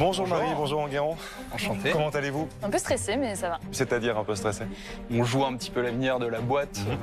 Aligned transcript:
Bonjour, 0.00 0.26
Marie, 0.26 0.48
bonjour 0.56 0.80
Enguerrand. 0.80 1.14
Enchanté. 1.52 1.90
Comment 1.90 2.08
allez-vous? 2.08 2.48
Un 2.62 2.70
peu 2.70 2.78
stressé, 2.78 3.16
mais 3.18 3.34
ça 3.36 3.50
va. 3.50 3.58
C'est-à-dire 3.70 4.16
un 4.16 4.24
peu 4.24 4.34
stressé 4.34 4.64
On 5.12 5.24
joue 5.24 5.44
un 5.44 5.54
petit 5.58 5.70
peu 5.70 5.82
l'avenir 5.82 6.18
de 6.18 6.24
la 6.26 6.40
boîte 6.40 6.78
Mhm. 6.86 6.92
euh, 6.92 6.96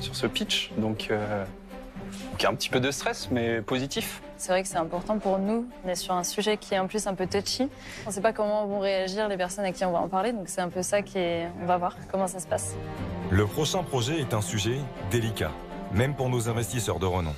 sur 0.00 0.16
ce 0.16 0.26
pitch, 0.26 0.72
donc, 0.76 1.06
euh, 1.12 1.44
donc 1.44 2.40
il 2.40 2.42
y 2.42 2.46
a 2.46 2.50
un 2.50 2.54
petit 2.56 2.70
peu 2.70 2.80
de 2.80 2.90
stress, 2.90 3.28
mais 3.30 3.62
positif. 3.62 4.20
C'est 4.36 4.48
vrai 4.50 4.64
que 4.64 4.68
c'est 4.68 4.78
important 4.78 5.20
pour 5.20 5.38
nous. 5.38 5.68
On 5.84 5.88
est 5.88 5.94
sur 5.94 6.12
un 6.12 6.24
sujet 6.24 6.56
qui 6.56 6.74
est 6.74 6.78
en 6.80 6.88
plus 6.88 7.06
un 7.06 7.14
peu 7.14 7.28
touchy. 7.28 7.68
On 8.04 8.08
ne 8.08 8.12
sait 8.12 8.20
pas 8.20 8.32
comment 8.32 8.66
vont 8.66 8.80
réagir 8.80 9.28
les 9.28 9.36
personnes 9.36 9.64
à 9.64 9.70
qui 9.70 9.84
on 9.84 9.92
va 9.92 10.00
en 10.00 10.08
parler, 10.08 10.32
donc 10.32 10.48
c'est 10.48 10.60
un 10.60 10.68
peu 10.70 10.82
ça 10.82 11.02
qui 11.02 11.18
est. 11.18 11.46
On 11.62 11.66
va 11.66 11.76
voir 11.78 11.96
comment 12.10 12.26
ça 12.26 12.40
se 12.40 12.48
passe. 12.48 12.74
Le 13.30 13.46
prochain 13.46 13.84
projet 13.84 14.18
est 14.18 14.34
un 14.34 14.42
sujet 14.42 14.78
délicat, 15.12 15.52
même 15.92 16.16
pour 16.16 16.28
nos 16.28 16.48
investisseurs 16.48 16.98
de 16.98 17.06
renom. 17.06 17.32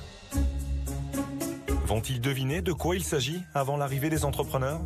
Vont-ils 1.87 2.19
deviner 2.19 2.61
de 2.61 2.73
quoi 2.73 2.97
il 2.97 3.03
s'agit 3.03 3.41
avant 3.53 3.77
l'arrivée 3.77 4.09
des 4.09 4.25
entrepreneurs 4.25 4.81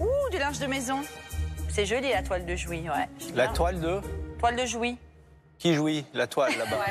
Ouh, 0.00 0.30
du 0.32 0.38
linge 0.38 0.58
de 0.58 0.66
maison. 0.66 0.98
C'est 1.68 1.86
joli 1.86 2.10
la 2.10 2.20
toile 2.22 2.44
de 2.44 2.56
Jouy, 2.56 2.80
ouais. 2.80 3.08
La 3.36 3.46
toile 3.46 3.80
de 3.80 4.00
Toile 4.40 4.56
de 4.56 4.66
Jouy. 4.66 4.98
Qui 5.58 5.74
jouit 5.74 6.04
La 6.12 6.26
toile 6.26 6.52
là-bas. 6.58 6.84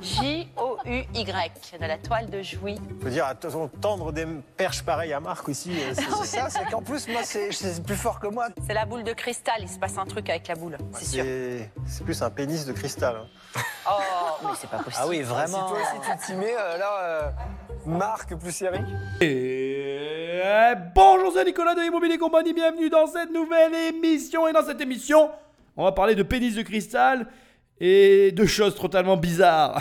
Jouy. 0.00 0.48
De 0.84 1.86
la 1.86 1.98
toile 1.98 2.30
de 2.30 2.40
Jouy. 2.42 2.76
Je 3.00 3.04
veux 3.04 3.10
dire, 3.10 3.26
attention, 3.26 3.68
tendre 3.68 4.10
des 4.12 4.26
perches 4.56 4.82
pareilles 4.82 5.12
à 5.12 5.20
Marc 5.20 5.48
aussi. 5.48 5.70
euh, 5.70 5.92
c'est- 5.94 6.02
C'est 6.22 6.24
ça, 6.40 6.48
c'est 6.48 6.64
qu'en 6.70 6.80
plus, 6.82 7.06
moi, 7.08 7.20
c'est 7.24 7.52
c'est 7.52 7.82
plus 7.84 7.96
fort 7.96 8.20
que 8.20 8.26
moi. 8.28 8.46
C'est 8.66 8.72
la 8.74 8.86
boule 8.86 9.04
de 9.04 9.12
cristal, 9.12 9.56
il 9.60 9.68
se 9.68 9.78
passe 9.78 9.98
un 9.98 10.06
truc 10.06 10.28
avec 10.30 10.48
la 10.48 10.54
boule, 10.54 10.78
c'est 10.94 11.04
sûr. 11.04 11.24
C'est 11.24 11.70
c'est 11.86 12.04
plus 12.04 12.22
un 12.22 12.30
pénis 12.30 12.64
de 12.64 12.72
cristal. 12.72 13.16
hein. 13.16 13.60
Oh, 13.86 13.92
mais 14.44 14.48
c'est 14.58 14.70
pas 14.70 14.78
possible. 14.78 14.96
Ah 14.98 15.06
oui, 15.06 15.20
vraiment. 15.22 15.68
Si 15.68 15.72
toi 15.74 15.78
aussi 15.82 16.10
tu 16.20 16.26
t'y 16.26 16.32
mets, 16.36 16.54
euh, 16.58 16.78
là, 16.78 16.98
euh, 17.00 17.30
Marc 17.86 18.34
plus 18.36 18.62
Eric. 18.62 18.82
Et 19.20 20.40
bonjour, 20.94 21.32
c'est 21.34 21.44
Nicolas 21.44 21.74
de 21.74 21.82
Immobilier 21.82 22.16
Compagnie, 22.18 22.54
bienvenue 22.54 22.88
dans 22.88 23.06
cette 23.06 23.30
nouvelle 23.30 23.74
émission. 23.74 24.48
Et 24.48 24.52
dans 24.54 24.64
cette 24.64 24.80
émission, 24.80 25.30
on 25.76 25.84
va 25.84 25.92
parler 25.92 26.14
de 26.14 26.22
pénis 26.22 26.54
de 26.54 26.62
cristal 26.62 27.26
et 27.86 28.32
de 28.32 28.46
choses 28.46 28.74
totalement 28.74 29.18
bizarres. 29.18 29.78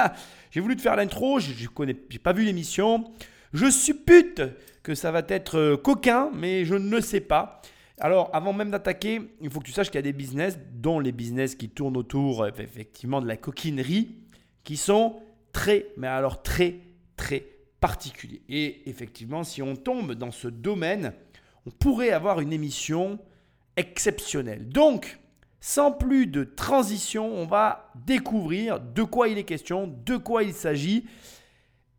j'ai 0.50 0.58
voulu 0.58 0.74
te 0.74 0.82
faire 0.82 0.96
l'intro, 0.96 1.38
je, 1.38 1.68
connais, 1.68 1.96
j'ai 2.08 2.18
pas 2.18 2.32
vu 2.32 2.42
l'émission. 2.42 3.04
Je 3.52 3.70
suppute 3.70 4.42
que 4.82 4.96
ça 4.96 5.12
va 5.12 5.22
être 5.28 5.56
euh, 5.56 5.76
coquin, 5.76 6.28
mais 6.34 6.64
je 6.64 6.74
ne 6.74 7.00
sais 7.00 7.20
pas. 7.20 7.62
Alors, 8.00 8.30
avant 8.32 8.52
même 8.52 8.72
d'attaquer, 8.72 9.20
il 9.40 9.48
faut 9.48 9.60
que 9.60 9.64
tu 9.64 9.70
saches 9.70 9.86
qu'il 9.86 9.94
y 9.94 9.98
a 9.98 10.02
des 10.02 10.12
business, 10.12 10.58
dont 10.74 10.98
les 10.98 11.12
business 11.12 11.54
qui 11.54 11.68
tournent 11.68 11.96
autour 11.96 12.42
euh, 12.42 12.50
effectivement 12.58 13.20
de 13.20 13.28
la 13.28 13.36
coquinerie, 13.36 14.16
qui 14.64 14.76
sont 14.76 15.14
très, 15.52 15.86
mais 15.96 16.08
alors 16.08 16.42
très, 16.42 16.80
très 17.16 17.46
particuliers. 17.78 18.42
Et 18.48 18.90
effectivement, 18.90 19.44
si 19.44 19.62
on 19.62 19.76
tombe 19.76 20.14
dans 20.14 20.32
ce 20.32 20.48
domaine, 20.48 21.12
on 21.64 21.70
pourrait 21.70 22.10
avoir 22.10 22.40
une 22.40 22.52
émission 22.52 23.20
exceptionnelle. 23.76 24.68
Donc, 24.68 25.20
sans 25.60 25.92
plus 25.92 26.26
de 26.26 26.44
transition, 26.44 27.32
on 27.34 27.46
va 27.46 27.90
découvrir 28.06 28.80
de 28.80 29.02
quoi 29.02 29.28
il 29.28 29.38
est 29.38 29.44
question, 29.44 29.92
de 30.04 30.16
quoi 30.16 30.42
il 30.42 30.52
s'agit 30.52 31.04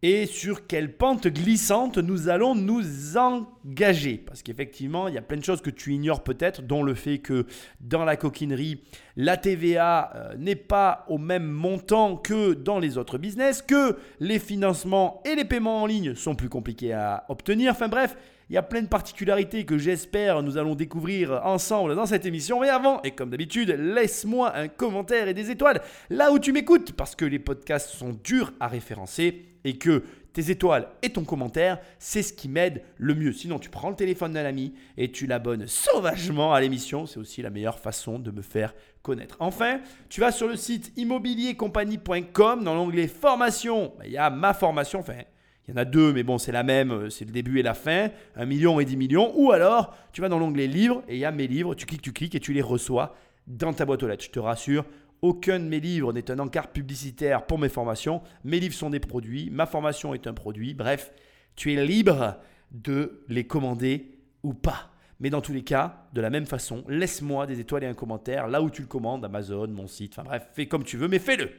et 0.04 0.28
sur 0.28 0.68
quelle 0.68 0.96
pente 0.96 1.28
glissante 1.28 1.98
nous 1.98 2.30
allons 2.30 2.54
nous 2.54 3.18
engager. 3.18 4.18
Parce 4.18 4.44
qu'effectivement, 4.44 5.08
il 5.08 5.16
y 5.16 5.18
a 5.18 5.24
plein 5.24 5.38
de 5.38 5.44
choses 5.44 5.62
que 5.62 5.72
tu 5.72 5.94
ignores 5.94 6.24
peut-être, 6.24 6.62
dont 6.62 6.84
le 6.84 6.94
fait 6.94 7.18
que 7.18 7.48
dans 7.82 8.06
la 8.06 8.16
coquinerie, 8.16 8.84
la 9.16 9.38
TVA 9.38 10.12
euh, 10.16 10.38
n'est 10.38 10.56
pas 10.56 11.06
au 11.10 11.18
même 11.18 11.48
montant 11.48 12.16
que 12.16 12.54
dans 12.54 12.78
les 12.78 12.98
autres 12.98 13.18
business, 13.18 13.64
que 13.64 13.98
les 14.20 14.40
financements 14.40 15.22
et 15.26 15.36
les 15.36 15.46
paiements 15.46 15.82
en 15.82 15.86
ligne 15.88 16.14
sont 16.14 16.36
plus 16.36 16.50
compliqués 16.50 16.94
à 16.94 17.26
obtenir. 17.30 17.72
Enfin 17.72 17.88
bref, 17.88 18.16
il 18.50 18.54
y 18.54 18.58
a 18.58 18.64
plein 18.64 18.82
de 18.82 18.88
particularités 18.88 19.66
que 19.66 19.78
j'espère 19.78 20.42
nous 20.42 20.58
allons 20.58 20.76
découvrir 20.76 21.42
ensemble 21.44 21.96
dans 21.96 22.06
cette 22.06 22.26
émission. 22.26 22.62
Mais 22.62 22.70
avant, 22.70 23.02
et 23.02 23.12
comme 23.12 23.30
d'habitude, 23.30 23.70
laisse-moi 23.78 24.56
un 24.56 24.68
commentaire 24.68 25.28
et 25.28 25.34
des 25.34 25.52
étoiles 25.52 25.82
là 26.10 26.32
où 26.32 26.40
tu 26.40 26.54
m'écoutes, 26.54 26.94
parce 26.94 27.16
que 27.16 27.26
les 27.26 27.40
podcasts 27.40 27.90
sont 27.90 28.18
durs 28.24 28.54
à 28.60 28.68
référencer 28.68 29.46
et 29.64 29.78
que 29.78 30.04
tes 30.34 30.52
étoiles 30.52 30.88
et 31.02 31.10
ton 31.10 31.24
commentaire, 31.24 31.80
c'est 31.98 32.22
ce 32.22 32.32
qui 32.32 32.48
m'aide 32.48 32.84
le 32.98 33.16
mieux. 33.16 33.34
Sinon, 33.34 33.58
tu 33.58 33.70
prends 33.70 33.90
le 33.90 33.96
téléphone 33.96 34.34
d'un 34.34 34.46
ami 34.46 34.76
et 34.96 35.12
tu 35.12 35.26
l'abonnes 35.26 35.66
sauvagement 35.66 36.54
à 36.54 36.62
l'émission. 36.62 37.08
C'est 37.08 37.20
aussi 37.20 37.42
la 37.42 37.50
meilleure 37.50 37.80
façon 37.80 38.20
de 38.20 38.30
me 38.30 38.44
faire 38.44 38.76
connaître. 39.02 39.36
Enfin, 39.40 39.80
tu 40.10 40.22
vas 40.22 40.32
sur 40.32 40.48
le 40.48 40.56
site 40.56 40.94
immobiliercompagnie.com. 40.96 42.64
Dans 42.64 42.76
l'onglet 42.76 43.08
formation, 43.08 43.94
bah, 43.98 44.04
il 44.06 44.12
y 44.12 44.18
a 44.18 44.30
ma 44.30 44.54
formation. 44.54 45.00
Enfin, 45.00 45.24
il 45.68 45.72
y 45.72 45.74
en 45.74 45.78
a 45.78 45.86
deux, 45.86 46.14
mais 46.14 46.24
bon, 46.24 46.38
c'est 46.38 46.54
la 46.54 46.64
même, 46.64 46.92
euh, 46.92 47.10
c'est 47.10 47.26
le 47.26 47.32
début 47.32 47.60
et 47.60 47.64
la 47.64 47.74
fin, 47.74 48.10
1 48.36 48.46
million 48.46 48.80
et 48.80 48.86
10 48.86 48.96
millions. 48.96 49.34
Ou 49.36 49.52
alors, 49.52 49.96
tu 50.14 50.22
vas 50.22 50.30
dans 50.30 50.40
l'onglet 50.40 50.68
livres 50.68 51.04
et 51.10 51.16
il 51.16 51.20
y 51.20 51.26
a 51.26 51.32
mes 51.32 51.48
livres, 51.48 51.76
tu 51.76 51.86
cliques, 51.86 52.02
tu 52.02 52.14
cliques 52.14 52.36
et 52.36 52.40
tu 52.40 52.54
les 52.54 52.62
reçois 52.62 53.16
dans 53.48 53.74
ta 53.74 53.86
boîte 53.86 54.02
aux 54.04 54.08
lettres. 54.08 54.24
Je 54.24 54.32
te 54.32 54.40
rassure, 54.40 54.86
aucun 55.22 55.60
de 55.60 55.66
mes 55.66 55.80
livres 55.80 56.14
n'est 56.14 56.32
un 56.32 56.40
encart 56.40 56.70
publicitaire 56.70 57.46
pour 57.46 57.60
mes 57.60 57.70
formations. 57.70 58.22
Mes 58.46 58.60
livres 58.60 58.76
sont 58.76 58.90
des 58.90 59.00
produits, 59.00 59.50
ma 59.52 59.66
formation 59.66 60.14
est 60.14 60.28
un 60.28 60.34
produit. 60.34 60.74
Bref, 60.74 61.12
tu 61.56 61.74
es 61.74 61.86
libre 61.86 62.38
de 62.72 63.24
les 63.28 63.46
commander 63.46 64.20
ou 64.44 64.54
pas. 64.54 64.92
Mais 65.20 65.30
dans 65.30 65.42
tous 65.42 65.54
les 65.54 65.64
cas, 65.64 66.08
de 66.14 66.22
la 66.22 66.30
même 66.30 66.46
façon, 66.46 66.84
laisse-moi 66.88 67.48
des 67.48 67.60
étoiles 67.60 67.84
et 67.84 67.88
un 67.88 67.96
commentaire 67.96 68.48
là 68.48 68.62
où 68.62 68.70
tu 68.70 68.82
le 68.82 68.88
commandes, 68.88 69.26
Amazon, 69.26 69.68
mon 69.68 69.88
site, 69.88 70.14
enfin 70.14 70.24
bref, 70.24 70.48
fais 70.54 70.68
comme 70.68 70.84
tu 70.84 70.96
veux, 70.96 71.08
mais 71.08 71.20
fais-le. 71.20 71.50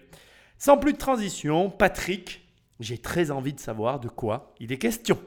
Sans 0.58 0.78
plus 0.78 0.92
de 0.92 0.98
transition, 0.98 1.68
Patrick, 1.68 2.47
j'ai 2.80 2.98
très 2.98 3.30
envie 3.30 3.52
de 3.52 3.60
savoir 3.60 4.00
de 4.00 4.08
quoi 4.08 4.54
il 4.60 4.72
est 4.72 4.78
question. 4.78 5.18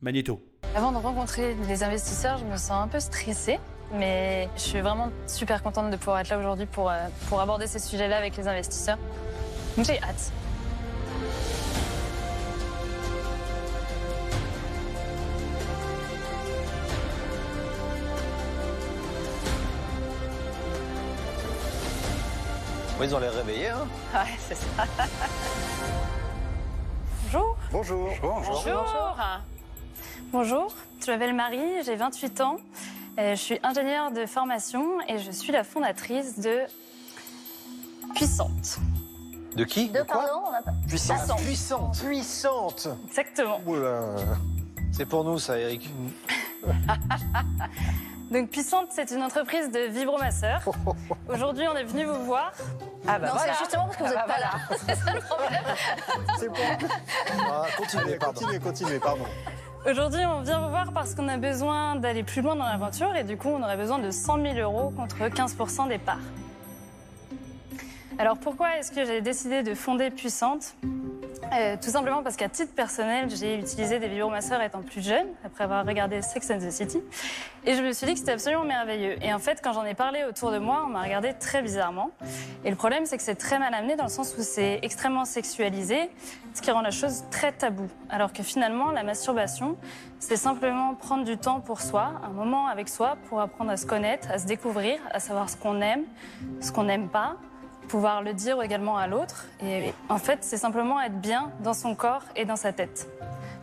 Magnéto. 0.00 0.40
Avant 0.74 0.92
de 0.92 0.96
rencontrer 0.96 1.54
les 1.66 1.82
investisseurs, 1.82 2.38
je 2.38 2.44
me 2.44 2.56
sens 2.56 2.70
un 2.70 2.88
peu 2.88 3.00
stressée, 3.00 3.58
mais 3.92 4.48
je 4.54 4.60
suis 4.60 4.80
vraiment 4.80 5.10
super 5.26 5.62
contente 5.62 5.90
de 5.90 5.96
pouvoir 5.96 6.20
être 6.20 6.28
là 6.28 6.38
aujourd'hui 6.38 6.66
pour, 6.66 6.88
euh, 6.90 7.08
pour 7.28 7.40
aborder 7.40 7.66
ces 7.66 7.78
sujets-là 7.78 8.16
avec 8.16 8.36
les 8.36 8.46
investisseurs. 8.46 8.98
Donc 9.76 9.86
j'ai 9.86 10.00
hâte. 10.02 10.32
Oui, 23.00 23.06
ils 23.06 23.14
ont 23.14 23.20
l'air 23.20 23.32
réveillés, 23.32 23.68
hein. 23.68 23.86
Ouais, 24.12 24.36
c'est 24.48 24.56
ça. 24.56 24.86
Bonjour. 27.70 28.08
Bonjour. 28.22 28.62
Bonjour. 28.64 29.16
Bonjour, 30.32 30.74
je 31.04 31.10
m'appelle 31.10 31.34
Marie, 31.34 31.82
j'ai 31.84 31.96
28 31.96 32.40
ans, 32.40 32.56
euh, 33.18 33.34
je 33.34 33.40
suis 33.40 33.58
ingénieure 33.62 34.10
de 34.10 34.24
formation 34.24 35.00
et 35.08 35.18
je 35.18 35.30
suis 35.30 35.52
la 35.52 35.64
fondatrice 35.64 36.38
de 36.38 36.60
Puissante. 38.14 38.78
De 39.54 39.64
qui? 39.64 39.90
De 39.90 40.02
pardon, 40.02 40.44
on 40.48 40.54
a 40.54 40.62
pas... 40.62 40.72
Puissante. 40.86 41.40
Puissante. 41.42 41.98
Puissante. 41.98 42.88
Exactement. 43.06 43.60
Oula. 43.66 44.16
C'est 44.92 45.06
pour 45.06 45.24
nous, 45.24 45.38
ça, 45.38 45.58
Eric. 45.58 45.90
Donc 48.30 48.50
Puissante, 48.50 48.88
c'est 48.90 49.10
une 49.10 49.22
entreprise 49.22 49.70
de 49.70 49.88
vibromasseurs. 49.88 50.60
Aujourd'hui, 51.28 51.64
on 51.72 51.76
est 51.76 51.84
venu 51.84 52.04
vous 52.04 52.24
voir. 52.24 52.52
Ah 53.06 53.18
bah 53.18 53.28
non, 53.28 53.32
voilà. 53.34 53.52
c'est 53.54 53.58
justement 53.60 53.84
parce 53.86 53.96
que 53.96 54.02
vous 54.02 54.10
Ah 54.14 54.26
n'êtes 54.26 54.28
bah 54.28 54.34
pas 54.34 54.40
là. 54.40 54.76
C'est 54.86 54.94
ça 54.96 55.14
le 55.14 55.20
problème. 55.20 55.62
C'est 56.38 56.48
bon. 56.48 56.88
Ah, 57.40 57.64
continuez, 57.76 58.18
continuez, 58.18 58.58
continuez, 58.58 58.98
pardon. 58.98 59.24
Aujourd'hui, 59.88 60.20
on 60.26 60.42
vient 60.42 60.60
vous 60.60 60.68
voir 60.68 60.92
parce 60.92 61.14
qu'on 61.14 61.28
a 61.28 61.38
besoin 61.38 61.96
d'aller 61.96 62.22
plus 62.22 62.42
loin 62.42 62.54
dans 62.54 62.66
l'aventure 62.66 63.14
et 63.16 63.24
du 63.24 63.38
coup, 63.38 63.48
on 63.48 63.62
aurait 63.62 63.76
besoin 63.78 63.98
de 63.98 64.10
100 64.10 64.42
000 64.42 64.56
euros 64.58 64.90
contre 64.90 65.16
15% 65.16 65.88
des 65.88 65.98
parts. 65.98 66.18
Alors 68.20 68.36
pourquoi 68.36 68.76
est-ce 68.78 68.90
que 68.90 69.04
j'ai 69.04 69.20
décidé 69.20 69.62
de 69.62 69.74
fonder 69.74 70.10
Puissante? 70.10 70.74
Euh, 71.52 71.76
Tout 71.80 71.90
simplement 71.90 72.24
parce 72.24 72.34
qu'à 72.34 72.48
titre 72.48 72.74
personnel, 72.74 73.30
j'ai 73.30 73.56
utilisé 73.56 74.00
des 74.00 74.08
vibromasseurs 74.08 74.60
étant 74.60 74.82
plus 74.82 75.04
jeune, 75.04 75.28
après 75.44 75.64
avoir 75.64 75.86
regardé 75.86 76.20
Sex 76.20 76.50
and 76.50 76.58
the 76.58 76.70
City, 76.70 77.00
et 77.64 77.74
je 77.74 77.82
me 77.82 77.92
suis 77.92 78.06
dit 78.06 78.14
que 78.14 78.18
c'était 78.18 78.32
absolument 78.32 78.64
merveilleux. 78.64 79.16
Et 79.22 79.32
en 79.32 79.38
fait, 79.38 79.60
quand 79.62 79.72
j'en 79.72 79.84
ai 79.84 79.94
parlé 79.94 80.24
autour 80.24 80.50
de 80.50 80.58
moi, 80.58 80.82
on 80.84 80.88
m'a 80.88 81.02
regardé 81.02 81.32
très 81.32 81.62
bizarrement. 81.62 82.10
Et 82.64 82.70
le 82.70 82.76
problème, 82.76 83.06
c'est 83.06 83.16
que 83.16 83.22
c'est 83.22 83.36
très 83.36 83.60
mal 83.60 83.72
amené 83.72 83.94
dans 83.94 84.04
le 84.04 84.10
sens 84.10 84.34
où 84.36 84.42
c'est 84.42 84.80
extrêmement 84.82 85.24
sexualisé, 85.24 86.10
ce 86.54 86.60
qui 86.60 86.72
rend 86.72 86.82
la 86.82 86.90
chose 86.90 87.22
très 87.30 87.52
taboue. 87.52 87.88
Alors 88.10 88.32
que 88.32 88.42
finalement, 88.42 88.90
la 88.90 89.04
masturbation, 89.04 89.76
c'est 90.18 90.36
simplement 90.36 90.94
prendre 90.96 91.24
du 91.24 91.38
temps 91.38 91.60
pour 91.60 91.80
soi, 91.80 92.10
un 92.24 92.30
moment 92.30 92.66
avec 92.66 92.88
soi, 92.88 93.16
pour 93.28 93.40
apprendre 93.40 93.70
à 93.70 93.76
se 93.76 93.86
connaître, 93.86 94.28
à 94.30 94.38
se 94.38 94.46
découvrir, 94.46 94.98
à 95.12 95.20
savoir 95.20 95.48
ce 95.48 95.56
qu'on 95.56 95.80
aime, 95.80 96.02
ce 96.60 96.72
qu'on 96.72 96.84
n'aime 96.84 97.08
pas, 97.08 97.36
pouvoir 97.88 98.22
le 98.22 98.34
dire 98.34 98.62
également 98.62 98.96
à 98.96 99.06
l'autre. 99.06 99.46
Et 99.62 99.92
en 100.08 100.18
fait, 100.18 100.38
c'est 100.42 100.56
simplement 100.56 101.00
être 101.00 101.20
bien 101.20 101.50
dans 101.60 101.74
son 101.74 101.94
corps 101.94 102.22
et 102.36 102.44
dans 102.44 102.56
sa 102.56 102.72
tête. 102.72 103.08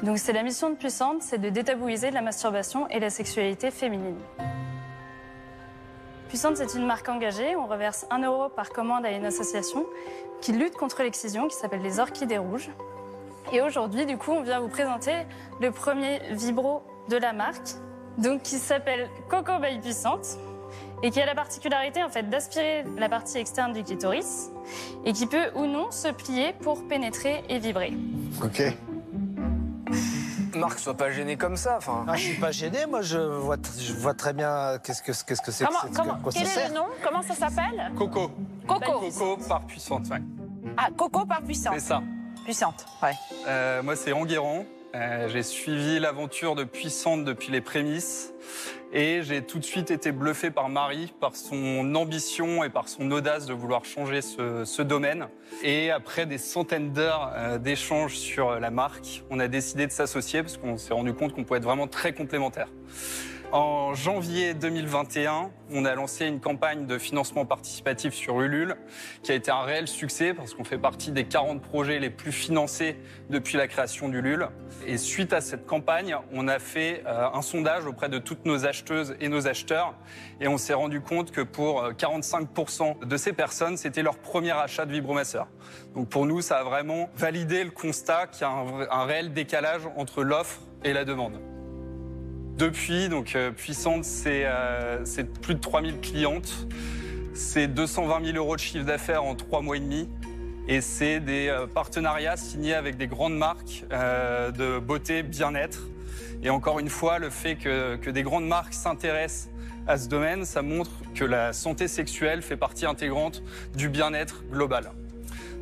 Donc 0.03 0.17
c'est 0.17 0.33
la 0.33 0.43
mission 0.43 0.69
de 0.69 0.75
Puissante, 0.75 1.21
c'est 1.21 1.37
de 1.37 1.49
détabouiser 1.49 2.11
la 2.11 2.21
masturbation 2.21 2.89
et 2.89 2.99
la 2.99 3.09
sexualité 3.09 3.71
féminine. 3.71 4.17
Puissante, 6.27 6.57
c'est 6.57 6.73
une 6.73 6.85
marque 6.85 7.07
engagée. 7.07 7.55
On 7.55 7.65
reverse 7.65 8.05
1 8.09 8.23
euro 8.23 8.49
par 8.49 8.71
commande 8.71 9.05
à 9.05 9.11
une 9.11 9.25
association 9.25 9.85
qui 10.41 10.51
lutte 10.51 10.75
contre 10.75 11.01
l'excision, 11.03 11.47
qui 11.47 11.55
s'appelle 11.55 11.81
les 11.81 11.99
Orchidées 11.99 12.37
Rouges. 12.37 12.69
Et 13.53 13.61
aujourd'hui, 13.61 14.05
du 14.05 14.17
coup, 14.17 14.31
on 14.31 14.41
vient 14.41 14.59
vous 14.59 14.67
présenter 14.67 15.13
le 15.61 15.71
premier 15.71 16.19
vibro 16.31 16.81
de 17.09 17.17
la 17.17 17.31
marque, 17.31 17.75
donc 18.17 18.41
qui 18.41 18.57
s'appelle 18.57 19.07
Coco 19.29 19.59
by 19.59 19.79
Puissante 19.79 20.37
et 21.05 21.11
qui 21.11 21.21
a 21.21 21.25
la 21.27 21.35
particularité 21.35 22.03
en 22.03 22.09
fait 22.09 22.27
d'aspirer 22.29 22.83
la 22.97 23.07
partie 23.09 23.37
externe 23.37 23.73
du 23.73 23.83
clitoris 23.83 24.49
et 25.05 25.13
qui 25.13 25.27
peut 25.27 25.51
ou 25.53 25.67
non 25.67 25.91
se 25.91 26.07
plier 26.07 26.53
pour 26.53 26.87
pénétrer 26.87 27.43
et 27.47 27.59
vibrer. 27.59 27.93
Ok. 28.43 28.63
Marc, 30.55 30.79
sois 30.79 30.95
pas 30.97 31.11
gêné 31.11 31.35
comme 31.37 31.57
ça. 31.57 31.75
Enfin, 31.77 32.05
Ah, 32.07 32.15
je 32.15 32.21
suis 32.23 32.39
pas 32.39 32.51
gêné, 32.51 32.87
moi 32.89 33.03
je 33.03 33.19
vois, 33.19 33.57
je 33.77 33.93
vois 33.93 34.15
très 34.15 34.33
bien 34.33 34.79
qu'est-ce 34.83 35.03
que 35.03 35.11
qu'est-ce 35.11 35.41
que 35.43 35.51
c'est. 35.51 35.65
Comment, 35.65 35.79
que 35.81 35.87
c'est- 35.89 35.93
comment, 36.01 36.15
quoi 36.23 36.31
ça 36.31 36.39
quel 36.39 36.47
est 36.47 36.51
sert. 36.51 36.69
le 36.69 36.73
nom? 36.75 36.85
Comment 37.03 37.21
ça 37.21 37.35
s'appelle? 37.35 37.91
Coco. 37.95 38.31
Coco. 38.67 38.99
Coco 39.11 39.37
par 39.47 39.61
puissante, 39.61 40.07
ouais. 40.09 40.21
Ah, 40.75 40.87
Coco 40.97 41.23
par 41.25 41.43
puissante. 41.43 41.73
C'est 41.75 41.81
ça. 41.81 42.01
Puissante, 42.45 42.85
ouais. 43.03 43.11
Euh, 43.47 43.83
moi, 43.83 43.95
c'est 43.95 44.11
Enguerrand. 44.11 44.65
Euh, 44.95 45.27
j'ai 45.27 45.43
suivi 45.43 45.99
l'aventure 45.99 46.55
de 46.55 46.63
Puissante 46.63 47.25
depuis 47.25 47.51
les 47.51 47.59
prémices. 47.59 48.33
Et 48.93 49.23
j'ai 49.23 49.41
tout 49.41 49.59
de 49.59 49.65
suite 49.65 49.91
été 49.91 50.13
bluffé 50.13 50.51
par 50.51 50.69
Marie, 50.69 51.13
par 51.19 51.35
son 51.35 51.93
ambition 51.95 52.63
et 52.63 52.69
par 52.69 52.87
son 52.87 53.11
audace 53.11 53.45
de 53.45 53.53
vouloir 53.53 53.83
changer 53.83 54.21
ce, 54.21 54.81
domaine. 54.83 55.27
Et 55.63 55.91
après 55.91 56.25
des 56.25 56.37
centaines 56.37 56.93
d'heures 56.93 57.33
euh, 57.35 57.57
d'échanges 57.57 58.15
sur 58.15 58.57
la 58.57 58.71
marque, 58.71 59.23
on 59.29 59.39
a 59.39 59.49
décidé 59.49 59.85
de 59.85 59.91
s'associer 59.91 60.43
parce 60.43 60.55
qu'on 60.55 60.77
s'est 60.77 60.93
rendu 60.93 61.13
compte 61.13 61.33
qu'on 61.33 61.43
pouvait 61.43 61.57
être 61.57 61.65
vraiment 61.65 61.87
très 61.87 62.13
complémentaires. 62.13 62.69
En 63.51 63.93
janvier 63.93 64.53
2021, 64.53 65.51
on 65.71 65.85
a 65.85 65.95
lancé 65.95 66.25
une 66.25 66.39
campagne 66.39 66.87
de 66.87 66.97
financement 66.97 67.45
participatif 67.45 68.13
sur 68.13 68.41
Ulule 68.41 68.75
qui 69.23 69.31
a 69.31 69.35
été 69.35 69.51
un 69.51 69.61
réel 69.61 69.87
succès 69.87 70.33
parce 70.33 70.53
qu'on 70.53 70.63
fait 70.63 70.77
partie 70.77 71.11
des 71.11 71.25
40 71.25 71.61
projets 71.61 71.99
les 71.99 72.09
plus 72.09 72.31
financés 72.31 72.97
depuis 73.29 73.57
la 73.57 73.67
création 73.67 74.09
d'Ulule. 74.09 74.49
Et 74.85 74.97
suite 74.97 75.31
à 75.31 75.41
cette 75.41 75.65
campagne, 75.65 76.17
on 76.33 76.47
a 76.47 76.59
fait 76.59 77.03
euh, 77.05 77.27
un 77.33 77.41
sondage 77.41 77.85
auprès 77.85 78.09
de 78.09 78.17
toutes 78.17 78.45
nos 78.45 78.65
acheteuses 78.65 79.15
et 79.21 79.29
nos 79.29 79.47
acheteurs 79.47 79.95
et 80.41 80.47
on 80.47 80.57
s'est 80.57 80.73
rendu 80.73 80.99
compte 80.99 81.31
que 81.31 81.41
pour 81.41 81.83
euh, 81.83 81.91
45% 81.91 83.05
de 83.05 83.17
ces 83.17 83.31
personnes, 83.31 83.77
c'était 83.77 84.03
leur 84.03 84.17
premier 84.17 84.51
achat 84.51 84.85
de 84.85 84.91
vibromasseur. 84.91 85.47
Donc 85.93 86.09
pour 86.09 86.25
nous, 86.25 86.41
ça 86.41 86.57
a 86.57 86.63
vraiment 86.63 87.09
validé 87.15 87.63
le 87.63 87.71
constat 87.71 88.27
qu'il 88.27 88.41
y 88.41 88.43
a 88.45 88.49
un 88.49 89.05
réel 89.05 89.33
décalage 89.33 89.83
entre 89.95 90.23
l'offre 90.23 90.59
et 90.83 90.91
la 90.91 91.05
demande. 91.05 91.39
Depuis, 92.57 93.09
donc 93.09 93.35
euh, 93.35 93.51
Puissante, 93.51 94.05
c'est 94.05 94.45
euh, 94.45 95.03
c'est 95.03 95.29
plus 95.41 95.55
de 95.55 95.59
3000 95.59 95.99
clientes, 95.99 96.67
c'est 97.33 97.67
220 97.67 98.23
000 98.23 98.37
euros 98.37 98.55
de 98.55 98.61
chiffre 98.61 98.85
d'affaires 98.85 99.25
en 99.25 99.35
trois 99.35 99.61
mois 99.61 99.75
et 99.75 99.81
demi, 99.81 100.07
et 100.69 100.79
c'est 100.79 101.19
des 101.19 101.49
euh, 101.49 101.67
partenariats 101.67 102.37
signés 102.37 102.73
avec 102.73 102.95
des 102.95 103.07
grandes 103.07 103.35
marques 103.35 103.83
de 103.91 104.79
beauté, 104.79 105.21
bien-être. 105.21 105.89
Et 106.43 106.49
encore 106.49 106.79
une 106.79 106.87
fois, 106.87 107.19
le 107.19 107.29
fait 107.29 107.55
que, 107.55 107.97
que 107.97 108.09
des 108.09 108.23
grandes 108.23 108.47
marques 108.47 108.73
s'intéressent 108.73 109.49
à 109.85 109.97
ce 109.97 110.07
domaine, 110.07 110.45
ça 110.45 110.61
montre 110.61 110.91
que 111.13 111.25
la 111.25 111.51
santé 111.51 111.89
sexuelle 111.89 112.41
fait 112.41 112.57
partie 112.57 112.85
intégrante 112.85 113.43
du 113.75 113.89
bien-être 113.89 114.45
global. 114.49 114.91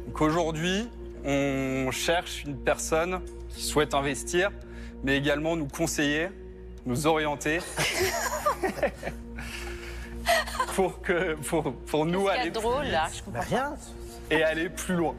Donc 0.05 0.21
aujourd'hui, 0.21 0.87
on 1.25 1.89
cherche 1.91 2.43
une 2.43 2.57
personne 2.57 3.21
qui 3.49 3.63
souhaite 3.63 3.95
investir, 3.95 4.51
mais 5.03 5.17
également 5.17 5.55
nous 5.55 5.67
conseiller, 5.67 6.29
nous 6.85 7.07
orienter. 7.07 7.59
pour, 10.75 11.01
que, 11.01 11.35
pour, 11.35 11.73
pour 11.73 12.05
nous 12.05 12.27
aller 12.27 12.49
de 12.49 12.55
drôle, 12.55 12.81
plus 12.83 12.91
là 12.91 13.07
Je 13.15 13.21
comprends. 13.23 13.41
rien. 13.41 13.73
et 14.31 14.43
aller 14.43 14.69
plus 14.69 14.95
loin. 14.95 15.15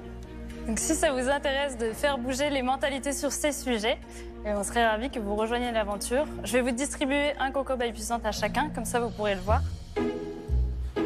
Donc 0.67 0.79
si 0.79 0.95
ça 0.95 1.13
vous 1.13 1.29
intéresse 1.29 1.77
de 1.77 1.93
faire 1.93 2.17
bouger 2.19 2.49
les 2.51 2.63
mentalités 2.63 3.13
sur 3.13 3.31
ces 3.31 3.53
sujets, 3.53 3.99
eh, 4.47 4.53
on 4.55 4.65
serait 4.65 4.87
ravis 4.87 5.11
que 5.11 5.19
vous 5.19 5.37
rejoigniez 5.37 5.71
l'aventure. 5.73 6.25
Je 6.43 6.53
vais 6.55 6.63
vous 6.63 6.71
distribuer 6.71 7.33
un 7.39 7.51
Coco 7.51 7.77
by 7.77 7.93
Puissante 7.93 8.25
à 8.25 8.33
chacun, 8.33 8.71
comme 8.71 8.85
ça 8.87 8.99
vous 9.01 9.11
pourrez 9.11 9.35
le 9.35 9.41
voir. 9.43 9.61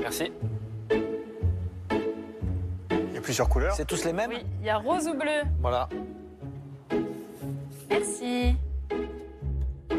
merci. 0.00 0.32
Il 2.90 3.14
y 3.14 3.18
a 3.18 3.20
plusieurs 3.20 3.48
couleurs. 3.48 3.74
C'est 3.74 3.84
tous 3.84 4.04
les 4.04 4.12
mêmes? 4.12 4.30
Oui, 4.30 4.44
il 4.60 4.66
y 4.66 4.70
a 4.70 4.78
rose 4.78 5.08
ou 5.08 5.14
bleu. 5.14 5.42
Voilà. 5.60 5.88
Merci. 7.90 8.54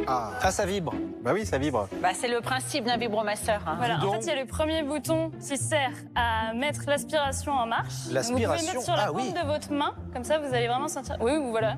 Ah. 0.08 0.32
ah, 0.42 0.52
ça 0.52 0.66
vibre. 0.66 0.94
Bah 1.24 1.32
oui, 1.34 1.46
ça 1.46 1.58
vibre. 1.58 1.88
Bah, 2.02 2.10
c'est 2.14 2.28
le 2.28 2.42
principe 2.42 2.86
d'un 2.86 2.98
vibromasseur. 2.98 3.62
hein. 3.68 3.76
Voilà, 3.78 3.98
en 4.04 4.12
fait, 4.14 4.20
il 4.22 4.28
y 4.28 4.32
a 4.32 4.40
le 4.40 4.46
premier 4.46 4.84
bouton 4.84 5.32
qui 5.40 5.58
sert 5.58 5.92
à 6.16 6.54
mettre 6.54 6.82
l'aspiration 6.88 7.52
en 7.54 7.66
marche. 7.68 8.08
Donc, 8.08 8.24
Vous 8.24 8.32
pouvez 8.32 8.42
L'aspiration, 8.46 8.74
mettre 8.74 8.84
sur 8.84 8.96
la 8.96 9.04
ah 9.04 9.08
paume 9.08 9.18
oui. 9.22 9.34
de 9.34 9.46
votre 9.48 9.72
main, 9.72 9.94
comme 10.14 10.24
ça 10.24 10.40
vous 10.40 10.54
allez 10.54 10.68
vraiment 10.68 10.88
sentir. 10.88 11.16
Oui, 11.20 11.34
oui, 11.40 11.50
voilà. 11.52 11.78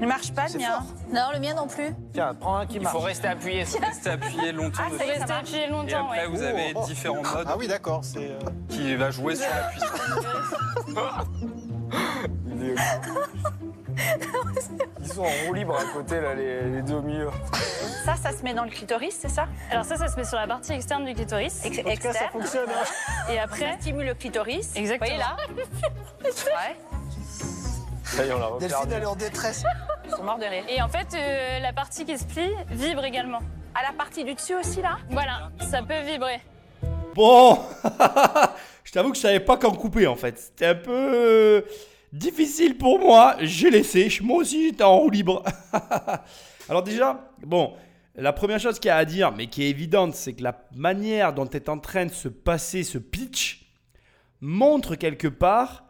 Il 0.00 0.08
marche 0.08 0.32
pas, 0.34 0.46
le 0.52 0.58
mien. 0.58 0.80
Non, 1.12 1.28
le 1.32 1.38
mien 1.38 1.54
non 1.54 1.68
plus. 1.68 1.94
Tiens, 2.12 2.34
prends 2.34 2.56
un 2.56 2.66
qui 2.66 2.76
Il 2.76 2.82
marche. 2.82 2.96
faut 2.96 3.02
rester 3.02 3.28
appuyé. 3.28 3.62
Restez 3.62 4.10
appuyé 4.10 4.50
longtemps 4.50 4.82
Ah, 4.86 4.90
dessus. 4.90 5.04
restez 5.04 5.18
marche. 5.20 5.30
appuyé 5.40 5.64
Et 5.64 5.68
longtemps, 5.68 6.06
après, 6.06 6.26
ouais. 6.26 6.36
vous 6.36 6.42
avez 6.42 6.72
Oh. 6.74 6.84
différents 6.86 7.22
modes 7.22 7.46
Ah 7.46 7.56
oui, 7.56 7.68
d'accord. 7.68 8.00
C'est. 8.02 8.32
euh, 8.32 8.38
qui 8.68 8.96
va 8.96 9.10
jouer 9.12 9.36
sur 9.36 9.46
la 9.48 9.68
puissance. 9.68 10.00
Ils 15.00 15.08
sont 15.12 15.22
en 15.22 15.46
roue 15.46 15.54
libre 15.54 15.76
à 15.78 15.84
côté, 15.92 16.20
là, 16.20 16.34
les, 16.34 16.62
les 16.70 16.82
deux 16.82 16.94
au 16.94 17.02
milieu. 17.02 17.28
Ça, 18.04 18.14
ça 18.16 18.36
se 18.36 18.42
met 18.42 18.54
dans 18.54 18.64
le 18.64 18.70
clitoris, 18.70 19.16
c'est 19.20 19.28
ça? 19.28 19.46
Alors 19.70 19.84
ça, 19.84 19.96
ça 19.96 20.08
se 20.08 20.16
met 20.16 20.24
sur 20.24 20.36
la 20.36 20.46
partie 20.46 20.72
externe 20.72 21.04
du 21.04 21.14
clitoris. 21.14 21.64
Ex- 21.64 21.78
En 21.78 21.82
tout 21.82 21.88
cas, 21.88 21.94
ça 21.94 22.08
Externe. 22.10 22.30
fonctionne. 22.32 22.68
hein. 22.70 22.84
Et 23.32 23.36
Ça 23.36 23.42
après, 23.44 23.76
stimule 23.80 24.06
le 24.06 24.14
clitoris. 24.14 24.74
Exactement. 24.76 25.16
Vous 25.16 25.16
voyez 25.16 25.18
là 25.18 25.36
Ouais. 26.24 26.76
Ça 28.04 28.24
y 28.24 28.28
est, 28.28 28.32
on 28.32 28.38
l'a 28.38 28.50
Delphine, 28.58 28.76
reperdu. 28.76 28.94
elle 28.96 29.02
est 29.02 29.06
en 29.06 29.16
détresse. 29.16 29.64
Ils 30.04 30.10
sont 30.10 30.22
morts 30.22 30.38
de 30.38 30.44
rire. 30.44 30.64
et 30.68 30.82
en 30.82 30.88
fait, 30.88 31.08
euh, 31.14 31.58
la 31.60 31.72
partie 31.72 32.04
qui 32.04 32.16
se 32.18 32.24
plie 32.24 32.50
vibre 32.70 33.04
également. 33.04 33.40
À 33.74 33.82
la 33.82 33.92
partie 33.96 34.24
du 34.24 34.34
dessus 34.34 34.54
aussi, 34.54 34.82
là? 34.82 34.98
Voilà, 35.10 35.50
ça 35.70 35.82
peut 35.82 36.00
vibrer. 36.02 36.40
Bon, 37.14 37.58
je 38.84 38.92
t'avoue 38.92 39.10
que 39.10 39.16
je 39.16 39.22
savais 39.22 39.40
pas 39.40 39.56
quand 39.56 39.72
couper 39.72 40.06
en 40.06 40.16
fait. 40.16 40.38
C'était 40.38 40.66
un 40.66 40.74
peu 40.74 40.90
euh, 40.92 41.60
difficile 42.14 42.78
pour 42.78 42.98
moi. 42.98 43.36
J'ai 43.40 43.70
laissé. 43.70 44.08
Moi 44.22 44.38
aussi, 44.38 44.68
j'étais 44.68 44.84
en 44.84 44.98
roue 44.98 45.10
libre. 45.10 45.42
Alors 46.68 46.82
déjà, 46.82 47.30
bon, 47.42 47.74
la 48.14 48.32
première 48.32 48.60
chose 48.60 48.78
qu'il 48.78 48.88
y 48.88 48.92
a 48.92 48.96
à 48.96 49.04
dire, 49.04 49.32
mais 49.32 49.48
qui 49.48 49.64
est 49.64 49.70
évidente, 49.70 50.14
c'est 50.14 50.34
que 50.34 50.42
la 50.42 50.66
manière 50.74 51.34
dont 51.34 51.48
est 51.50 51.68
en 51.68 51.78
train 51.78 52.06
de 52.06 52.12
se 52.12 52.28
passer 52.28 52.84
ce 52.84 52.98
pitch 52.98 53.66
montre 54.40 54.94
quelque 54.94 55.28
part 55.28 55.84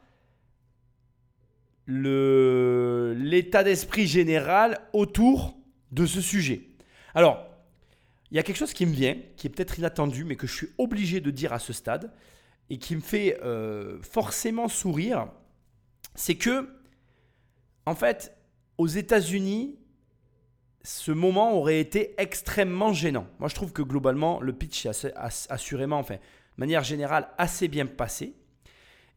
l'état 1.87 3.63
d'esprit 3.63 4.07
général 4.07 4.81
autour 4.95 5.55
de 5.93 6.07
ce 6.07 6.23
sujet. 6.23 6.63
Alors, 7.15 7.47
il 8.31 8.37
y 8.37 8.41
a 8.41 8.43
quelque 8.43 8.57
chose 8.57 8.73
qui 8.73 8.87
me 8.87 8.93
vient, 8.93 9.17
qui 9.37 9.49
est 9.49 9.51
peut-être 9.51 9.79
inattendu, 9.79 10.25
mais 10.25 10.37
que 10.37 10.47
je 10.47 10.55
suis 10.55 10.69
obligé 10.79 11.21
de 11.21 11.31
dire 11.31 11.53
à 11.53 11.59
ce 11.59 11.75
stade, 11.75 12.11
et 12.71 12.79
qui 12.79 12.97
me 12.97 13.03
fait 13.03 13.39
euh, 13.45 13.99
forcément 14.01 14.69
sourire, 14.69 15.29
c'est 16.15 16.37
que, 16.37 16.69
en 17.87 17.95
fait, 17.95 18.37
aux 18.79 18.87
États-Unis, 18.87 19.79
ce 20.83 21.13
moment 21.13 21.55
aurait 21.55 21.81
été 21.81 22.15
extrêmement 22.19 22.93
gênant. 22.93 23.27
Moi, 23.39 23.49
je 23.49 23.55
trouve 23.55 23.73
que 23.73 23.83
globalement, 23.83 24.41
le 24.41 24.53
pitch 24.53 24.87
est 24.87 25.15
assurément, 25.49 25.99
enfin, 25.99 26.17
de 26.17 26.21
manière 26.59 26.85
générale, 26.85 27.29
assez 27.39 27.69
bien 27.69 27.87
passé. 27.87 28.35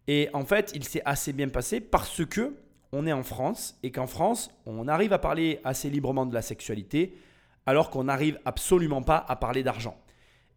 Et 0.08 0.30
en 0.34 0.46
fait, 0.46 0.72
il 0.74 0.86
s'est 0.86 1.02
assez 1.04 1.34
bien 1.34 1.50
passé 1.50 1.82
parce 1.82 2.26
que 2.26 2.56
on 2.94 3.06
est 3.06 3.12
en 3.12 3.24
France 3.24 3.78
et 3.84 3.92
qu'en 3.92 4.08
France, 4.08 4.50
on 4.66 4.88
arrive 4.88 5.12
à 5.12 5.20
parler 5.20 5.60
assez 5.66 5.90
librement 5.90 6.26
de 6.26 6.34
la 6.34 6.42
sexualité, 6.42 7.18
alors 7.66 7.90
qu'on 7.90 8.06
n'arrive 8.06 8.40
absolument 8.46 9.02
pas 9.02 9.26
à 9.28 9.36
parler 9.36 9.62
d'argent. 9.62 10.02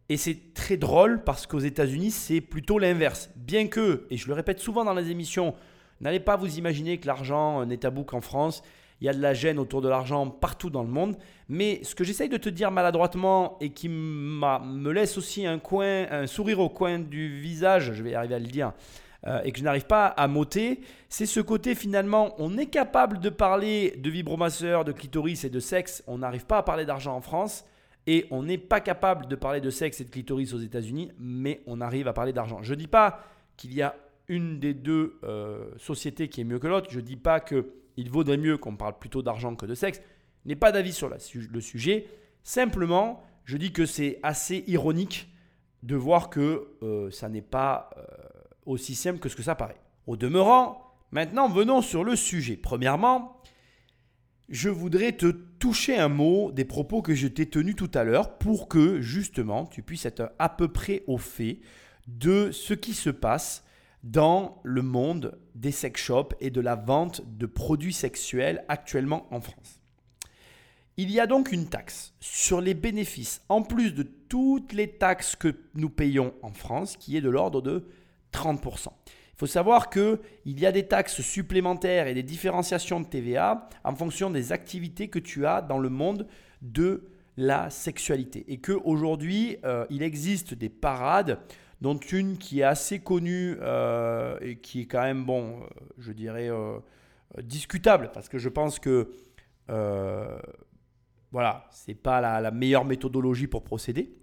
Et 0.07 0.15
c'est 0.15 0.53
très 0.53 0.77
drôle 0.77 1.23
parce 1.25 1.45
qu'aux 1.45 1.59
États-Unis, 1.59 2.11
c'est 2.11 2.39
plutôt 2.39 2.79
l'inverse. 2.79 3.29
Bien 3.35 3.67
que, 3.67 4.07
et 4.09 4.15
je 4.15 4.27
le 4.27 4.33
répète 4.33 4.59
souvent 4.59 4.85
dans 4.85 4.93
les 4.93 5.09
émissions, 5.09 5.55
n'allez 6.01 6.19
pas 6.19 6.35
vous 6.35 6.57
imaginer 6.57 6.97
que 6.97 7.07
l'argent 7.07 7.65
n'est 7.65 7.77
tabou 7.77 8.03
qu'en 8.03 8.21
France. 8.21 8.61
Il 8.99 9.05
y 9.05 9.09
a 9.09 9.13
de 9.13 9.21
la 9.21 9.33
gêne 9.33 9.57
autour 9.57 9.81
de 9.81 9.89
l'argent 9.89 10.29
partout 10.29 10.69
dans 10.69 10.83
le 10.83 10.89
monde. 10.89 11.17
Mais 11.49 11.83
ce 11.83 11.95
que 11.95 12.03
j'essaye 12.03 12.29
de 12.29 12.37
te 12.37 12.49
dire 12.49 12.69
maladroitement 12.69 13.57
et 13.59 13.69
qui 13.69 13.89
me 13.89 14.91
laisse 14.91 15.17
aussi 15.17 15.47
un 15.47 15.59
sourire 16.27 16.59
au 16.59 16.69
coin 16.69 16.99
du 16.99 17.39
visage, 17.39 17.93
je 17.93 18.03
vais 18.03 18.13
arriver 18.13 18.35
à 18.35 18.39
le 18.39 18.45
dire, 18.45 18.73
euh, 19.27 19.41
et 19.43 19.51
que 19.51 19.59
je 19.59 19.63
n'arrive 19.63 19.85
pas 19.85 20.07
à 20.07 20.27
m'ôter, 20.27 20.81
c'est 21.07 21.27
ce 21.27 21.39
côté 21.39 21.75
finalement, 21.75 22.33
on 22.39 22.57
est 22.57 22.65
capable 22.65 23.19
de 23.19 23.29
parler 23.29 23.93
de 23.97 24.09
vibromasseur, 24.09 24.83
de 24.83 24.91
clitoris 24.91 25.43
et 25.43 25.49
de 25.49 25.59
sexe, 25.59 26.03
on 26.07 26.17
n'arrive 26.19 26.45
pas 26.45 26.57
à 26.57 26.63
parler 26.63 26.85
d'argent 26.85 27.15
en 27.15 27.21
France, 27.21 27.63
et 28.07 28.25
on 28.31 28.41
n'est 28.41 28.57
pas 28.57 28.79
capable 28.79 29.27
de 29.27 29.35
parler 29.35 29.61
de 29.61 29.69
sexe 29.69 30.01
et 30.01 30.05
de 30.05 30.09
clitoris 30.09 30.53
aux 30.53 30.59
États-Unis, 30.59 31.11
mais 31.19 31.61
on 31.67 31.81
arrive 31.81 32.07
à 32.07 32.13
parler 32.13 32.33
d'argent. 32.33 32.63
Je 32.63 32.73
ne 32.73 32.79
dis 32.79 32.87
pas 32.87 33.19
qu'il 33.57 33.75
y 33.75 33.83
a 33.83 33.95
une 34.31 34.59
des 34.59 34.73
deux 34.73 35.19
euh, 35.23 35.69
sociétés 35.77 36.29
qui 36.29 36.39
est 36.39 36.45
mieux 36.45 36.57
que 36.57 36.67
l'autre, 36.67 36.87
je 36.89 36.99
ne 36.99 37.05
dis 37.05 37.17
pas 37.17 37.41
qu'il 37.41 38.09
vaudrait 38.09 38.37
mieux 38.37 38.57
qu'on 38.57 38.77
parle 38.77 38.97
plutôt 38.97 39.21
d'argent 39.21 39.55
que 39.55 39.65
de 39.65 39.75
sexe, 39.75 40.01
n'ai 40.45 40.55
pas 40.55 40.71
d'avis 40.71 40.93
sur 40.93 41.09
le 41.09 41.61
sujet, 41.61 42.07
simplement 42.41 43.21
je 43.43 43.57
dis 43.57 43.73
que 43.73 43.85
c'est 43.85 44.19
assez 44.23 44.63
ironique 44.67 45.27
de 45.83 45.95
voir 45.97 46.29
que 46.29 46.69
euh, 46.81 47.11
ça 47.11 47.27
n'est 47.27 47.41
pas 47.41 47.89
euh, 47.97 48.03
aussi 48.65 48.95
simple 48.95 49.19
que 49.19 49.27
ce 49.27 49.35
que 49.35 49.43
ça 49.43 49.55
paraît. 49.55 49.81
Au 50.07 50.15
demeurant, 50.15 50.95
maintenant 51.11 51.49
venons 51.49 51.81
sur 51.81 52.05
le 52.05 52.15
sujet. 52.15 52.55
Premièrement, 52.55 53.41
je 54.47 54.69
voudrais 54.69 55.11
te 55.11 55.25
toucher 55.27 55.97
un 55.97 56.07
mot 56.07 56.53
des 56.53 56.63
propos 56.63 57.01
que 57.01 57.13
je 57.13 57.27
t'ai 57.27 57.47
tenus 57.47 57.75
tout 57.75 57.91
à 57.93 58.05
l'heure 58.05 58.37
pour 58.37 58.69
que 58.69 59.01
justement 59.01 59.65
tu 59.65 59.81
puisses 59.81 60.05
être 60.05 60.31
à 60.39 60.47
peu 60.47 60.69
près 60.69 61.03
au 61.07 61.17
fait 61.17 61.59
de 62.07 62.51
ce 62.51 62.73
qui 62.73 62.93
se 62.93 63.09
passe 63.09 63.65
dans 64.03 64.59
le 64.63 64.81
monde 64.81 65.37
des 65.55 65.71
sex 65.71 66.01
shops 66.01 66.33
et 66.39 66.49
de 66.49 66.61
la 66.61 66.75
vente 66.75 67.21
de 67.37 67.45
produits 67.45 67.93
sexuels 67.93 68.65
actuellement 68.67 69.27
en 69.31 69.41
France. 69.41 69.81
Il 70.97 71.09
y 71.09 71.19
a 71.19 71.27
donc 71.27 71.51
une 71.51 71.67
taxe 71.67 72.13
sur 72.19 72.61
les 72.61 72.73
bénéfices, 72.73 73.41
en 73.49 73.61
plus 73.61 73.93
de 73.93 74.03
toutes 74.03 74.73
les 74.73 74.87
taxes 74.87 75.35
que 75.35 75.55
nous 75.73 75.89
payons 75.89 76.33
en 76.41 76.51
France, 76.51 76.97
qui 76.97 77.15
est 77.17 77.21
de 77.21 77.29
l'ordre 77.29 77.61
de 77.61 77.87
30%. 78.33 78.87
Il 79.07 79.37
faut 79.37 79.47
savoir 79.47 79.89
qu'il 79.89 80.19
y 80.45 80.65
a 80.65 80.71
des 80.71 80.87
taxes 80.87 81.21
supplémentaires 81.21 82.07
et 82.07 82.13
des 82.13 82.23
différenciations 82.23 82.99
de 82.99 83.05
TVA 83.05 83.67
en 83.83 83.95
fonction 83.95 84.29
des 84.29 84.51
activités 84.51 85.07
que 85.07 85.17
tu 85.17 85.45
as 85.45 85.61
dans 85.61 85.79
le 85.79 85.89
monde 85.89 86.27
de 86.61 87.05
la 87.37 87.69
sexualité. 87.69 88.45
Et 88.47 88.59
qu'aujourd'hui, 88.59 89.57
euh, 89.65 89.85
il 89.89 90.03
existe 90.03 90.53
des 90.53 90.69
parades, 90.69 91.39
dont 91.81 91.97
une 91.97 92.37
qui 92.37 92.61
est 92.61 92.63
assez 92.63 92.99
connue 92.99 93.57
euh, 93.61 94.37
et 94.41 94.57
qui 94.57 94.81
est 94.81 94.85
quand 94.85 95.01
même, 95.01 95.25
bon, 95.25 95.61
euh, 95.61 95.65
je 95.97 96.11
dirais, 96.11 96.49
discutable, 97.41 98.11
parce 98.13 98.29
que 98.29 98.37
je 98.37 98.49
pense 98.49 98.79
que 98.79 99.11
voilà, 101.31 101.65
c'est 101.71 101.95
pas 101.95 102.21
la, 102.21 102.51
meilleure 102.51 102.85
méthodologie 102.85 103.47
pour 103.47 103.63
procéder. 103.63 104.13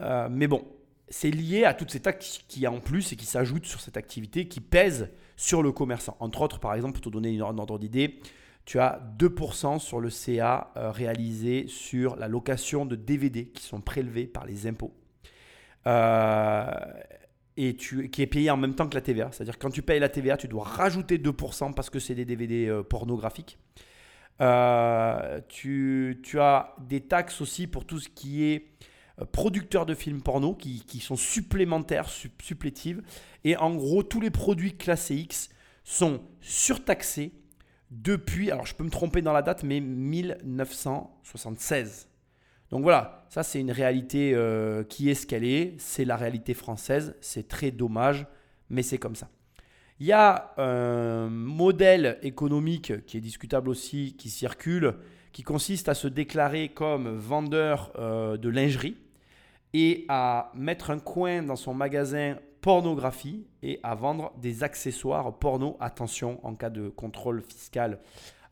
Euh, 0.00 0.28
mais 0.30 0.46
bon, 0.46 0.64
c'est 1.08 1.30
lié 1.30 1.64
à 1.64 1.74
toutes 1.74 1.90
ces 1.90 2.00
taxes 2.00 2.40
qui 2.48 2.66
en 2.66 2.80
plus 2.80 3.12
et 3.12 3.16
qui 3.16 3.26
s'ajoutent 3.26 3.66
sur 3.66 3.80
cette 3.80 3.96
activité 3.96 4.48
qui 4.48 4.60
pèsent 4.60 5.10
sur 5.36 5.62
le 5.62 5.72
commerçant. 5.72 6.16
Entre 6.20 6.40
autres, 6.42 6.60
par 6.60 6.74
exemple, 6.74 6.94
pour 6.94 7.02
te 7.02 7.08
donner 7.08 7.38
un 7.40 7.58
ordre 7.58 7.78
d'idée, 7.78 8.20
tu 8.64 8.78
as 8.78 9.00
2% 9.18 9.78
sur 9.78 10.00
le 10.00 10.10
CA 10.10 10.72
euh, 10.76 10.90
réalisé 10.90 11.66
sur 11.68 12.16
la 12.16 12.28
location 12.28 12.86
de 12.86 12.96
DVD 12.96 13.46
qui 13.46 13.62
sont 13.62 13.80
prélevés 13.80 14.26
par 14.26 14.44
les 14.44 14.66
impôts. 14.66 14.92
Euh, 15.86 16.70
et 17.58 17.74
qui 17.74 18.20
est 18.20 18.26
payé 18.26 18.50
en 18.50 18.58
même 18.58 18.74
temps 18.74 18.86
que 18.86 18.94
la 18.94 19.00
TVA. 19.00 19.30
C'est-à-dire 19.32 19.58
quand 19.58 19.70
tu 19.70 19.80
payes 19.80 19.98
la 19.98 20.10
TVA, 20.10 20.36
tu 20.36 20.46
dois 20.46 20.64
rajouter 20.64 21.16
2% 21.16 21.72
parce 21.72 21.88
que 21.88 21.98
c'est 21.98 22.14
des 22.14 22.26
DVD 22.26 22.82
pornographiques. 22.88 23.58
Euh, 24.40 25.40
tu, 25.48 26.20
as 26.38 26.74
des 26.80 27.00
taxes 27.00 27.40
aussi 27.40 27.66
pour 27.66 27.86
tout 27.86 27.98
ce 27.98 28.10
qui 28.10 28.44
est 28.44 28.66
euh, 29.20 29.24
producteur 29.24 29.86
de 29.86 29.94
films 29.94 30.20
porno 30.20 30.54
qui, 30.54 31.00
sont 31.00 31.16
supplémentaires, 31.16 32.08
supplétives. 32.08 33.02
Et 33.44 33.56
en 33.56 33.74
gros, 33.74 34.02
tous 34.02 34.20
les 34.20 34.30
produits 34.30 34.76
classés 34.76 35.16
X 35.16 35.48
sont 35.84 36.20
surtaxés 36.40 37.32
depuis, 37.90 38.50
alors 38.50 38.66
je 38.66 38.74
peux 38.74 38.84
me 38.84 38.90
tromper 38.90 39.22
dans 39.22 39.32
la 39.32 39.40
date, 39.42 39.62
mais 39.62 39.80
1976. 39.80 42.08
Donc 42.70 42.82
voilà, 42.82 43.24
ça 43.28 43.42
c'est 43.42 43.60
une 43.60 43.70
réalité 43.70 44.32
euh, 44.34 44.82
qui 44.84 45.08
est 45.08 45.14
ce 45.14 45.26
qu'elle 45.26 45.44
est, 45.44 45.74
c'est 45.78 46.04
la 46.04 46.16
réalité 46.16 46.54
française, 46.54 47.14
c'est 47.20 47.48
très 47.48 47.70
dommage, 47.70 48.26
mais 48.70 48.82
c'est 48.82 48.98
comme 48.98 49.14
ça. 49.14 49.28
Il 49.98 50.06
y 50.06 50.12
a 50.12 50.52
un 50.58 51.30
modèle 51.30 52.18
économique 52.22 53.06
qui 53.06 53.16
est 53.16 53.20
discutable 53.20 53.70
aussi, 53.70 54.14
qui 54.18 54.28
circule, 54.28 54.94
qui 55.32 55.42
consiste 55.42 55.88
à 55.88 55.94
se 55.94 56.08
déclarer 56.08 56.68
comme 56.68 57.16
vendeur 57.16 57.92
euh, 57.98 58.36
de 58.36 58.48
lingerie 58.48 58.96
et 59.72 60.04
à 60.08 60.50
mettre 60.54 60.90
un 60.90 60.98
coin 60.98 61.42
dans 61.42 61.56
son 61.56 61.72
magasin 61.72 62.36
pornographie 62.60 63.46
et 63.62 63.78
à 63.82 63.94
vendre 63.94 64.32
des 64.38 64.64
accessoires 64.64 65.38
porno. 65.38 65.76
Attention, 65.80 66.44
en 66.44 66.54
cas 66.54 66.70
de 66.70 66.88
contrôle 66.88 67.42
fiscal, 67.42 68.00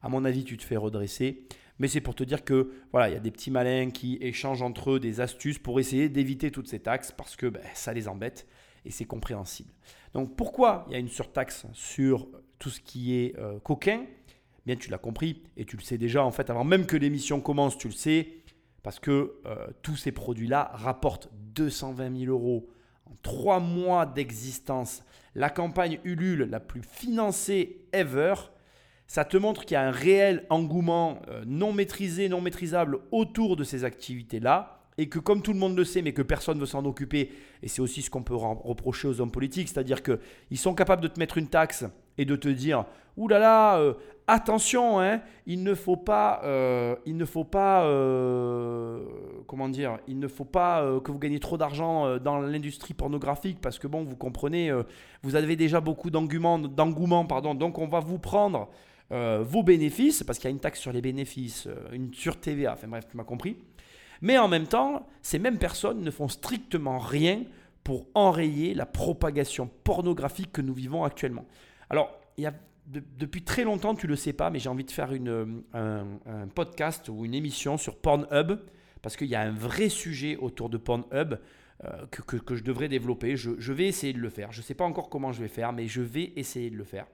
à 0.02 0.08
mon 0.08 0.24
avis, 0.24 0.44
tu 0.44 0.56
te 0.56 0.62
fais 0.62 0.76
redresser. 0.76 1.46
Mais 1.78 1.88
c'est 1.88 2.00
pour 2.00 2.14
te 2.14 2.22
dire 2.22 2.44
que 2.44 2.72
voilà, 2.92 3.08
il 3.08 3.14
y 3.14 3.16
a 3.16 3.20
des 3.20 3.30
petits 3.30 3.50
malins 3.50 3.90
qui 3.90 4.18
échangent 4.20 4.62
entre 4.62 4.92
eux 4.92 5.00
des 5.00 5.20
astuces 5.20 5.58
pour 5.58 5.80
essayer 5.80 6.08
d'éviter 6.08 6.50
toutes 6.50 6.68
ces 6.68 6.80
taxes 6.80 7.12
parce 7.12 7.36
que 7.36 7.46
ben, 7.46 7.62
ça 7.74 7.92
les 7.92 8.08
embête 8.08 8.46
et 8.84 8.90
c'est 8.90 9.04
compréhensible. 9.04 9.70
Donc 10.12 10.36
pourquoi 10.36 10.84
il 10.88 10.92
y 10.92 10.96
a 10.96 10.98
une 10.98 11.08
surtaxe 11.08 11.66
sur 11.72 12.28
tout 12.58 12.70
ce 12.70 12.80
qui 12.80 13.16
est 13.16 13.36
euh, 13.38 13.58
coquin? 13.60 14.04
Bien, 14.66 14.76
tu 14.76 14.88
l'as 14.90 14.98
compris 14.98 15.42
et 15.56 15.64
tu 15.64 15.76
le 15.76 15.82
sais 15.82 15.98
déjà 15.98 16.24
en 16.24 16.30
fait 16.30 16.48
avant 16.48 16.64
même 16.64 16.86
que 16.86 16.96
l'émission 16.96 17.40
commence, 17.40 17.76
tu 17.76 17.88
le 17.88 17.94
sais 17.94 18.28
parce 18.82 19.00
que 19.00 19.40
euh, 19.46 19.66
tous 19.82 19.96
ces 19.96 20.12
produits-là 20.12 20.70
rapportent 20.74 21.30
220 21.54 22.18
000 22.18 22.30
euros 22.30 22.68
en 23.06 23.16
trois 23.22 23.58
mois 23.58 24.06
d'existence. 24.06 25.02
La 25.34 25.50
campagne 25.50 25.98
Ulule 26.04 26.44
la 26.44 26.60
plus 26.60 26.82
financée 26.82 27.86
ever. 27.92 28.34
Ça 29.06 29.24
te 29.24 29.36
montre 29.36 29.64
qu'il 29.64 29.74
y 29.74 29.76
a 29.76 29.86
un 29.86 29.90
réel 29.90 30.46
engouement 30.50 31.20
euh, 31.28 31.42
non 31.46 31.72
maîtrisé, 31.72 32.28
non 32.28 32.40
maîtrisable 32.40 32.98
autour 33.12 33.56
de 33.56 33.64
ces 33.64 33.84
activités-là 33.84 34.80
et 34.96 35.08
que 35.08 35.18
comme 35.18 35.42
tout 35.42 35.52
le 35.52 35.58
monde 35.58 35.76
le 35.76 35.84
sait, 35.84 36.02
mais 36.02 36.12
que 36.12 36.22
personne 36.22 36.56
ne 36.56 36.60
veut 36.60 36.66
s'en 36.66 36.84
occuper, 36.84 37.32
et 37.64 37.68
c'est 37.68 37.82
aussi 37.82 38.00
ce 38.00 38.10
qu'on 38.10 38.22
peut 38.22 38.36
reprocher 38.36 39.08
aux 39.08 39.20
hommes 39.20 39.32
politiques, 39.32 39.68
c'est-à-dire 39.68 40.04
qu'ils 40.04 40.56
sont 40.58 40.72
capables 40.72 41.02
de 41.02 41.08
te 41.08 41.18
mettre 41.18 41.36
une 41.36 41.48
taxe 41.48 41.84
et 42.16 42.24
de 42.24 42.36
te 42.36 42.48
dire, 42.48 42.84
ouh 43.16 43.26
là 43.26 43.40
là, 43.40 43.78
euh, 43.78 43.94
attention, 44.28 45.00
hein, 45.00 45.20
il 45.46 45.64
ne 45.64 45.74
faut 45.74 45.96
pas, 45.96 46.42
euh, 46.44 46.94
il 47.06 47.16
ne 47.16 47.24
faut 47.24 47.42
pas, 47.42 47.82
comment 49.48 49.68
dire, 49.68 49.98
il 50.06 50.20
ne 50.20 50.28
faut 50.28 50.44
pas 50.44 50.88
que 51.02 51.10
vous 51.10 51.18
gagnez 51.18 51.40
trop 51.40 51.58
d'argent 51.58 52.18
dans 52.18 52.38
l'industrie 52.38 52.94
pornographique, 52.94 53.60
parce 53.60 53.80
que 53.80 53.88
bon, 53.88 54.04
vous 54.04 54.16
comprenez, 54.16 54.72
vous 55.24 55.34
avez 55.34 55.56
déjà 55.56 55.80
beaucoup 55.80 56.10
d'engouement, 56.10 56.60
d'engouement, 56.60 57.26
pardon, 57.26 57.56
donc 57.56 57.80
on 57.80 57.88
va 57.88 57.98
vous 57.98 58.20
prendre 58.20 58.68
vos 59.10 59.62
bénéfices, 59.62 60.24
parce 60.24 60.38
qu'il 60.38 60.48
y 60.48 60.52
a 60.52 60.54
une 60.54 60.60
taxe 60.60 60.80
sur 60.80 60.92
les 60.92 61.00
bénéfices, 61.00 61.68
une 61.92 62.12
sur 62.12 62.40
TVA, 62.40 62.72
enfin 62.72 62.88
bref, 62.88 63.06
tu 63.08 63.16
m'as 63.16 63.24
compris. 63.24 63.56
Mais 64.22 64.38
en 64.38 64.48
même 64.48 64.66
temps, 64.66 65.06
ces 65.22 65.38
mêmes 65.38 65.58
personnes 65.58 66.00
ne 66.00 66.10
font 66.10 66.28
strictement 66.28 66.98
rien 66.98 67.44
pour 67.84 68.06
enrayer 68.14 68.74
la 68.74 68.86
propagation 68.86 69.70
pornographique 69.84 70.50
que 70.50 70.62
nous 70.62 70.74
vivons 70.74 71.04
actuellement. 71.04 71.44
Alors, 71.90 72.18
il 72.38 72.44
y 72.44 72.46
a, 72.46 72.54
depuis 72.86 73.42
très 73.44 73.64
longtemps, 73.64 73.94
tu 73.94 74.06
ne 74.06 74.12
le 74.12 74.16
sais 74.16 74.32
pas, 74.32 74.50
mais 74.50 74.58
j'ai 74.58 74.70
envie 74.70 74.84
de 74.84 74.90
faire 74.90 75.12
une, 75.12 75.62
un, 75.74 76.48
podcast 76.54 77.08
ou 77.10 77.24
une 77.26 77.34
émission 77.34 77.76
sur 77.76 77.96
Pornhub, 77.96 78.58
parce 79.02 79.16
qu'il 79.16 79.28
y 79.28 79.34
a 79.34 79.42
un 79.42 79.52
vrai 79.52 79.90
sujet 79.90 80.36
autour 80.36 80.70
de 80.70 80.78
Pornhub 80.78 81.38
euh, 81.84 82.06
que, 82.10 82.36
que, 82.36 82.56
je 82.56 82.64
devrais 82.64 82.88
développer. 82.88 83.36
Je 83.36 83.72
vais 83.72 83.86
essayer 83.86 84.14
de 84.14 84.20
le 84.20 84.30
faire. 84.30 84.50
Je 84.52 84.60
ne 84.60 84.64
sais 84.64 84.74
pas 84.74 84.84
encore 84.84 85.10
comment 85.10 85.32
je 85.32 85.42
vais 85.42 85.48
faire, 85.48 85.74
mais 85.74 85.86
je 85.86 86.00
vais 86.00 86.32
essayer 86.36 86.70
de 86.70 86.76
le 86.76 86.84
faire. 86.84 87.06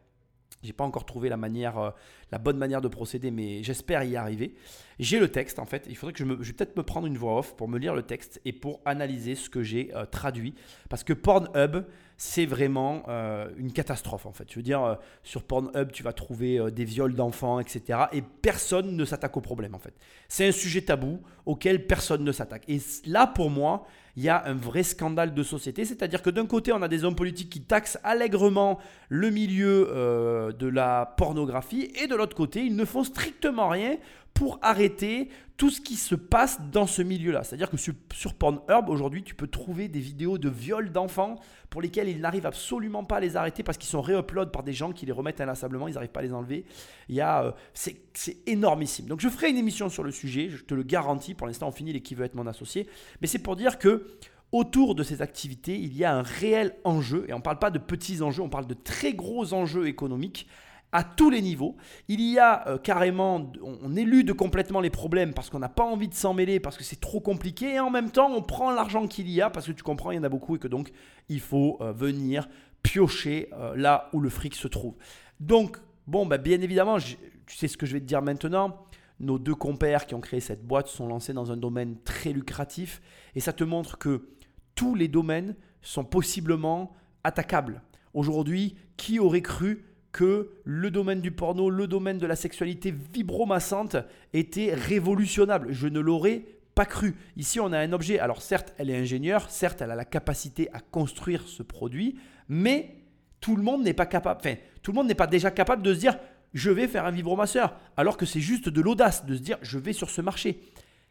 J'ai 0.62 0.72
pas 0.72 0.84
encore 0.84 1.06
trouvé 1.06 1.28
la 1.28 1.36
euh, 1.78 1.90
la 2.30 2.38
bonne 2.38 2.58
manière 2.58 2.80
de 2.80 2.88
procéder, 2.88 3.30
mais 3.30 3.62
j'espère 3.62 4.04
y 4.04 4.16
arriver. 4.16 4.54
J'ai 5.00 5.18
le 5.18 5.28
texte 5.28 5.58
en 5.58 5.66
fait. 5.66 5.86
Il 5.88 5.96
faudrait 5.96 6.12
que 6.12 6.18
je, 6.18 6.24
me, 6.24 6.36
je 6.42 6.48
vais 6.48 6.52
peut-être 6.52 6.76
me 6.76 6.82
prendre 6.82 7.06
une 7.06 7.16
voix 7.16 7.38
off 7.38 7.56
pour 7.56 7.68
me 7.68 7.78
lire 7.78 7.94
le 7.94 8.02
texte 8.02 8.40
et 8.44 8.52
pour 8.52 8.80
analyser 8.84 9.34
ce 9.34 9.50
que 9.50 9.62
j'ai 9.62 9.90
euh, 9.94 10.04
traduit. 10.04 10.54
Parce 10.88 11.02
que 11.02 11.12
Pornhub, 11.12 11.84
c'est 12.16 12.46
vraiment 12.46 13.02
euh, 13.08 13.48
une 13.56 13.72
catastrophe 13.72 14.26
en 14.26 14.32
fait. 14.32 14.44
Je 14.50 14.56
veux 14.56 14.62
dire, 14.62 14.98
sur 15.24 15.42
Pornhub, 15.42 15.90
tu 15.90 16.02
vas 16.02 16.12
trouver 16.12 16.70
des 16.70 16.84
viols 16.84 17.14
d'enfants, 17.14 17.60
etc. 17.60 18.00
Et 18.12 18.22
personne 18.22 18.94
ne 18.94 19.04
s'attaque 19.04 19.36
au 19.36 19.40
problème 19.40 19.74
en 19.74 19.78
fait. 19.78 19.94
C'est 20.28 20.46
un 20.46 20.52
sujet 20.52 20.82
tabou 20.82 21.20
auquel 21.46 21.86
personne 21.86 22.22
ne 22.22 22.32
s'attaque. 22.32 22.64
Et 22.68 22.78
là, 23.06 23.26
pour 23.26 23.48
moi, 23.48 23.86
il 24.16 24.24
y 24.24 24.28
a 24.28 24.44
un 24.46 24.54
vrai 24.54 24.82
scandale 24.82 25.34
de 25.34 25.42
société. 25.42 25.84
C'est-à-dire 25.84 26.22
que 26.22 26.30
d'un 26.30 26.46
côté, 26.46 26.72
on 26.72 26.82
a 26.82 26.88
des 26.88 27.04
hommes 27.04 27.14
politiques 27.14 27.50
qui 27.50 27.62
taxent 27.62 27.98
allègrement 28.02 28.78
le 29.08 29.30
milieu 29.30 29.88
euh, 29.90 30.52
de 30.52 30.66
la 30.66 31.14
pornographie, 31.16 31.90
et 32.02 32.06
de 32.06 32.14
l'autre 32.14 32.36
côté, 32.36 32.60
ils 32.60 32.76
ne 32.76 32.84
font 32.84 33.04
strictement 33.04 33.68
rien 33.68 33.96
pour 34.34 34.58
arrêter 34.62 35.28
tout 35.60 35.68
ce 35.68 35.82
qui 35.82 35.96
se 35.96 36.14
passe 36.14 36.58
dans 36.72 36.86
ce 36.86 37.02
milieu-là. 37.02 37.44
C'est-à-dire 37.44 37.68
que 37.68 37.76
sur, 37.76 38.34
Pornhub, 38.34 38.88
aujourd'hui, 38.88 39.22
tu 39.22 39.34
peux 39.34 39.46
trouver 39.46 39.88
des 39.88 40.00
vidéos 40.00 40.38
de 40.38 40.48
viols 40.48 40.90
d'enfants 40.90 41.36
pour 41.68 41.82
lesquels 41.82 42.08
ils 42.08 42.20
n'arrivent 42.20 42.46
absolument 42.46 43.04
pas 43.04 43.16
à 43.16 43.20
les 43.20 43.36
arrêter 43.36 43.62
parce 43.62 43.76
qu'ils 43.76 43.90
sont 43.90 44.00
réupload 44.00 44.52
par 44.52 44.62
des 44.62 44.72
gens 44.72 44.92
qui 44.92 45.04
les 45.04 45.12
remettent 45.12 45.42
inlassablement, 45.42 45.86
ils 45.86 45.94
n'arrivent 45.94 46.10
pas 46.12 46.20
à 46.20 46.22
les 46.22 46.32
enlever. 46.32 46.64
Il 47.10 47.14
y 47.14 47.20
a, 47.20 47.44
euh, 47.44 47.52
c'est, 47.74 47.98
énormissime. 48.46 49.04
Donc 49.04 49.20
je 49.20 49.28
ferai 49.28 49.50
une 49.50 49.58
émission 49.58 49.90
sur 49.90 50.02
le 50.02 50.10
sujet, 50.10 50.48
je 50.48 50.64
te 50.64 50.72
le 50.72 50.82
garantis. 50.82 51.34
Pour 51.34 51.46
l'instant, 51.46 51.68
on 51.68 51.72
finit 51.72 51.92
les 51.92 52.00
qui 52.00 52.14
veut 52.14 52.24
être 52.24 52.34
mon 52.34 52.46
associé. 52.46 52.88
Mais 53.20 53.26
c'est 53.26 53.38
pour 53.38 53.54
dire 53.54 53.78
que 53.78 54.06
autour 54.52 54.94
de 54.94 55.02
ces 55.02 55.20
activités, 55.20 55.78
il 55.78 55.94
y 55.94 56.04
a 56.04 56.14
un 56.14 56.22
réel 56.22 56.74
enjeu, 56.84 57.26
et 57.28 57.34
on 57.34 57.38
ne 57.38 57.42
parle 57.42 57.58
pas 57.58 57.70
de 57.70 57.78
petits 57.78 58.22
enjeux, 58.22 58.42
on 58.42 58.48
parle 58.48 58.66
de 58.66 58.74
très 58.74 59.12
gros 59.12 59.52
enjeux 59.52 59.86
économiques 59.86 60.46
à 60.92 61.04
tous 61.04 61.30
les 61.30 61.40
niveaux. 61.40 61.76
Il 62.08 62.20
y 62.20 62.38
a 62.38 62.66
euh, 62.68 62.78
carrément, 62.78 63.52
on, 63.62 63.96
élude 63.96 64.32
complètement 64.34 64.80
les 64.80 64.90
problèmes 64.90 65.34
parce 65.34 65.50
qu'on 65.50 65.58
n'a 65.58 65.68
pas 65.68 65.84
envie 65.84 66.08
de 66.08 66.14
s'en 66.14 66.34
mêler, 66.34 66.60
parce 66.60 66.76
que 66.76 66.84
c'est 66.84 67.00
trop 67.00 67.20
compliqué, 67.20 67.74
et 67.74 67.80
en 67.80 67.90
même 67.90 68.10
temps, 68.10 68.30
on 68.32 68.42
prend 68.42 68.70
l'argent 68.72 69.06
qu'il 69.06 69.28
y 69.28 69.40
a, 69.40 69.50
parce 69.50 69.66
que 69.66 69.72
tu 69.72 69.82
comprends, 69.82 70.10
il 70.10 70.16
y 70.16 70.18
en 70.18 70.24
a 70.24 70.28
beaucoup, 70.28 70.56
et 70.56 70.58
que 70.58 70.68
donc, 70.68 70.90
il 71.28 71.40
faut 71.40 71.78
euh, 71.80 71.92
venir 71.92 72.48
piocher 72.82 73.48
euh, 73.52 73.76
là 73.76 74.08
où 74.12 74.20
le 74.20 74.28
fric 74.28 74.54
se 74.54 74.68
trouve. 74.68 74.94
Donc, 75.38 75.78
bon, 76.06 76.26
bah, 76.26 76.38
bien 76.38 76.60
évidemment, 76.60 76.98
tu 76.98 77.56
sais 77.56 77.68
ce 77.68 77.76
que 77.76 77.86
je 77.86 77.92
vais 77.92 78.00
te 78.00 78.06
dire 78.06 78.22
maintenant. 78.22 78.84
Nos 79.20 79.38
deux 79.38 79.54
compères 79.54 80.06
qui 80.06 80.14
ont 80.14 80.20
créé 80.20 80.40
cette 80.40 80.66
boîte 80.66 80.88
sont 80.88 81.06
lancés 81.06 81.34
dans 81.34 81.52
un 81.52 81.56
domaine 81.56 81.98
très 82.04 82.32
lucratif, 82.32 83.02
et 83.34 83.40
ça 83.40 83.52
te 83.52 83.64
montre 83.64 83.98
que 83.98 84.30
tous 84.74 84.94
les 84.94 85.08
domaines 85.08 85.56
sont 85.82 86.04
possiblement 86.04 86.94
attaquables. 87.22 87.82
Aujourd'hui, 88.14 88.76
qui 88.96 89.18
aurait 89.18 89.42
cru 89.42 89.89
que 90.12 90.50
le 90.64 90.90
domaine 90.90 91.20
du 91.20 91.30
porno, 91.30 91.70
le 91.70 91.86
domaine 91.86 92.18
de 92.18 92.26
la 92.26 92.36
sexualité 92.36 92.94
vibromassante 93.12 93.96
était 94.32 94.74
révolutionnable. 94.74 95.72
Je 95.72 95.86
ne 95.86 96.00
l'aurais 96.00 96.44
pas 96.74 96.86
cru. 96.86 97.14
Ici, 97.36 97.60
on 97.60 97.72
a 97.72 97.78
un 97.78 97.92
objet. 97.92 98.18
Alors 98.18 98.42
certes, 98.42 98.74
elle 98.78 98.90
est 98.90 98.96
ingénieure, 98.96 99.50
certes, 99.50 99.82
elle 99.82 99.90
a 99.90 99.96
la 99.96 100.04
capacité 100.04 100.68
à 100.72 100.80
construire 100.80 101.46
ce 101.46 101.62
produit, 101.62 102.18
mais 102.48 102.96
tout 103.40 103.56
le 103.56 103.62
monde 103.62 103.82
n'est 103.82 103.94
pas 103.94 104.06
capable. 104.06 104.40
Enfin, 104.40 104.56
tout 104.82 104.92
le 104.92 104.96
monde 104.96 105.08
n'est 105.08 105.14
pas 105.14 105.26
déjà 105.26 105.50
capable 105.50 105.82
de 105.82 105.94
se 105.94 106.00
dire 106.00 106.18
je 106.52 106.70
vais 106.70 106.88
faire 106.88 107.04
un 107.04 107.12
vibromasseur, 107.12 107.76
alors 107.96 108.16
que 108.16 108.26
c'est 108.26 108.40
juste 108.40 108.68
de 108.68 108.80
l'audace 108.80 109.24
de 109.24 109.36
se 109.36 109.40
dire 109.40 109.58
je 109.62 109.78
vais 109.78 109.92
sur 109.92 110.10
ce 110.10 110.20
marché. 110.20 110.60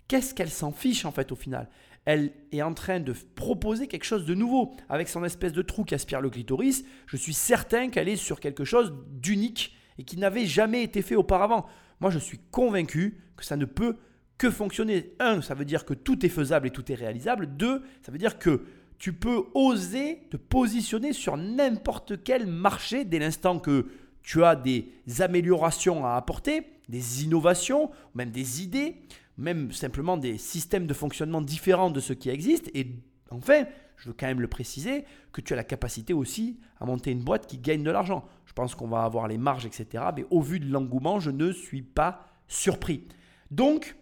Qu'est-ce 0.08 0.34
qu'elle 0.34 0.50
s'en 0.50 0.72
fiche 0.72 1.06
en 1.06 1.12
fait 1.12 1.32
au 1.32 1.36
final? 1.36 1.70
Elle 2.11 2.31
est 2.51 2.63
en 2.63 2.73
train 2.73 2.99
de 2.99 3.13
proposer 3.35 3.85
quelque 3.85 4.03
chose 4.03 4.25
de 4.25 4.33
nouveau 4.33 4.73
avec 4.89 5.09
son 5.09 5.23
espèce 5.23 5.53
de 5.53 5.61
trou 5.61 5.83
qui 5.83 5.93
aspire 5.93 6.21
le 6.21 6.31
clitoris. 6.31 6.83
Je 7.05 7.17
suis 7.17 7.35
certain 7.35 7.89
qu'elle 7.91 8.09
est 8.09 8.15
sur 8.15 8.39
quelque 8.39 8.65
chose 8.65 8.95
d'unique 9.11 9.75
et 9.99 10.03
qui 10.03 10.17
n'avait 10.17 10.47
jamais 10.47 10.81
été 10.81 11.03
fait 11.03 11.15
auparavant. 11.15 11.67
Moi, 11.99 12.09
je 12.09 12.17
suis 12.17 12.39
convaincu 12.49 13.21
que 13.37 13.45
ça 13.45 13.57
ne 13.57 13.65
peut 13.65 13.95
que 14.39 14.49
fonctionner. 14.49 15.13
Un, 15.19 15.43
ça 15.43 15.53
veut 15.53 15.65
dire 15.65 15.85
que 15.85 15.93
tout 15.93 16.25
est 16.25 16.29
faisable 16.29 16.65
et 16.65 16.71
tout 16.71 16.91
est 16.91 16.95
réalisable. 16.95 17.45
Deux, 17.45 17.83
ça 18.01 18.11
veut 18.11 18.17
dire 18.17 18.39
que 18.39 18.65
tu 18.97 19.13
peux 19.13 19.43
oser 19.53 20.23
te 20.31 20.37
positionner 20.37 21.13
sur 21.13 21.37
n'importe 21.37 22.23
quel 22.23 22.47
marché 22.47 23.05
dès 23.05 23.19
l'instant 23.19 23.59
que 23.59 23.85
tu 24.23 24.43
as 24.43 24.55
des 24.55 24.91
améliorations 25.19 26.07
à 26.07 26.15
apporter, 26.15 26.63
des 26.87 27.23
innovations, 27.23 27.91
même 28.15 28.31
des 28.31 28.63
idées, 28.63 28.95
même 29.39 29.72
simplement 29.72 30.17
des 30.17 30.38
systèmes 30.38 30.86
de 30.86 30.93
fonctionnement 30.93 31.41
différents 31.41 31.89
de 31.89 32.00
ceux 32.00 32.15
qui 32.15 32.29
existent. 32.29 32.69
Et 32.74 32.88
enfin, 33.31 33.63
je 33.98 34.10
veux 34.10 34.15
quand 34.17 34.27
même 34.27 34.41
le 34.41 34.48
préciser, 34.48 35.05
que 35.31 35.41
tu 35.41 35.53
as 35.53 35.55
la 35.55 35.63
capacité 35.63 36.13
aussi 36.13 36.60
à 36.79 36.86
monter 36.86 37.12
une 37.12 37.24
boîte 37.24 37.48
qui 37.48 37.58
gagne 37.58 37.84
de 37.84 37.91
l'argent. 37.91 38.25
Je 38.46 38.53
pense 38.53 38.75
qu'on 38.75 38.88
va 38.88 39.03
avoir 39.03 39.27
les 39.27 39.38
marges, 39.38 39.65
etc. 39.65 40.03
Mais 40.15 40.25
au 40.29 40.41
vu 40.41 40.60
de 40.60 40.72
l'engouement, 40.72 41.19
je 41.19 41.31
ne 41.31 41.51
suis 41.51 41.81
pas 41.81 42.22
surpris. 42.48 43.08
Donc, 43.51 43.96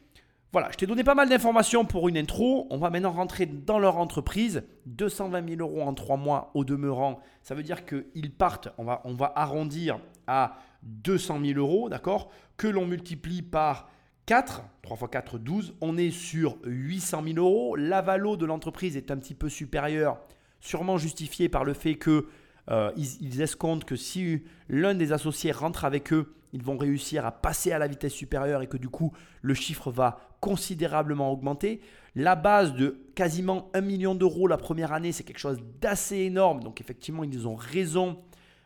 voilà, 0.53 0.71
je 0.71 0.77
t'ai 0.77 0.87
donné 0.87 1.03
pas 1.03 1.15
mal 1.15 1.29
d'informations 1.29 1.85
pour 1.85 2.07
une 2.09 2.17
intro. 2.17 2.67
On 2.69 2.77
va 2.77 2.89
maintenant 2.89 3.11
rentrer 3.11 3.45
dans 3.45 3.79
leur 3.79 3.97
entreprise. 3.97 4.63
220 4.85 5.49
000 5.57 5.61
euros 5.61 5.81
en 5.81 5.93
3 5.93 6.17
mois 6.17 6.51
au 6.53 6.63
demeurant. 6.63 7.19
Ça 7.43 7.53
veut 7.53 7.63
dire 7.63 7.85
qu'ils 7.85 8.31
partent, 8.31 8.69
on 8.77 8.85
va, 8.85 9.01
on 9.03 9.13
va 9.13 9.33
arrondir 9.35 9.99
à 10.25 10.57
200 10.83 11.41
000 11.43 11.59
euros, 11.59 11.89
d'accord 11.89 12.31
Que 12.55 12.67
l'on 12.67 12.85
multiplie 12.85 13.41
par 13.41 13.89
4, 14.27 14.61
3 14.81 14.97
x 14.97 15.07
4, 15.09 15.37
12, 15.39 15.75
on 15.79 15.97
est 15.97 16.11
sur 16.11 16.57
800 16.65 17.23
000 17.23 17.37
euros. 17.37 17.77
La 17.77 18.01
valo 18.01 18.35
de 18.35 18.45
l'entreprise 18.45 18.97
est 18.97 19.09
un 19.09 19.17
petit 19.17 19.33
peu 19.33 19.47
supérieure, 19.47 20.19
sûrement 20.59 20.97
justifiée 20.97 21.47
par 21.47 21.63
le 21.63 21.73
fait 21.73 21.95
que 21.95 22.27
euh, 22.69 22.91
ils, 22.97 23.21
ils 23.21 23.41
escomptent 23.41 23.85
que 23.85 23.95
si 23.95 24.43
l'un 24.67 24.95
des 24.95 25.13
associés 25.13 25.53
rentre 25.53 25.85
avec 25.85 26.11
eux, 26.11 26.35
ils 26.51 26.61
vont 26.61 26.77
réussir 26.77 27.25
à 27.25 27.31
passer 27.31 27.71
à 27.71 27.79
la 27.79 27.87
vitesse 27.87 28.11
supérieure 28.11 28.61
et 28.61 28.67
que 28.67 28.75
du 28.75 28.89
coup 28.89 29.13
le 29.41 29.53
chiffre 29.53 29.91
va 29.91 30.19
considérablement 30.41 31.31
augmenter. 31.31 31.79
La 32.13 32.35
base 32.35 32.73
de 32.73 32.99
quasiment 33.15 33.69
1 33.73 33.81
million 33.81 34.13
d'euros 34.13 34.47
la 34.47 34.57
première 34.57 34.91
année, 34.91 35.13
c'est 35.13 35.23
quelque 35.23 35.39
chose 35.39 35.59
d'assez 35.79 36.17
énorme. 36.17 36.63
Donc 36.63 36.81
effectivement, 36.81 37.23
ils 37.23 37.47
ont 37.47 37.55
raison 37.55 38.17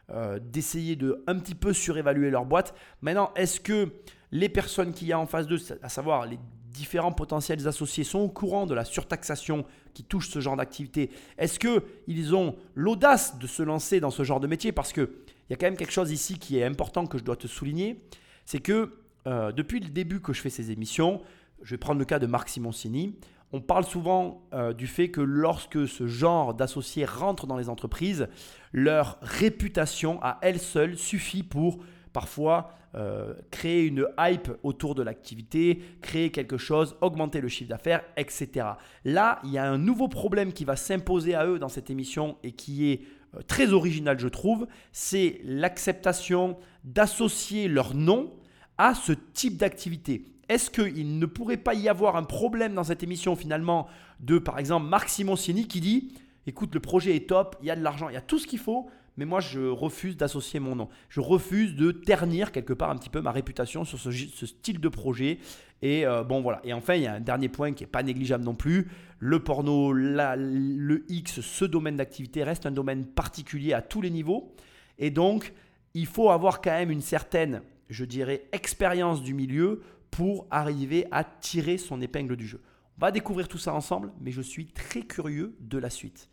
euh, 0.10 0.40
d'essayer 0.40 0.96
de 0.96 1.24
un 1.28 1.38
petit 1.38 1.56
peu 1.56 1.72
surévaluer 1.72 2.32
leur 2.32 2.46
boîte. 2.46 2.74
Maintenant, 3.02 3.32
est-ce 3.36 3.60
que 3.60 3.94
les 4.32 4.50
personnes 4.50 4.94
qu'il 4.94 5.08
y 5.08 5.14
a 5.14 5.20
en 5.20 5.26
face 5.26 5.48
d'eux, 5.48 5.60
à 5.82 5.90
savoir 5.90 6.26
les 6.26 6.40
différents 6.72 7.12
potentiels 7.12 7.68
associés, 7.68 8.04
sont 8.04 8.20
au 8.20 8.30
courant 8.30 8.66
de 8.66 8.74
la 8.74 8.86
surtaxation 8.86 9.66
qui 9.94 10.04
touche 10.04 10.30
ce 10.30 10.40
genre 10.40 10.56
d'activité. 10.56 11.10
Est-ce 11.38 11.60
qu'ils 11.60 12.36
ont 12.36 12.56
l'audace 12.76 13.38
de 13.38 13.48
se 13.48 13.62
lancer 13.62 14.00
dans 14.00 14.12
ce 14.12 14.24
genre 14.24 14.40
de 14.40 14.48
métier? 14.48 14.72
Parce 14.72 14.94
qu'il 14.94 15.10
y 15.50 15.54
a 15.54 15.58
quand 15.58 15.68
même 15.68 15.78
quelque 15.78 15.94
chose 15.94 16.12
ici 16.12 16.40
qui 16.40 16.58
est 16.58 16.64
important 16.64 17.08
que 17.08 17.18
je 17.18 17.24
dois 17.24 17.36
te 17.36 17.48
souligner, 17.48 18.02
c'est 18.46 18.60
que 18.60 18.94
euh, 19.28 19.52
depuis 19.52 19.80
le 19.80 19.90
début 19.90 20.22
que 20.22 20.34
je 20.34 20.42
fais 20.42 20.50
ces 20.50 20.72
émissions, 20.72 21.22
je 21.62 21.72
vais 21.72 21.78
prendre 21.78 22.00
le 22.00 22.06
cas 22.06 22.20
de 22.20 22.26
Marc 22.26 22.50
Simoncini, 22.50 23.16
on 23.54 23.60
parle 23.60 23.84
souvent 23.84 24.44
euh, 24.54 24.72
du 24.74 24.88
fait 24.88 25.12
que 25.12 25.20
lorsque 25.20 25.88
ce 25.88 26.08
genre 26.08 26.54
d'associés 26.54 27.06
rentre 27.06 27.48
dans 27.48 27.58
les 27.58 27.68
entreprises, 27.68 28.30
leur 28.72 29.18
réputation 29.22 30.20
à 30.24 30.40
elle 30.42 30.60
seule 30.60 30.98
suffit 30.98 31.44
pour 31.44 31.80
parfois 32.14 32.74
euh, 32.94 33.34
créer 33.52 33.86
une 33.86 34.06
hype 34.20 34.52
autour 34.64 34.96
de 34.96 35.02
l'activité, 35.02 35.82
créer 36.02 36.30
quelque 36.30 36.58
chose, 36.58 36.98
augmenter 37.00 37.40
le 37.40 37.48
chiffre 37.48 37.70
d'affaires, 37.70 38.04
etc. 38.18 38.68
Là, 39.06 39.40
il 39.46 39.52
y 39.52 39.58
a 39.58 39.70
un 39.70 39.78
nouveau 39.78 40.10
problème 40.10 40.52
qui 40.52 40.66
va 40.66 40.76
s'imposer 40.76 41.34
à 41.34 41.48
eux 41.48 41.58
dans 41.58 41.70
cette 41.70 41.90
émission 41.90 42.38
et 42.44 42.52
qui 42.52 42.92
est 42.92 43.02
euh, 43.36 43.42
très 43.48 43.72
original, 43.72 44.20
je 44.20 44.28
trouve, 44.28 44.68
c'est 44.92 45.40
l'acceptation 45.46 46.58
d'associer 46.84 47.70
leur 47.70 47.94
nom 47.94 48.34
à 48.78 48.94
ce 48.94 49.14
type 49.14 49.56
d'activité. 49.56 50.26
Est-ce 50.50 50.70
qu'il 50.70 51.18
ne 51.18 51.26
pourrait 51.26 51.56
pas 51.56 51.76
y 51.76 51.88
avoir 51.88 52.18
un 52.18 52.24
problème 52.24 52.74
dans 52.74 52.84
cette 52.84 53.04
émission 53.04 53.38
finalement 53.38 53.88
de, 54.20 54.38
par 54.38 54.60
exemple, 54.60 54.88
Marc 54.88 55.08
Simoncini 55.08 55.66
qui 55.66 55.80
dit, 55.80 56.14
écoute, 56.46 56.74
le 56.74 56.82
projet 56.82 57.16
est 57.16 57.30
top, 57.30 57.56
il 57.62 57.68
y 57.68 57.72
a 57.72 57.76
de 57.78 57.82
l'argent, 57.82 58.10
il 58.10 58.16
y 58.16 58.18
a 58.18 58.22
tout 58.22 58.38
ce 58.38 58.48
qu'il 58.48 58.60
faut, 58.60 58.90
mais 59.18 59.26
moi 59.26 59.40
je 59.40 59.60
refuse 59.60 60.18
d'associer 60.18 60.60
mon 60.60 60.76
nom. 60.76 60.90
Je 61.10 61.20
refuse 61.20 61.76
de 61.76 61.92
ternir 61.92 62.52
quelque 62.52 62.74
part 62.74 62.90
un 62.90 62.98
petit 62.98 63.10
peu 63.10 63.22
ma 63.22 63.32
réputation 63.32 63.84
sur 63.84 64.00
ce, 64.00 64.12
style 64.12 64.80
de 64.80 64.90
projet. 64.90 65.40
Et 65.82 66.06
euh, 66.06 66.24
bon 66.24 66.42
voilà. 66.42 66.62
Et 66.64 66.74
enfin, 66.74 66.96
il 66.96 67.04
y 67.04 67.08
a 67.08 67.14
un 67.14 67.20
dernier 67.20 67.50
point 67.50 67.74
qui 67.74 67.84
n'est 67.84 67.90
pas 67.90 68.04
négligeable 68.04 68.44
non 68.44 68.56
plus. 68.56 68.90
Le 69.20 69.40
porno, 69.44 69.92
le 69.94 71.06
X, 71.10 71.42
ce 71.42 71.66
domaine 71.66 71.98
d'activité 71.98 72.44
reste 72.44 72.66
un 72.66 72.72
domaine 72.72 73.06
particulier 73.06 73.74
à 73.74 73.82
tous 73.82 74.02
les 74.02 74.10
niveaux. 74.10 74.56
Et 74.98 75.10
donc, 75.10 75.54
il 75.94 76.06
faut 76.06 76.30
avoir 76.30 76.62
quand 76.62 76.72
même 76.72 76.92
une 76.92 77.02
certaine, 77.02 77.62
je 77.90 78.06
dirais, 78.06 78.46
expérience 78.52 79.22
du 79.22 79.34
milieu 79.34 79.82
pour 80.10 80.48
arriver 80.52 81.08
à 81.12 81.24
tirer 81.24 81.78
son 81.78 82.02
épingle 82.02 82.36
du 82.36 82.48
jeu. 82.48 82.62
On 82.98 83.02
va 83.02 83.12
découvrir 83.12 83.48
tout 83.48 83.58
ça 83.58 83.74
ensemble, 83.74 84.12
mais 84.22 84.32
je 84.32 84.42
suis 84.42 84.68
très 84.68 85.02
curieux 85.02 85.56
de 85.60 85.78
la 85.78 85.90
suite 85.90 86.30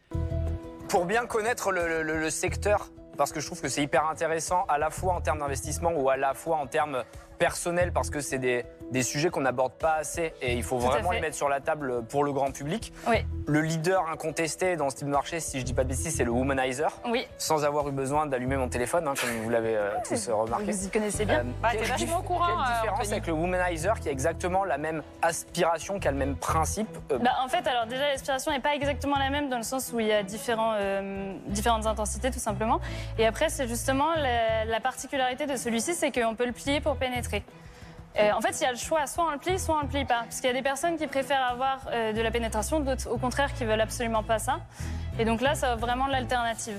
pour 0.88 1.04
bien 1.04 1.26
connaître 1.26 1.70
le, 1.70 2.30
secteur, 2.30 2.90
parce 3.16 3.32
que 3.32 3.40
je 3.40 3.46
trouve 3.46 3.60
que 3.60 3.68
c'est 3.68 3.82
hyper 3.82 4.08
intéressant 4.08 4.64
à 4.68 4.78
la 4.78 4.90
fois 4.90 5.14
en 5.14 5.20
termes 5.20 5.38
d'investissement 5.38 5.92
ou 5.92 6.08
à 6.08 6.16
la 6.16 6.34
fois 6.34 6.56
en 6.56 6.66
termes 6.66 7.04
personnels, 7.38 7.92
parce 7.92 8.10
que 8.10 8.20
c'est 8.20 8.38
des, 8.38 8.64
des 8.90 9.02
sujets 9.02 9.30
qu'on 9.30 9.40
n'aborde 9.40 9.72
pas 9.72 9.94
assez 9.94 10.34
et 10.42 10.54
il 10.54 10.62
faut 10.62 10.78
vraiment 10.78 11.10
les 11.10 11.20
mettre 11.20 11.36
sur 11.36 11.48
la 11.48 11.60
table 11.60 12.04
pour 12.04 12.24
le 12.24 12.32
grand 12.32 12.50
public. 12.50 12.92
Oui. 13.06 13.24
Le 13.46 13.60
leader 13.60 14.08
incontesté 14.10 14.76
dans 14.76 14.90
ce 14.90 14.96
type 14.96 15.06
de 15.06 15.12
marché, 15.12 15.40
si 15.40 15.60
je 15.60 15.64
dis 15.64 15.74
pas 15.74 15.84
de 15.84 15.88
bêtises, 15.88 16.16
c'est 16.16 16.24
le 16.24 16.30
womanizer. 16.30 16.90
Oui. 17.06 17.26
Sans 17.38 17.64
avoir 17.64 17.88
eu 17.88 17.92
besoin 17.92 18.26
d'allumer 18.26 18.56
mon 18.56 18.68
téléphone, 18.68 19.06
hein, 19.08 19.14
comme 19.18 19.30
vous 19.42 19.50
l'avez 19.50 19.76
euh, 19.76 19.90
tous 20.06 20.28
remarqué. 20.28 20.72
Vous 20.72 20.86
y 20.86 20.90
connaissez 20.90 21.24
bien. 21.24 21.40
Euh, 21.40 21.44
bah, 21.62 21.70
vachement 21.80 22.18
au 22.18 22.22
courant. 22.22 22.46
Quelle 22.46 22.56
euh, 22.56 22.80
différence 22.80 23.12
avec 23.12 23.26
le 23.26 23.32
womanizer 23.32 24.00
qui 24.00 24.08
a 24.08 24.12
exactement 24.12 24.64
la 24.64 24.78
même 24.78 25.02
aspiration, 25.22 25.98
qui 25.98 26.08
a 26.08 26.10
le 26.10 26.18
même 26.18 26.36
principe 26.36 26.88
bah, 27.08 27.30
En 27.42 27.48
fait, 27.48 27.66
alors 27.66 27.86
déjà, 27.86 28.08
l'aspiration 28.08 28.52
n'est 28.52 28.60
pas 28.60 28.74
exactement 28.74 29.18
la 29.18 29.30
même 29.30 29.48
dans 29.48 29.58
le 29.58 29.62
sens 29.62 29.92
où 29.92 30.00
il 30.00 30.06
y 30.06 30.12
a 30.12 30.22
différents, 30.22 30.74
différentes 31.46 31.86
intensités 31.86 32.30
tout 32.30 32.38
simplement. 32.38 32.80
Et 33.18 33.26
après, 33.26 33.48
c'est 33.48 33.68
justement 33.68 34.14
la, 34.14 34.64
la 34.64 34.80
particularité 34.80 35.46
de 35.46 35.56
celui-ci, 35.56 35.94
c'est 35.94 36.10
qu'on 36.10 36.34
peut 36.34 36.46
le 36.46 36.52
plier 36.52 36.80
pour 36.80 36.96
pénétrer. 36.96 37.27
Euh, 38.18 38.32
en 38.32 38.40
fait, 38.40 38.58
il 38.60 38.62
y 38.62 38.66
a 38.66 38.72
le 38.72 38.78
choix, 38.78 39.06
soit 39.06 39.24
on 39.28 39.30
le 39.30 39.38
plie, 39.38 39.58
soit 39.58 39.76
on 39.76 39.82
le 39.82 39.88
plie 39.88 40.04
pas. 40.04 40.22
Parce 40.24 40.36
qu'il 40.36 40.46
y 40.46 40.52
a 40.52 40.56
des 40.56 40.62
personnes 40.62 40.96
qui 40.96 41.06
préfèrent 41.06 41.44
avoir 41.44 41.80
euh, 41.90 42.12
de 42.12 42.20
la 42.20 42.30
pénétration, 42.30 42.80
d'autres 42.80 43.08
au 43.10 43.16
contraire 43.16 43.52
qui 43.54 43.64
veulent 43.64 43.80
absolument 43.80 44.22
pas 44.22 44.38
ça. 44.38 44.60
Et 45.18 45.24
donc 45.24 45.40
là, 45.40 45.54
ça 45.54 45.76
vraiment 45.76 46.06
l'alternative. 46.06 46.78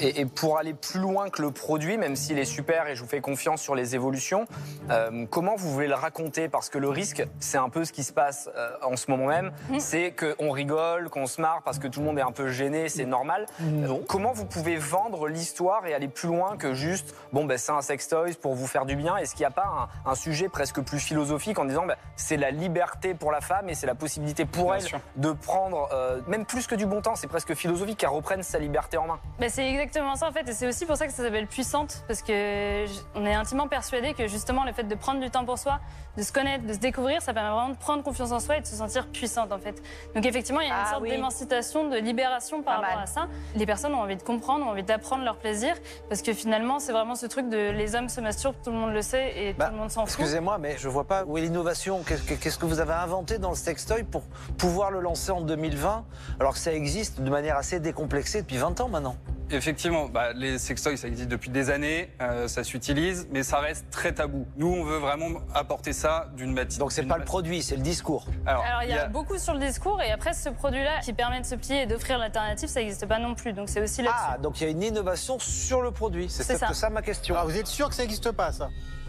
Et, 0.00 0.24
pour 0.24 0.58
aller 0.58 0.74
plus 0.74 1.00
loin 1.00 1.30
que 1.30 1.40
le 1.40 1.50
produit, 1.50 1.96
même 1.96 2.16
s'il 2.16 2.38
est 2.38 2.44
super 2.44 2.88
et 2.88 2.96
je 2.96 3.02
vous 3.02 3.08
fais 3.08 3.20
confiance 3.20 3.62
sur 3.62 3.74
les 3.74 3.94
évolutions, 3.94 4.46
euh, 4.90 5.26
comment 5.30 5.54
vous 5.56 5.70
voulez 5.70 5.86
le 5.86 5.94
raconter? 5.94 6.48
Parce 6.48 6.68
que 6.68 6.78
le 6.78 6.88
risque, 6.88 7.26
c'est 7.38 7.58
un 7.58 7.68
peu 7.68 7.84
ce 7.84 7.92
qui 7.92 8.02
se 8.02 8.12
passe 8.12 8.50
euh, 8.56 8.70
en 8.82 8.96
ce 8.96 9.10
moment 9.10 9.26
même, 9.26 9.52
mmh. 9.70 9.78
c'est 9.78 10.12
qu'on 10.12 10.50
rigole, 10.50 11.08
qu'on 11.10 11.26
se 11.26 11.40
marre 11.40 11.62
parce 11.64 11.78
que 11.78 11.86
tout 11.86 12.00
le 12.00 12.06
monde 12.06 12.18
est 12.18 12.22
un 12.22 12.32
peu 12.32 12.48
gêné, 12.48 12.88
c'est 12.88 13.04
normal. 13.04 13.46
Mmh. 13.60 13.84
Euh, 13.84 13.94
comment 14.08 14.32
vous 14.32 14.44
pouvez 14.44 14.76
vendre 14.76 15.28
l'histoire 15.28 15.86
et 15.86 15.94
aller 15.94 16.08
plus 16.08 16.28
loin 16.28 16.56
que 16.56 16.74
juste, 16.74 17.14
bon, 17.32 17.44
ben, 17.44 17.56
c'est 17.56 17.72
un 17.72 17.82
sextoys 17.82 18.34
pour 18.34 18.54
vous 18.54 18.66
faire 18.66 18.86
du 18.86 18.96
bien? 18.96 19.16
Est-ce 19.16 19.34
qu'il 19.34 19.42
n'y 19.42 19.46
a 19.46 19.50
pas 19.50 19.88
un, 20.04 20.14
sujet 20.14 20.48
presque 20.48 20.80
plus 20.80 21.00
philosophique 21.00 21.58
en 21.58 21.64
disant, 21.64 21.86
ben, 21.86 21.96
c'est 22.16 22.36
la 22.36 22.50
liberté 22.50 23.14
pour 23.14 23.32
la 23.32 23.40
femme 23.40 23.68
et 23.68 23.74
c'est 23.74 23.86
la 23.86 23.94
possibilité 23.94 24.44
pour 24.44 24.74
elle 24.74 24.84
de 25.16 25.32
prendre, 25.32 25.88
même 26.28 26.46
plus 26.46 26.66
que 26.66 26.74
du 26.74 26.86
bon 26.86 27.00
temps, 27.00 27.16
c'est 27.16 27.26
presque 27.26 27.54
philosophique, 27.54 27.98
qu'elle 27.98 28.10
reprenne 28.10 28.42
sa 28.42 28.58
liberté 28.58 28.96
en 28.96 29.06
main? 29.06 29.18
Ben, 29.38 29.50
C'est 29.50 29.63
exactement 29.68 30.16
ça 30.16 30.28
en 30.28 30.32
fait, 30.32 30.48
et 30.48 30.52
c'est 30.52 30.66
aussi 30.66 30.86
pour 30.86 30.96
ça 30.96 31.06
que 31.06 31.12
ça 31.12 31.22
s'appelle 31.22 31.46
puissante, 31.46 32.04
parce 32.06 32.22
que 32.22 32.86
on 33.14 33.24
est 33.26 33.34
intimement 33.34 33.68
persuadé 33.68 34.14
que 34.14 34.26
justement 34.26 34.64
le 34.64 34.72
fait 34.72 34.84
de 34.84 34.94
prendre 34.94 35.20
du 35.20 35.30
temps 35.30 35.44
pour 35.44 35.58
soi, 35.58 35.80
de 36.16 36.22
se 36.22 36.32
connaître, 36.32 36.64
de 36.64 36.72
se 36.72 36.78
découvrir, 36.78 37.22
ça 37.22 37.34
permet 37.34 37.50
vraiment 37.50 37.70
de 37.70 37.76
prendre 37.76 38.02
confiance 38.02 38.30
en 38.30 38.40
soi 38.40 38.58
et 38.58 38.60
de 38.60 38.66
se 38.66 38.76
sentir 38.76 39.08
puissante 39.08 39.52
en 39.52 39.58
fait. 39.58 39.82
Donc 40.14 40.24
effectivement, 40.24 40.60
il 40.60 40.68
y 40.68 40.70
a 40.70 40.74
une 40.74 40.82
ah 40.86 40.90
sorte 40.90 41.04
d'émancipation, 41.04 41.88
de 41.88 41.96
libération 41.96 42.62
par 42.62 42.80
rapport 42.80 43.00
à 43.00 43.06
ça. 43.06 43.26
Les 43.56 43.66
personnes 43.66 43.94
ont 43.94 44.00
envie 44.00 44.16
de 44.16 44.22
comprendre, 44.22 44.64
ont 44.64 44.70
envie 44.70 44.84
d'apprendre 44.84 45.24
leur 45.24 45.36
plaisir, 45.36 45.74
parce 46.08 46.22
que 46.22 46.32
finalement, 46.32 46.78
c'est 46.78 46.92
vraiment 46.92 47.14
ce 47.16 47.26
truc 47.26 47.48
de 47.48 47.70
les 47.70 47.94
hommes 47.94 48.08
se 48.08 48.20
masturbent, 48.20 48.54
tout 48.62 48.70
le 48.70 48.76
monde 48.76 48.92
le 48.92 49.02
sait 49.02 49.32
et 49.36 49.52
tout 49.52 49.58
bah, 49.58 49.70
le 49.72 49.76
monde 49.76 49.90
s'en 49.90 50.06
fout. 50.06 50.20
Excusez-moi, 50.20 50.58
mais 50.58 50.76
je 50.78 50.88
vois 50.88 51.04
pas 51.04 51.24
où 51.24 51.36
est 51.36 51.40
l'innovation. 51.40 52.02
Qu'est-ce 52.04 52.58
que 52.58 52.66
vous 52.66 52.80
avez 52.80 52.92
inventé 52.92 53.38
dans 53.38 53.50
le 53.50 53.56
sextoy 53.56 54.04
pour 54.04 54.22
pouvoir 54.56 54.90
le 54.90 55.00
lancer 55.00 55.32
en 55.32 55.40
2020, 55.40 56.04
alors 56.38 56.52
que 56.52 56.58
ça 56.60 56.72
existe 56.72 57.20
de 57.20 57.30
manière 57.30 57.56
assez 57.56 57.80
décomplexée 57.80 58.42
depuis 58.42 58.58
20 58.58 58.80
ans 58.80 58.88
maintenant? 58.88 59.16
Effectivement, 59.54 60.08
bah, 60.08 60.32
les 60.32 60.58
sextoys, 60.58 60.96
ça 60.96 61.06
existe 61.06 61.28
depuis 61.28 61.50
des 61.50 61.70
années, 61.70 62.10
euh, 62.20 62.48
ça 62.48 62.64
s'utilise, 62.64 63.28
mais 63.30 63.42
ça 63.42 63.58
reste 63.58 63.88
très 63.90 64.12
tabou. 64.12 64.46
Nous, 64.56 64.66
on 64.66 64.84
veut 64.84 64.98
vraiment 64.98 65.40
apporter 65.54 65.92
ça 65.92 66.28
d'une 66.36 66.52
matière. 66.52 66.80
Donc 66.80 66.92
c'est 66.92 67.04
pas 67.04 67.18
le 67.18 67.24
produit, 67.24 67.62
c'est 67.62 67.76
le 67.76 67.82
discours. 67.82 68.26
Alors, 68.46 68.64
Alors, 68.64 68.82
il 68.82 68.90
y 68.90 68.92
a 68.92 69.06
beaucoup 69.06 69.38
sur 69.38 69.54
le 69.54 69.60
discours, 69.60 70.02
et 70.02 70.10
après, 70.10 70.32
ce 70.32 70.48
produit-là 70.48 71.00
qui 71.00 71.12
permet 71.12 71.40
de 71.40 71.46
se 71.46 71.54
plier 71.54 71.82
et 71.82 71.86
d'offrir 71.86 72.18
l'alternative, 72.18 72.68
ça 72.68 72.80
n'existe 72.80 73.06
pas 73.06 73.18
non 73.18 73.34
plus. 73.34 73.52
Donc, 73.52 73.68
c'est 73.68 73.80
aussi 73.80 74.02
là-dessus. 74.02 74.20
Ah, 74.28 74.38
donc 74.38 74.60
il 74.60 74.64
y 74.64 74.66
a 74.66 74.70
une 74.70 74.82
innovation 74.82 75.38
sur 75.38 75.82
le 75.82 75.90
produit. 75.90 76.28
C'est 76.28 76.42
ça. 76.42 76.58
ça. 76.58 76.74
ça 76.74 76.90
ma 76.90 77.02
question. 77.02 77.34
Alors, 77.34 77.46
vous 77.46 77.56
êtes 77.56 77.66
sûr 77.66 77.88
que 77.88 77.94
ça 77.94 78.02
n'existe 78.02 78.30
pas, 78.32 78.52
ça? 78.52 78.68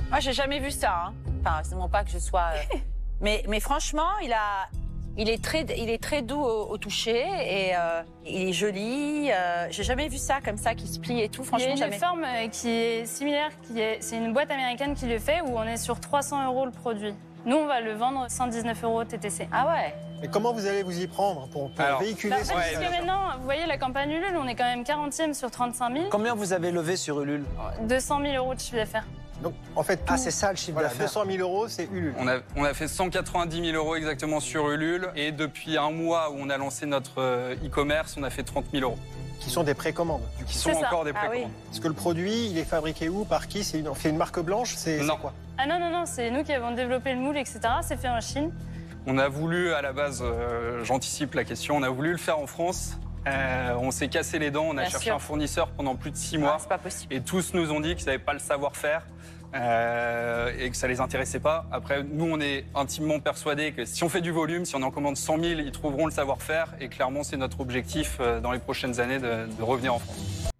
Moi, 0.10 0.19
j'ai 0.19 0.34
jamais 0.34 0.60
vu 0.60 0.71
ça. 0.71 1.08
Hein. 1.08 1.13
Enfin, 1.41 1.62
c'est 1.63 1.75
non 1.75 1.89
pas 1.89 2.03
que 2.03 2.12
je 2.12 2.19
sois. 2.19 2.49
euh, 2.55 2.77
mais, 3.21 3.43
mais 3.47 3.60
franchement, 3.60 4.10
il 4.23 4.31
a. 4.31 4.67
Il 5.17 5.30
est 5.30 5.41
très, 5.41 5.62
il 5.78 5.89
est 5.89 6.01
très 6.01 6.21
doux 6.21 6.41
au, 6.41 6.67
au 6.71 6.78
toucher 6.78 7.19
et 7.21 7.75
euh, 7.75 8.01
il 8.25 8.49
est 8.49 8.54
joli. 8.54 9.30
Euh, 9.32 9.67
j'ai 9.69 9.84
jamais 9.84 10.10
vu 10.10 10.17
ça 10.17 10.39
comme 10.43 10.58
ça 10.58 10.75
qui 10.75 10.88
se 10.88 10.99
plie 10.99 11.21
et 11.21 11.30
tout. 11.30 11.41
Il 11.41 11.45
y 11.45 11.47
a 11.47 11.47
Franchement, 11.47 11.71
une 11.71 11.78
jamais. 11.78 11.97
forme 11.97 12.23
euh, 12.25 12.47
qui 12.49 12.69
est 12.69 13.06
similaire, 13.06 13.51
qui 13.65 13.80
est, 13.80 13.97
c'est 14.01 14.17
une 14.17 14.34
boîte 14.34 14.51
américaine 14.51 14.93
qui 14.93 15.06
le 15.06 15.17
fait, 15.19 15.39
où 15.41 15.58
on 15.58 15.63
est 15.63 15.78
sur 15.78 15.99
300 16.01 16.45
euros 16.47 16.65
le 16.65 16.71
produit. 16.71 17.13
Nous, 17.45 17.56
on 17.56 17.65
va 17.65 17.80
le 17.80 17.93
vendre 17.93 18.25
119 18.28 18.84
euros 18.84 19.04
TTC. 19.06 19.47
Ah 19.54 19.67
ouais. 19.67 19.93
Et 20.23 20.28
comment 20.28 20.51
vous 20.51 20.65
allez 20.65 20.82
vous 20.84 20.99
y 20.99 21.08
prendre 21.08 21.47
pour, 21.49 21.69
pour 21.71 21.86
Alors, 21.86 21.99
véhiculer 22.01 22.36
Bah, 22.36 22.43
ça 22.43 22.54
parce 22.56 22.71
que 22.71 22.91
maintenant, 22.91 23.19
vous 23.38 23.43
voyez, 23.43 23.65
la 23.67 23.78
campagne 23.78 24.10
Ulule, 24.12 24.36
on 24.41 24.47
est 24.47 24.56
quand 24.56 24.63
même 24.63 24.84
40e 24.84 25.34
sur 25.34 25.51
35 25.51 25.93
000, 25.93 26.06
Combien 26.10 26.34
vous 26.34 26.51
avez 26.54 26.71
levé 26.71 26.95
sur 26.97 27.21
Ulule? 27.21 27.45
200 27.84 28.21
000 28.21 28.36
euros 28.36 28.54
de 28.56 28.60
chiffre 28.60 28.78
d'affaires. 28.78 29.06
Donc, 29.41 29.54
en 29.76 29.84
fait, 29.84 29.98
tout, 29.98 30.04
Ah, 30.13 30.17
c'est 30.17 30.32
ça 30.32 30.50
le 30.52 30.56
chiffre 30.56 30.74
voilà, 30.74 30.88
d'affaires. 30.89 31.08
200 31.08 31.24
000 31.28 31.38
euros, 31.39 31.67
c'est 31.67 31.86
Ulule. 31.91 32.15
On 32.17 32.28
a, 32.28 32.38
on 32.56 32.63
a 32.63 32.74
fait 32.74 32.88
190 32.88 33.71
000 33.71 33.76
euros 33.78 33.95
exactement 33.95 34.39
sur 34.39 34.69
Ulule, 34.71 35.10
et 35.15 35.32
depuis 35.32 35.78
un 35.78 35.91
mois 35.91 36.32
où 36.32 36.36
on 36.39 36.50
a 36.50 36.58
lancé 36.58 36.86
notre 36.86 37.19
euh, 37.21 37.56
e-commerce, 37.65 38.15
on 38.17 38.24
a 38.24 38.30
fait 38.30 38.43
30 38.43 38.65
000 38.71 38.84
euros, 38.84 38.98
qui 39.41 39.50
sont 39.50 39.63
des 39.63 39.74
précommandes. 39.74 40.24
qui 40.48 40.58
sont 40.58 40.74
ça. 40.74 40.88
encore 40.88 41.04
des 41.04 41.12
Ah 41.13 41.19
oui. 41.24 41.28
précommandes. 41.30 41.52
Parce 41.67 41.80
que 41.80 41.88
le 41.88 41.93
produit, 41.93 42.48
il 42.48 42.58
est 42.58 42.63
fabriqué 42.65 43.10
où 43.10 43.26
Par 43.26 43.48
qui? 43.48 43.63
C'est 43.63 43.80
une, 43.80 43.89
on 43.89 43.93
fait 43.93 44.10
une 44.10 44.17
marque 44.17 44.39
blanche? 44.39 44.74
C'est 44.78 45.00
quoi? 45.21 45.34
Ah 45.58 45.67
non, 45.67 45.80
non, 45.80 45.89
non, 45.91 46.06
c'est 46.06 46.32
nous 46.32 46.43
qui 46.43 46.54
avons 46.54 46.71
développé 46.74 47.13
le 47.13 47.19
moule, 47.19 47.38
etc. 47.38 47.60
C'est 47.82 47.98
fait 47.98 48.10
en 48.10 48.21
Chine. 48.21 48.52
On 49.08 49.17
a 49.17 49.28
voulu, 49.28 49.71
à 49.74 49.82
la 49.82 49.93
base, 49.93 50.24
euh, 50.26 50.84
j'anticipe 50.84 51.34
la 51.36 51.43
question, 51.43 51.76
on 51.78 51.84
a 51.84 51.89
voulu 51.89 52.12
le 52.12 52.17
faire 52.17 52.39
en 52.39 52.48
France. 52.48 52.98
Euh, 53.27 53.75
on 53.79 53.91
s'est 53.91 54.07
cassé 54.07 54.38
les 54.39 54.51
dents, 54.51 54.65
on 54.67 54.77
a 54.77 54.81
Bien 54.81 54.89
cherché 54.89 55.05
sûr. 55.05 55.15
un 55.15 55.19
fournisseur 55.19 55.69
pendant 55.69 55.95
plus 55.95 56.11
de 56.11 56.15
six 56.15 56.35
Ah, 56.35 56.39
mois. 56.39 56.57
c'est 56.59 56.69
pas 56.69 56.77
possible. 56.77 57.13
Et 57.13 57.21
tous 57.21 57.53
nous 57.53 57.71
ont 57.71 57.79
dit 57.79 57.95
qu'ils 57.95 58.05
n'avaient 58.05 58.19
pas 58.19 58.33
le 58.33 58.39
savoir-faire 58.39 59.05
euh, 59.55 60.51
et 60.59 60.69
que 60.69 60.75
ça 60.75 60.88
les 60.88 60.99
intéressait 60.99 61.39
pas. 61.39 61.65
Après, 61.71 62.03
nous, 62.03 62.25
on 62.25 62.39
est 62.39 62.65
intimement 62.75 63.19
persuadés 63.19 63.71
que 63.71 63.83
si 63.85 64.03
on 64.03 64.09
fait 64.09 64.21
du 64.21 64.31
volume, 64.31 64.65
si 64.65 64.75
on 64.75 64.81
en 64.83 64.91
commande 64.91 65.17
100 65.17 65.39
000, 65.39 65.59
ils 65.61 65.71
trouveront 65.71 66.05
le 66.05 66.11
savoir-faire. 66.11 66.67
Et 66.79 66.88
clairement, 66.88 67.23
c'est 67.23 67.38
notre 67.38 67.61
objectif 67.61 68.17
euh, 68.19 68.39
dans 68.39 68.51
les 68.51 68.59
prochaines 68.59 68.99
années 68.99 69.19
de, 69.19 69.47
de 69.57 69.63
revenir 69.63 69.93
en 69.95 69.99
France. 69.99 70.51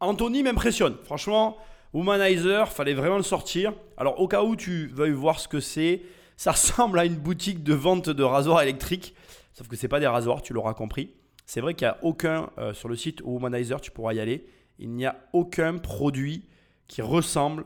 Anthony 0.00 0.42
m'impressionne. 0.42 0.96
Franchement, 1.04 1.56
Womanizer, 1.92 2.72
fallait 2.72 2.94
vraiment 2.94 3.18
le 3.18 3.22
sortir. 3.22 3.74
Alors, 3.96 4.18
au 4.18 4.26
cas 4.26 4.42
où 4.42 4.56
tu 4.56 4.88
veuilles 4.88 5.12
voir 5.12 5.38
ce 5.38 5.46
que 5.46 5.60
c'est, 5.60 6.02
ça 6.36 6.50
ressemble 6.52 6.98
à 6.98 7.04
une 7.04 7.14
boutique 7.16 7.62
de 7.62 7.74
vente 7.74 8.08
de 8.10 8.22
rasoirs 8.24 8.62
électriques. 8.62 9.14
Sauf 9.52 9.68
que 9.68 9.76
c'est 9.76 9.86
pas 9.88 10.00
des 10.00 10.06
rasoirs, 10.08 10.42
tu 10.42 10.52
l'auras 10.52 10.74
compris. 10.74 11.12
C'est 11.46 11.60
vrai 11.60 11.74
qu'il 11.74 11.86
n'y 11.86 11.90
a 11.90 11.98
aucun, 12.02 12.50
euh, 12.58 12.72
sur 12.72 12.88
le 12.88 12.96
site 12.96 13.20
Womanizer, 13.22 13.80
tu 13.80 13.90
pourras 13.90 14.14
y 14.14 14.20
aller, 14.20 14.46
il 14.78 14.90
n'y 14.90 15.06
a 15.06 15.16
aucun 15.32 15.78
produit 15.78 16.46
qui 16.88 17.02
ressemble 17.02 17.64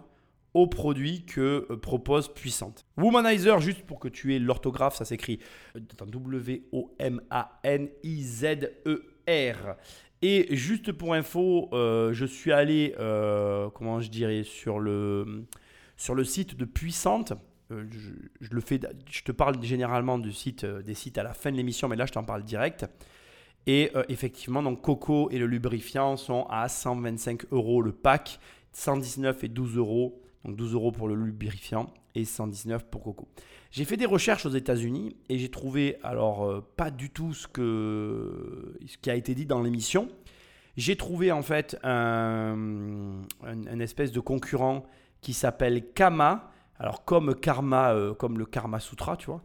au 0.55 0.67
produit 0.67 1.25
que 1.25 1.67
euh, 1.71 1.77
propose 1.77 2.33
Puissante. 2.33 2.87
Womanizer, 2.97 3.61
juste 3.61 3.83
pour 3.83 4.01
que 4.01 4.09
tu 4.09 4.35
aies 4.35 4.39
l'orthographe, 4.39 4.97
ça 4.97 5.05
s'écrit 5.05 5.39
euh, 5.77 5.81
W-O-M-A-N-I-Z-E-R. 5.81 6.97
Et 10.23 10.57
juste 10.57 10.93
pour 10.93 11.13
info, 11.13 11.69
je 11.73 12.25
suis 12.25 12.51
allé, 12.51 12.95
comment 13.75 14.01
je 14.01 14.09
dirais, 14.09 14.45
sur 14.45 14.79
le, 14.81 15.45
sur 15.99 16.15
le 16.15 16.25
site 16.25 16.57
de 16.57 16.65
Puissante. 16.65 17.35
Je, 17.69 17.77
je 18.41 18.49
le 18.51 18.61
fais, 18.63 18.81
je 19.11 19.23
te 19.23 19.31
parle 19.31 19.63
généralement 19.63 20.19
du 20.19 20.33
site, 20.33 20.65
des 20.65 20.95
sites 20.95 21.19
à 21.19 21.23
la 21.23 21.35
fin 21.35 21.51
de 21.53 21.57
l'émission, 21.57 21.87
mais 21.87 21.97
là 21.97 22.07
je 22.07 22.13
t'en 22.13 22.25
parle 22.25 22.45
direct. 22.45 22.87
Et 23.67 23.91
euh, 23.97 24.05
effectivement, 24.09 24.63
donc 24.63 24.81
Coco 24.81 25.29
et 25.31 25.39
le 25.39 25.47
lubrifiant 25.47 26.17
sont 26.17 26.47
à 26.49 26.69
125 26.69 27.47
euros 27.53 27.83
le 27.83 27.93
pack, 27.93 28.39
119 28.73 29.45
et 29.45 29.49
12 29.49 29.77
euros. 29.77 30.23
Donc 30.45 30.57
12 30.57 30.75
euros 30.75 30.93
pour 30.93 31.09
le 31.09 31.17
lubrifiant 31.17 31.93
et 32.15 32.25
119 32.25 32.87
pour 32.87 33.03
Coco. 33.03 33.29
J'ai 33.73 33.85
fait 33.85 33.97
des 33.97 34.07
recherches 34.07 34.47
aux 34.47 34.51
États-Unis 34.51 35.17
et 35.29 35.39
j'ai 35.39 35.51
trouvé 35.51 35.99
alors 36.03 36.45
euh, 36.45 36.65
pas 36.77 36.91
du 36.91 37.11
tout 37.11 37.35
ce, 37.35 37.49
que, 37.49 38.79
ce 38.87 38.97
qui 38.99 39.11
a 39.11 39.17
été 39.17 39.35
dit 39.35 39.47
dans 39.47 39.61
l'émission. 39.61 40.09
J'ai 40.77 40.97
trouvé 40.97 41.33
en 41.33 41.43
fait 41.43 41.77
un, 41.83 43.23
espèce 43.81 44.13
de 44.13 44.21
concurrent 44.21 44.87
qui 45.21 45.33
s'appelle 45.33 45.93
Kama. 45.93 46.53
Alors 46.79 47.05
comme 47.05 47.35
Karma, 47.35 47.95
euh, 47.95 48.15
comme 48.15 48.39
le 48.39 48.45
Karma 48.45 48.79
Sutra, 48.79 49.17
tu 49.17 49.27
vois. 49.27 49.43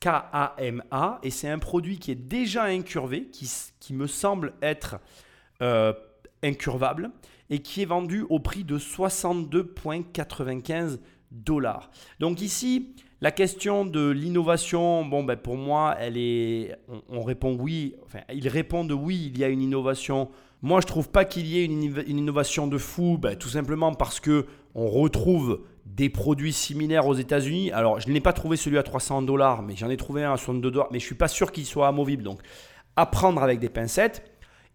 K-A-M-A. 0.00 1.18
Et 1.22 1.30
c'est 1.30 1.48
un 1.48 1.58
produit 1.58 1.98
qui 1.98 2.10
est 2.10 2.14
déjà 2.14 2.64
incurvé, 2.64 3.30
qui, 3.30 3.94
me 3.94 4.06
semble 4.06 4.52
être 4.60 4.96
euh, 5.62 5.94
incurvable 6.42 7.10
et 7.50 7.60
qui 7.60 7.82
est 7.82 7.86
vendu 7.86 8.24
au 8.28 8.38
prix 8.38 8.64
de 8.64 8.78
62,95 8.78 10.98
dollars. 11.30 11.90
Donc 12.20 12.40
ici, 12.40 12.94
la 13.20 13.30
question 13.30 13.84
de 13.84 14.10
l'innovation, 14.10 15.04
bon 15.04 15.24
ben 15.24 15.36
pour 15.36 15.56
moi, 15.56 15.94
elle 15.98 16.16
est, 16.16 16.74
on, 16.88 17.02
on 17.08 17.22
répond 17.22 17.56
oui. 17.58 17.94
Enfin, 18.04 18.20
ils 18.32 18.48
répondent 18.48 18.92
oui, 18.92 19.30
il 19.32 19.38
y 19.38 19.44
a 19.44 19.48
une 19.48 19.62
innovation. 19.62 20.30
Moi, 20.64 20.80
je 20.80 20.86
trouve 20.86 21.10
pas 21.10 21.26
qu'il 21.26 21.46
y 21.46 21.58
ait 21.60 21.64
une, 21.66 21.82
inno- 21.82 22.06
une 22.06 22.16
innovation 22.16 22.66
de 22.66 22.78
fou, 22.78 23.18
ben, 23.18 23.36
tout 23.36 23.50
simplement 23.50 23.92
parce 23.92 24.18
que 24.18 24.46
on 24.74 24.88
retrouve 24.88 25.60
des 25.84 26.08
produits 26.08 26.54
similaires 26.54 27.06
aux 27.06 27.12
États-Unis. 27.12 27.70
Alors, 27.70 28.00
je 28.00 28.08
n'ai 28.08 28.22
pas 28.22 28.32
trouvé 28.32 28.56
celui 28.56 28.78
à 28.78 28.82
300 28.82 29.20
dollars, 29.20 29.60
mais 29.60 29.76
j'en 29.76 29.90
ai 29.90 29.98
trouvé 29.98 30.24
un 30.24 30.32
à 30.32 30.38
62 30.38 30.70
dollars, 30.70 30.88
mais 30.90 31.00
je 31.00 31.04
suis 31.04 31.14
pas 31.16 31.28
sûr 31.28 31.52
qu'il 31.52 31.66
soit 31.66 31.86
amovible. 31.86 32.22
Donc, 32.22 32.40
à 32.96 33.04
prendre 33.04 33.42
avec 33.42 33.60
des 33.60 33.68
pincettes. 33.68 34.24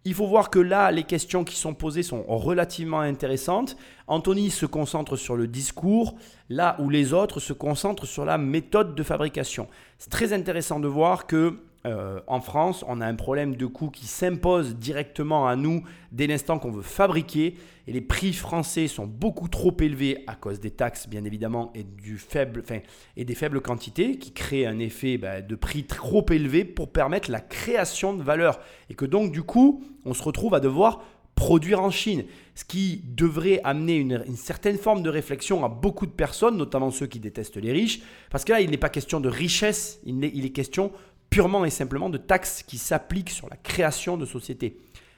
Il 0.05 0.13
faut 0.13 0.27
voir 0.27 0.51
que 0.51 0.59
là, 0.59 0.91
les 0.91 1.05
questions 1.05 1.43
qui 1.43 1.55
sont 1.55 1.73
posées 1.73 2.03
sont 2.03 2.23
relativement 2.27 2.99
intéressantes. 2.99 3.75
Anthony 4.05 4.51
se 4.51 4.67
concentre 4.67 5.15
sur 5.15 5.35
le 5.35 5.47
discours, 5.47 6.13
là 6.49 6.75
où 6.77 6.91
les 6.91 7.13
autres 7.13 7.39
se 7.39 7.51
concentrent 7.51 8.05
sur 8.05 8.25
la 8.25 8.37
méthode 8.37 8.93
de 8.93 9.01
fabrication. 9.01 9.67
C'est 9.97 10.11
très 10.11 10.33
intéressant 10.33 10.79
de 10.79 10.87
voir 10.87 11.25
que 11.25 11.63
euh, 11.85 12.19
en 12.27 12.41
France, 12.41 12.83
on 12.87 12.99
a 12.99 13.05
un 13.05 13.15
problème 13.15 13.55
de 13.55 13.65
coût 13.65 13.89
qui 13.89 14.05
s'impose 14.05 14.75
directement 14.75 15.47
à 15.47 15.55
nous 15.55 15.83
dès 16.11 16.27
l'instant 16.27 16.59
qu'on 16.59 16.71
veut 16.71 16.81
fabriquer. 16.81 17.55
Et 17.87 17.93
les 17.93 18.01
prix 18.01 18.33
français 18.33 18.87
sont 18.87 19.07
beaucoup 19.07 19.47
trop 19.47 19.75
élevés 19.79 20.23
à 20.27 20.35
cause 20.35 20.59
des 20.59 20.71
taxes, 20.71 21.07
bien 21.07 21.23
évidemment, 21.23 21.71
et, 21.73 21.83
des 21.83 23.35
faibles 23.35 23.61
quantités 23.61 24.17
qui 24.17 24.31
créent 24.31 24.65
un 24.65 24.79
effet 24.79 25.17
bah, 25.17 25.41
de 25.41 25.55
prix 25.55 25.85
trop 25.85 26.25
élevé 26.29 26.65
pour 26.65 26.91
permettre 26.91 27.31
la 27.31 27.39
création 27.39 28.13
de 28.13 28.23
valeur. 28.23 28.59
Et 28.89 28.93
que 28.93 29.05
donc, 29.05 29.31
du 29.31 29.43
coup, 29.43 29.83
on 30.05 30.13
se 30.13 30.21
retrouve 30.21 30.53
à 30.53 30.59
devoir 30.59 31.01
produire 31.39 31.81
en 31.81 31.89
Chine, 31.89 32.25
ce 32.53 32.65
qui 32.65 33.01
devrait 33.15 33.61
amener 33.63 33.95
une, 33.95 34.35
certaine 34.35 34.77
forme 34.77 35.01
de 35.01 35.09
réflexion 35.09 35.63
à 35.63 35.69
beaucoup 35.69 36.05
de 36.05 36.11
personnes, 36.11 36.57
notamment 36.57 36.91
ceux 36.91 37.07
qui 37.07 37.21
détestent 37.21 37.55
les 37.55 37.71
riches, 37.71 38.01
parce 38.29 38.43
que 38.43 38.51
là, 38.51 38.59
il 38.59 38.69
n'est 38.69 38.77
pas 38.77 38.89
question 38.89 39.21
de 39.21 39.29
richesse, 39.29 40.01
il 40.05 40.21
il 40.25 40.45
est 40.45 40.49
question 40.49 40.91
purement 41.29 41.65
et 41.65 41.69
simplement 41.69 42.09
de 42.09 42.17
taxes 42.17 42.63
qui 42.63 42.77
s'appliquent 42.77 43.29
sur 43.29 43.49
la 43.49 43.57
création 43.57 44.17
de 44.17 44.25
sociétés. 44.25 44.77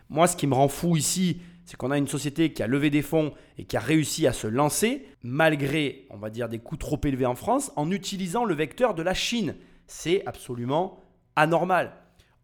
Moi, 0.09 0.27
ce 0.27 0.35
qui 0.35 0.47
me 0.47 0.53
rend 0.53 0.67
fou 0.67 0.97
ici, 0.97 1.41
c'est 1.65 1.77
qu'on 1.77 1.91
a 1.91 1.97
une 1.97 2.07
société 2.07 2.51
qui 2.51 2.63
a 2.63 2.67
levé 2.67 2.89
des 2.89 3.01
fonds 3.01 3.33
et 3.57 3.63
qui 3.63 3.77
a 3.77 3.79
réussi 3.79 4.27
à 4.27 4.33
se 4.33 4.47
lancer, 4.47 5.05
malgré, 5.23 6.05
on 6.09 6.17
va 6.17 6.29
dire, 6.29 6.49
des 6.49 6.59
coûts 6.59 6.77
trop 6.77 6.99
élevés 7.03 7.25
en 7.25 7.35
France, 7.35 7.71
en 7.75 7.91
utilisant 7.91 8.43
le 8.43 8.53
vecteur 8.53 8.93
de 8.93 9.03
la 9.03 9.13
Chine. 9.13 9.55
C'est 9.87 10.25
absolument 10.25 10.99
anormal. 11.35 11.93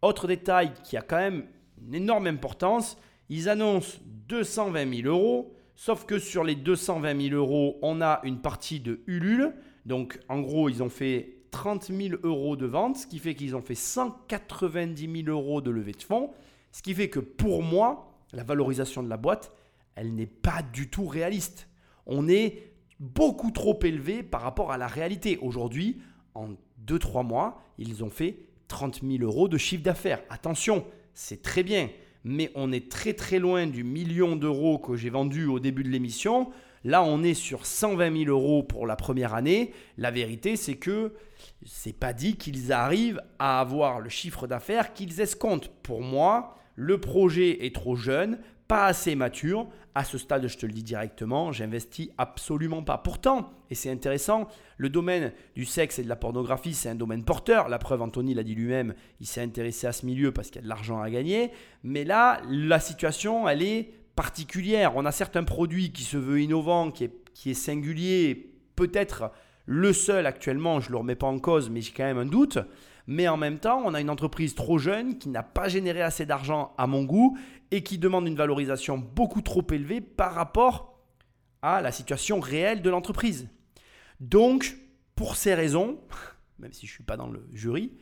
Autre 0.00 0.28
détail 0.28 0.72
qui 0.82 0.96
a 0.96 1.02
quand 1.02 1.18
même 1.18 1.44
une 1.86 1.94
énorme 1.94 2.26
importance, 2.26 2.96
ils 3.28 3.48
annoncent 3.48 3.98
220 4.28 5.02
000 5.02 5.08
euros, 5.08 5.54
sauf 5.76 6.06
que 6.06 6.18
sur 6.18 6.44
les 6.44 6.54
220 6.54 7.28
000 7.28 7.34
euros, 7.34 7.78
on 7.82 8.00
a 8.00 8.20
une 8.24 8.40
partie 8.40 8.80
de 8.80 9.00
Ulule. 9.06 9.54
Donc 9.84 10.18
en 10.28 10.40
gros, 10.40 10.68
ils 10.68 10.82
ont 10.82 10.88
fait 10.88 11.37
30 11.50 11.92
000 11.92 12.20
euros 12.22 12.56
de 12.56 12.66
vente, 12.66 12.96
ce 12.96 13.06
qui 13.06 13.18
fait 13.18 13.34
qu'ils 13.34 13.56
ont 13.56 13.62
fait 13.62 13.74
190 13.74 15.22
000 15.24 15.28
euros 15.28 15.60
de 15.60 15.70
levée 15.70 15.92
de 15.92 16.02
fonds, 16.02 16.30
ce 16.72 16.82
qui 16.82 16.94
fait 16.94 17.08
que 17.08 17.20
pour 17.20 17.62
moi, 17.62 18.14
la 18.32 18.44
valorisation 18.44 19.02
de 19.02 19.08
la 19.08 19.16
boîte, 19.16 19.52
elle 19.94 20.14
n'est 20.14 20.26
pas 20.26 20.62
du 20.62 20.88
tout 20.88 21.06
réaliste. 21.06 21.68
On 22.06 22.28
est 22.28 22.72
beaucoup 23.00 23.50
trop 23.50 23.78
élevé 23.82 24.22
par 24.22 24.42
rapport 24.42 24.72
à 24.72 24.78
la 24.78 24.86
réalité. 24.86 25.38
Aujourd'hui, 25.40 26.00
en 26.34 26.50
2-3 26.86 27.26
mois, 27.26 27.62
ils 27.78 28.04
ont 28.04 28.10
fait 28.10 28.38
30 28.68 29.00
000 29.02 29.22
euros 29.22 29.48
de 29.48 29.58
chiffre 29.58 29.82
d'affaires. 29.82 30.22
Attention, 30.30 30.84
c'est 31.14 31.42
très 31.42 31.62
bien, 31.62 31.90
mais 32.24 32.50
on 32.54 32.70
est 32.72 32.90
très 32.90 33.14
très 33.14 33.38
loin 33.38 33.66
du 33.66 33.82
million 33.84 34.36
d'euros 34.36 34.78
que 34.78 34.96
j'ai 34.96 35.10
vendu 35.10 35.46
au 35.46 35.58
début 35.58 35.82
de 35.82 35.88
l'émission. 35.88 36.50
Là, 36.84 37.02
on 37.02 37.22
est 37.22 37.34
sur 37.34 37.66
120 37.66 38.24
000 38.24 38.30
euros 38.30 38.62
pour 38.62 38.86
la 38.86 38.96
première 38.96 39.34
année. 39.34 39.72
La 39.96 40.10
vérité, 40.10 40.56
c'est 40.56 40.76
que 40.76 41.14
c'est 41.64 41.92
pas 41.92 42.12
dit 42.12 42.36
qu'ils 42.36 42.72
arrivent 42.72 43.22
à 43.38 43.60
avoir 43.60 44.00
le 44.00 44.08
chiffre 44.08 44.46
d'affaires 44.46 44.92
qu'ils 44.92 45.20
escomptent. 45.20 45.70
Pour 45.82 46.02
moi, 46.02 46.56
le 46.74 46.98
projet 47.00 47.66
est 47.66 47.74
trop 47.74 47.96
jeune, 47.96 48.38
pas 48.68 48.86
assez 48.86 49.14
mature. 49.14 49.66
À 49.94 50.04
ce 50.04 50.16
stade, 50.16 50.46
je 50.46 50.56
te 50.56 50.66
le 50.66 50.72
dis 50.72 50.84
directement, 50.84 51.50
j'investis 51.50 52.10
absolument 52.18 52.84
pas. 52.84 52.98
Pourtant, 52.98 53.50
et 53.70 53.74
c'est 53.74 53.90
intéressant, 53.90 54.46
le 54.76 54.88
domaine 54.88 55.32
du 55.56 55.64
sexe 55.64 55.98
et 55.98 56.04
de 56.04 56.08
la 56.08 56.14
pornographie, 56.14 56.74
c'est 56.74 56.88
un 56.88 56.94
domaine 56.94 57.24
porteur. 57.24 57.68
La 57.68 57.78
preuve, 57.78 58.02
Anthony 58.02 58.34
l'a 58.34 58.44
dit 58.44 58.54
lui-même, 58.54 58.94
il 59.20 59.26
s'est 59.26 59.42
intéressé 59.42 59.88
à 59.88 59.92
ce 59.92 60.06
milieu 60.06 60.30
parce 60.32 60.48
qu'il 60.48 60.56
y 60.56 60.58
a 60.60 60.62
de 60.62 60.68
l'argent 60.68 61.00
à 61.00 61.10
gagner. 61.10 61.50
Mais 61.82 62.04
là, 62.04 62.40
la 62.48 62.78
situation, 62.78 63.48
elle 63.48 63.62
est 63.62 63.90
particulière. 64.14 64.92
On 64.94 65.04
a 65.04 65.12
certains 65.12 65.44
produits 65.44 65.90
qui 65.90 66.04
se 66.04 66.16
veut 66.16 66.40
innovant, 66.40 66.90
qui 66.90 67.04
est, 67.04 67.12
qui 67.34 67.50
est 67.50 67.54
singulier, 67.54 68.52
peut-être 68.76 69.32
le 69.70 69.92
seul 69.92 70.24
actuellement, 70.24 70.80
je 70.80 70.88
ne 70.88 70.92
le 70.92 70.96
remets 70.96 71.14
pas 71.14 71.26
en 71.26 71.38
cause, 71.38 71.68
mais 71.68 71.82
j'ai 71.82 71.92
quand 71.92 72.04
même 72.04 72.16
un 72.16 72.24
doute. 72.24 72.56
Mais 73.06 73.28
en 73.28 73.36
même 73.36 73.58
temps, 73.58 73.82
on 73.84 73.92
a 73.92 74.00
une 74.00 74.08
entreprise 74.08 74.54
trop 74.54 74.78
jeune 74.78 75.18
qui 75.18 75.28
n'a 75.28 75.42
pas 75.42 75.68
généré 75.68 76.00
assez 76.00 76.24
d'argent 76.24 76.72
à 76.78 76.86
mon 76.86 77.04
goût 77.04 77.36
et 77.70 77.82
qui 77.82 77.98
demande 77.98 78.26
une 78.26 78.34
valorisation 78.34 78.96
beaucoup 78.96 79.42
trop 79.42 79.66
élevée 79.70 80.00
par 80.00 80.32
rapport 80.32 80.98
à 81.60 81.82
la 81.82 81.92
situation 81.92 82.40
réelle 82.40 82.80
de 82.80 82.88
l'entreprise. 82.88 83.50
Donc, 84.20 84.74
pour 85.14 85.36
ces 85.36 85.52
raisons, 85.52 86.00
même 86.58 86.72
si 86.72 86.86
je 86.86 86.92
ne 86.92 86.94
suis 86.94 87.04
pas 87.04 87.18
dans 87.18 87.28
le 87.28 87.46
jury, 87.52 87.92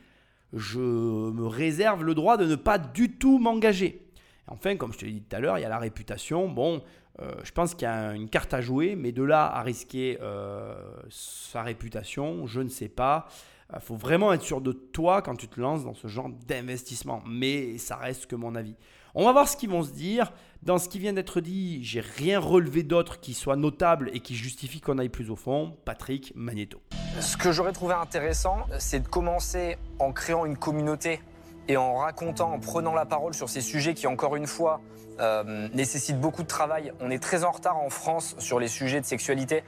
je 0.53 0.79
me 0.79 1.49
réserve 1.49 2.05
le 2.05 2.15
droit 2.15 2.37
de 2.37 2.47
ne 2.47 2.55
pas 2.55 2.79
du 2.79 3.19
tout 3.19 3.41
m'engager. 3.41 4.07
Enfin, 4.47 4.77
comme 4.77 4.93
je 4.93 4.99
te 4.99 5.05
l'ai 5.05 5.11
dit 5.11 5.23
tout 5.23 5.35
à 5.35 5.41
l'heure, 5.41 5.59
il 5.59 5.63
y 5.63 5.65
a 5.65 5.69
la 5.69 5.81
réputation. 5.81 6.49
Bon, 6.49 6.85
euh, 7.21 7.33
je 7.45 7.53
pense 7.53 7.75
qu'il 7.75 7.83
y 7.83 7.91
a 7.91 8.15
une 8.15 8.29
carte 8.29 8.53
à 8.55 8.61
jouer, 8.61 8.95
mais 8.97 9.13
de 9.13 9.23
là 9.23 9.47
à 9.47 9.63
risquer 9.63 10.19
euh, 10.21 10.75
sa 11.09 11.63
réputation, 11.63 12.47
je 12.47 12.61
ne 12.61 12.69
sais 12.69 12.89
pas. 12.89 13.27
Il 13.73 13.81
faut 13.81 13.97
vraiment 13.97 14.33
être 14.33 14.43
sûr 14.43 14.61
de 14.61 14.73
toi 14.73 15.23
quand 15.23 15.35
tu 15.35 15.49
te 15.49 15.61
lances 15.61 15.85
dans 15.85 15.95
ce 15.95 16.07
genre 16.07 16.29
d'investissement. 16.47 17.23
Mais 17.27 17.79
ça 17.79 17.97
reste 17.97 18.27
que 18.27 18.37
mon 18.37 18.55
avis. 18.55 18.77
On 19.15 19.25
va 19.25 19.33
voir 19.33 19.49
ce 19.49 19.57
qu'ils 19.57 19.71
vont 19.71 19.83
se 19.83 19.93
dire. 19.93 20.33
Dans 20.63 20.79
ce 20.79 20.89
qui 20.89 20.99
vient 20.99 21.13
d'être 21.13 21.41
dit, 21.41 21.83
j'ai 21.83 22.01
rien 22.01 22.39
relevé 22.39 22.83
d'autre 22.83 23.19
qui 23.19 23.35
soit 23.35 23.57
notable 23.57 24.11
et 24.13 24.21
qui 24.21 24.37
justifie 24.37 24.81
qu'on 24.81 24.99
aille 24.99 25.09
plus 25.09 25.31
au 25.31 25.37
fond. 25.37 25.77
Patrick 25.85 26.33
Magneto. 26.37 26.81
Ce 27.19 27.37
que 27.37 27.51
j'aurais 27.51 27.73
trouvé 27.73 27.95
intéressant, 27.95 28.67
c'est 28.79 29.01
de 29.01 29.09
commencer 29.09 29.79
en 29.99 30.13
créant 30.13 30.45
une 30.45 30.57
communauté 30.57 31.21
et 31.69 31.77
en 31.77 31.97
racontant, 31.97 32.53
en 32.53 32.59
prenant 32.59 32.95
la 32.95 33.07
parole 33.07 33.35
sur 33.35 33.49
ces 33.49 33.61
sujets 33.61 33.95
qui, 33.95 34.07
encore 34.07 34.37
une 34.37 34.47
fois, 34.47 34.81
euh, 35.21 35.69
nécessitent 35.73 36.21
beaucoup 36.21 36.43
de 36.43 36.49
travail. 36.49 36.93
On 37.01 37.11
est 37.11 37.23
très 37.23 37.45
en 37.45 37.51
retard 37.51 37.79
en 37.79 37.91
France 37.91 38.35
sur 38.39 38.61
les 38.61 38.69
sujets 38.69 39.01
de 39.01 39.07
sexualité. 39.07 39.65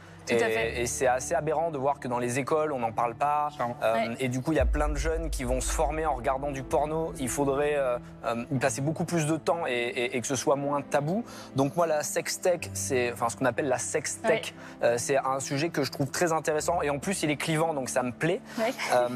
Et 0.83 0.87
c'est 0.87 1.07
assez 1.07 1.35
aberrant 1.35 1.71
de 1.71 1.79
voir 1.79 2.01
que 2.01 2.09
dans 2.09 2.19
les 2.19 2.39
écoles, 2.39 2.73
on 2.73 2.79
n'en 2.79 2.93
parle 2.93 3.15
pas. 3.15 3.49
Euh, 3.83 3.95
Ouais. 3.95 4.17
Et 4.21 4.29
du 4.29 4.41
coup, 4.41 4.53
il 4.53 4.57
y 4.57 4.61
a 4.61 4.67
plein 4.67 4.89
de 4.89 4.97
jeunes 4.97 5.31
qui 5.31 5.45
vont 5.45 5.61
se 5.61 5.71
former 5.71 6.07
en 6.07 6.15
regardant 6.15 6.51
du 6.51 6.63
porno. 6.63 7.13
Il 7.19 7.29
faudrait 7.29 7.77
euh, 7.77 7.99
euh, 8.25 8.45
y 8.53 8.59
passer 8.59 8.81
beaucoup 8.81 9.05
plus 9.05 9.27
de 9.27 9.37
temps 9.37 9.67
et, 9.67 9.73
et- 9.73 10.17
et 10.17 10.21
que 10.21 10.27
ce 10.27 10.37
soit 10.37 10.57
moins 10.57 10.83
tabou. 10.83 11.25
Donc 11.57 11.77
moi, 11.77 11.87
la 11.87 12.03
sextech, 12.03 12.71
c'est 12.75 13.13
enfin 13.13 13.29
ce 13.29 13.37
qu'on 13.37 13.45
appelle 13.47 13.69
la 13.69 13.79
sextech, 13.79 14.55
euh, 14.83 14.95
c'est 14.99 15.17
un 15.17 15.41
sujet 15.41 15.69
que 15.71 15.83
je 15.85 15.91
trouve 15.91 16.11
très 16.11 16.33
intéressant. 16.33 16.83
Et 16.83 16.91
en 16.91 16.99
plus, 16.99 17.23
il 17.23 17.31
est 17.31 17.37
clivant, 17.37 17.75
donc 17.75 17.89
ça 17.89 18.03
me 18.03 18.13
plaît. 18.13 18.41
Ouais. 18.59 18.73
Euh, 18.95 19.09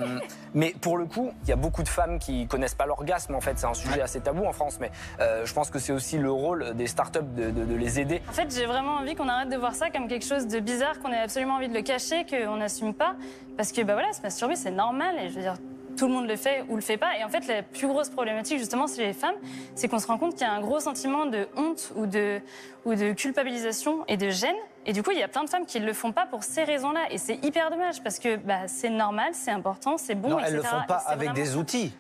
mais 0.55 0.75
pour 0.81 0.98
le 0.98 1.07
coup, 1.07 1.33
il 1.44 1.48
y 1.48 1.53
a 1.53 1.57
beaucoup 1.57 1.83
de 1.83 1.88
femmes 1.88 2.18
qui 2.18 2.46
connaissent 2.46 2.75
pas 2.75 2.87
l'orgasme. 2.87 3.35
En 3.35 3.40
fait, 3.40 3.59
c'est 3.59 3.66
un 3.66 3.75
sujet 3.75 4.01
assez 4.03 4.20
tabou 4.20 4.44
en 4.44 4.53
France. 4.53 4.79
Mais 4.81 4.90
euh, 5.20 5.44
je 5.46 5.53
pense 5.55 5.70
que 5.70 5.79
c'est 5.79 5.92
aussi 5.92 6.18
le 6.18 6.31
rôle 6.31 6.75
des 6.75 6.87
startups 6.87 7.20
de, 7.37 7.51
de- 7.51 7.64
de 7.64 7.75
les 7.75 8.01
aider. 8.01 8.22
En 8.29 8.33
fait, 8.33 8.55
j'ai 8.55 8.66
vraiment 8.66 8.96
envie 8.96 9.14
qu'on 9.14 9.29
arrête 9.29 9.48
de 9.48 9.57
voir 9.57 9.75
ça 9.75 9.90
comme 9.90 10.09
quelque 10.09 10.27
chose 10.27 10.46
de 10.46 10.61
bizarre, 10.61 10.98
qu'on 11.03 11.12
ait 11.12 11.19
absolument 11.19 11.55
envie 11.55 11.69
de 11.69 11.75
le 11.75 11.83
cacher, 11.83 12.25
qu'on 12.25 12.57
n'assume 12.57 12.95
pas. 12.95 13.17
Parce 13.57 13.73
que, 13.73 13.83
bah 13.83 13.95
voilà, 13.95 14.12
se 14.12 14.23
masturber, 14.23 14.57
c'est 14.57 14.71
normal. 14.71 15.17
Et 15.19 15.29
je 15.29 15.35
veux 15.35 15.43
dire, 15.43 15.57
tout 15.97 16.07
le 16.07 16.15
monde 16.15 16.27
le 16.27 16.37
fait 16.37 16.65
ou 16.69 16.77
le 16.77 16.81
fait 16.81 16.97
pas. 16.97 17.19
Et 17.19 17.25
en 17.25 17.29
fait, 17.29 17.47
la 17.47 17.62
plus 17.62 17.87
grosse 17.87 18.09
problématique, 18.09 18.59
justement, 18.59 18.87
chez 18.87 19.07
les 19.07 19.12
femmes, 19.12 19.35
c'est 19.75 19.88
qu'on 19.88 19.99
se 19.99 20.07
rend 20.07 20.19
compte 20.19 20.33
qu'il 20.33 20.47
y 20.47 20.51
a 20.51 20.53
un 20.53 20.61
gros 20.61 20.81
sentiment 20.81 21.27
de 21.27 21.49
honte 21.57 21.93
ou 21.97 22.07
de, 22.07 22.41
ou 22.85 22.95
de 22.95 23.12
culpabilisation 23.12 24.05
et 24.09 24.17
de 24.17 24.31
gêne. 24.31 24.57
Et 24.87 24.93
du 24.93 25.03
coup, 25.03 25.11
il 25.11 25.19
y 25.19 25.23
a 25.23 25.29
plein 25.29 25.45
de 25.45 25.51
femmes 25.51 25.67
qui 25.67 25.81
ne 25.81 25.87
le 25.87 25.93
font 25.93 26.12
pas 26.12 26.27
pour 26.27 26.43
ces 26.43 26.65
raisons-là. 26.65 27.01
Et 27.11 27.19
c'est 27.19 27.45
hyper 27.45 27.71
dommage 27.71 28.03
parce 28.03 28.19
que 28.19 28.37
bah, 28.37 28.67
c'est 28.67 28.91
normal, 28.91 29.31
c'est 29.33 29.51
important, 29.51 29.97
c'est 29.97 30.15
bon, 30.15 30.31
non, 30.31 30.38
etc. 30.38 30.51
elles 30.51 30.57
le 30.57 30.62
font 30.62 30.87
pas 30.88 31.03
avec 31.07 31.33
des 31.35 31.57
outils. 31.57 31.95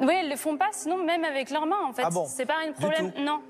Oui, 0.00 0.14
elles 0.18 0.30
le 0.30 0.36
font 0.36 0.56
pas, 0.56 0.68
sinon 0.72 1.04
même 1.04 1.24
avec 1.24 1.50
leurs 1.50 1.66
mains, 1.66 1.84
en 1.86 1.92
fait. 1.92 2.02
Ah 2.04 2.10
bon 2.10 2.24
c'est 2.26 2.46
pas 2.46 2.56
un 2.66 2.72
problème. 2.72 3.12
Non. 3.18 3.40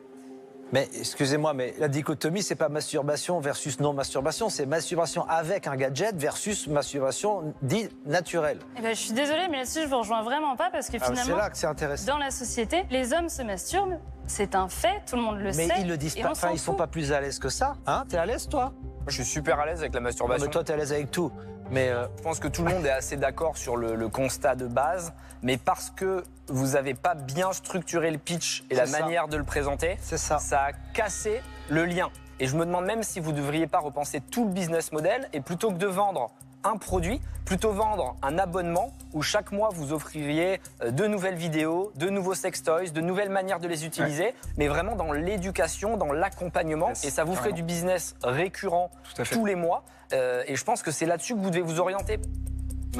Mais 0.72 0.88
excusez-moi, 0.96 1.52
mais 1.52 1.74
la 1.78 1.88
dichotomie, 1.88 2.42
c'est 2.44 2.54
pas 2.54 2.68
masturbation 2.68 3.40
versus 3.40 3.80
non 3.80 3.92
masturbation, 3.92 4.48
c'est 4.48 4.66
masturbation 4.66 5.26
avec 5.28 5.66
un 5.66 5.74
gadget 5.74 6.14
versus 6.14 6.68
masturbation 6.68 7.54
dite 7.60 7.90
naturelle. 8.06 8.58
Eh 8.78 8.80
ben, 8.82 8.94
je 8.94 9.00
suis 9.00 9.12
désolée, 9.12 9.48
mais 9.50 9.58
là-dessus, 9.58 9.82
je 9.82 9.88
vous 9.88 9.98
rejoins 9.98 10.22
vraiment 10.22 10.54
pas 10.54 10.70
parce 10.70 10.88
que 10.88 10.96
Ah, 11.00 11.06
c'est 11.06 11.12
finalement, 11.12 11.36
là 11.36 11.50
que 11.50 11.56
c'est 11.58 11.66
intéressant. 11.66 12.12
dans 12.12 12.18
la 12.18 12.30
société, 12.30 12.84
les 12.90 13.12
hommes 13.12 13.28
se 13.28 13.42
masturbent. 13.42 13.98
C'est 14.28 14.54
un 14.54 14.68
fait, 14.68 15.02
tout 15.08 15.16
le 15.16 15.22
monde 15.22 15.38
le 15.38 15.46
Mais 15.56 15.66
sait. 15.66 15.74
ils 15.80 15.88
le 15.88 15.96
disent 15.96 16.14
pas, 16.14 16.30
enfin, 16.30 16.50
ils 16.52 16.58
sont 16.60 16.74
pas 16.74 16.86
plus 16.86 17.12
à 17.12 17.20
l'aise 17.20 17.40
que 17.40 17.48
ça. 17.48 17.74
Hein? 17.86 18.04
T'es 18.08 18.16
à 18.16 18.24
l'aise, 18.26 18.46
toi? 18.48 18.72
Je 19.08 19.14
suis 19.14 19.24
super 19.24 19.58
à 19.58 19.66
l'aise 19.66 19.80
avec 19.80 19.92
la 19.92 19.98
Non, 19.98 20.04
masturbation. 20.04 20.44
mais 20.46 20.50
toi, 20.52 20.62
t'es 20.62 20.72
à 20.72 20.76
l'aise 20.76 20.92
avec 20.92 21.10
tout. 21.10 21.32
Mais 21.70 21.88
euh, 21.88 22.06
Je 22.18 22.22
pense 22.22 22.40
que 22.40 22.48
tout 22.48 22.64
le 22.64 22.72
monde 22.72 22.84
est 22.86 22.90
assez 22.90 23.16
d'accord 23.16 23.56
sur 23.56 23.76
le, 23.76 23.94
le 23.94 24.08
constat 24.08 24.54
de 24.56 24.66
base, 24.66 25.12
mais 25.42 25.56
parce 25.56 25.90
que 25.90 26.24
vous 26.48 26.68
n'avez 26.72 26.94
pas 26.94 27.14
bien 27.14 27.52
structuré 27.52 28.10
le 28.10 28.18
pitch 28.18 28.64
et 28.70 28.74
la 28.74 28.86
ça. 28.86 29.00
manière 29.00 29.28
de 29.28 29.36
le 29.36 29.44
présenter, 29.44 29.96
ça 30.00 30.38
a 30.52 30.72
cassé 30.94 31.40
le 31.68 31.84
lien. 31.84 32.10
Et 32.40 32.46
je 32.46 32.56
me 32.56 32.64
demande 32.64 32.86
même 32.86 33.02
si 33.02 33.20
vous 33.20 33.32
ne 33.32 33.36
devriez 33.36 33.66
pas 33.66 33.78
repenser 33.78 34.20
tout 34.20 34.46
le 34.46 34.50
business 34.50 34.92
model 34.92 35.28
et 35.32 35.40
plutôt 35.40 35.68
que 35.70 35.76
de 35.76 35.86
vendre 35.86 36.30
un 36.64 36.76
produit, 36.76 37.20
plutôt 37.44 37.72
vendre 37.72 38.16
un 38.22 38.38
abonnement 38.38 38.94
où 39.12 39.22
chaque 39.22 39.50
mois 39.52 39.70
vous 39.72 39.92
offririez 39.92 40.60
euh, 40.82 40.90
de 40.90 41.06
nouvelles 41.06 41.34
vidéos, 41.34 41.92
de 41.96 42.08
nouveaux 42.08 42.34
sextoys, 42.34 42.90
de 42.92 43.00
nouvelles 43.00 43.30
manières 43.30 43.58
de 43.60 43.66
les 43.68 43.84
utiliser, 43.86 44.34
mais 44.56 44.68
vraiment 44.68 44.94
dans 44.96 45.12
l'éducation, 45.12 45.96
dans 45.96 46.12
l'accompagnement. 46.12 46.88
Yes, 46.90 47.04
et 47.04 47.10
ça 47.10 47.24
vous 47.24 47.34
ferait 47.34 47.52
du 47.52 47.62
business 47.62 48.14
récurrent 48.22 48.90
tous 49.32 49.46
les 49.46 49.54
mois. 49.56 49.84
Euh, 50.12 50.42
et 50.46 50.56
je 50.56 50.64
pense 50.64 50.82
que 50.82 50.90
c'est 50.90 51.06
là-dessus 51.06 51.34
que 51.34 51.40
vous 51.40 51.50
devez 51.50 51.62
vous 51.62 51.80
orienter. 51.80 52.18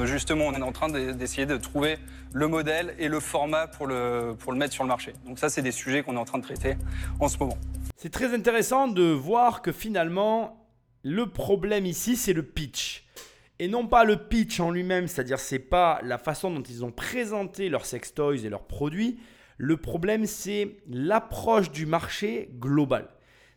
Justement, 0.03 0.45
on 0.45 0.53
est 0.53 0.61
en 0.61 0.71
train 0.71 0.87
de- 0.89 1.11
d'essayer 1.11 1.45
de 1.45 1.57
trouver 1.57 1.97
le 2.33 2.47
modèle 2.47 2.95
et 2.97 3.09
le 3.09 3.19
format 3.19 3.67
pour 3.67 3.87
le, 3.87 4.35
pour 4.39 4.53
le 4.53 4.57
mettre 4.57 4.73
sur 4.73 4.83
le 4.83 4.87
marché. 4.87 5.11
Donc 5.25 5.37
ça, 5.37 5.49
c'est 5.49 5.61
des 5.61 5.73
sujets 5.73 6.01
qu'on 6.01 6.15
est 6.15 6.19
en 6.19 6.23
train 6.25 6.37
de 6.37 6.43
traiter 6.43 6.77
en 7.19 7.27
ce 7.27 7.37
moment. 7.37 7.57
C'est 7.97 8.11
très 8.11 8.33
intéressant 8.33 8.87
de 8.87 9.03
voir 9.11 9.61
que 9.61 9.73
finalement, 9.73 10.57
le 11.03 11.29
problème 11.29 11.85
ici, 11.85 12.15
c'est 12.15 12.31
le 12.33 12.43
pitch. 12.43 13.05
Et 13.61 13.67
non 13.67 13.85
pas 13.85 14.05
le 14.05 14.17
pitch 14.17 14.59
en 14.59 14.71
lui-même, 14.71 15.07
c'est-à-dire 15.07 15.37
c'est 15.37 15.59
pas 15.59 15.99
la 16.01 16.17
façon 16.17 16.49
dont 16.49 16.63
ils 16.63 16.83
ont 16.83 16.89
présenté 16.89 17.69
leurs 17.69 17.85
sextoys 17.85 18.43
et 18.43 18.49
leurs 18.49 18.65
produits. 18.65 19.19
Le 19.59 19.77
problème, 19.77 20.25
c'est 20.25 20.77
l'approche 20.89 21.69
du 21.69 21.85
marché 21.85 22.49
global. 22.59 23.07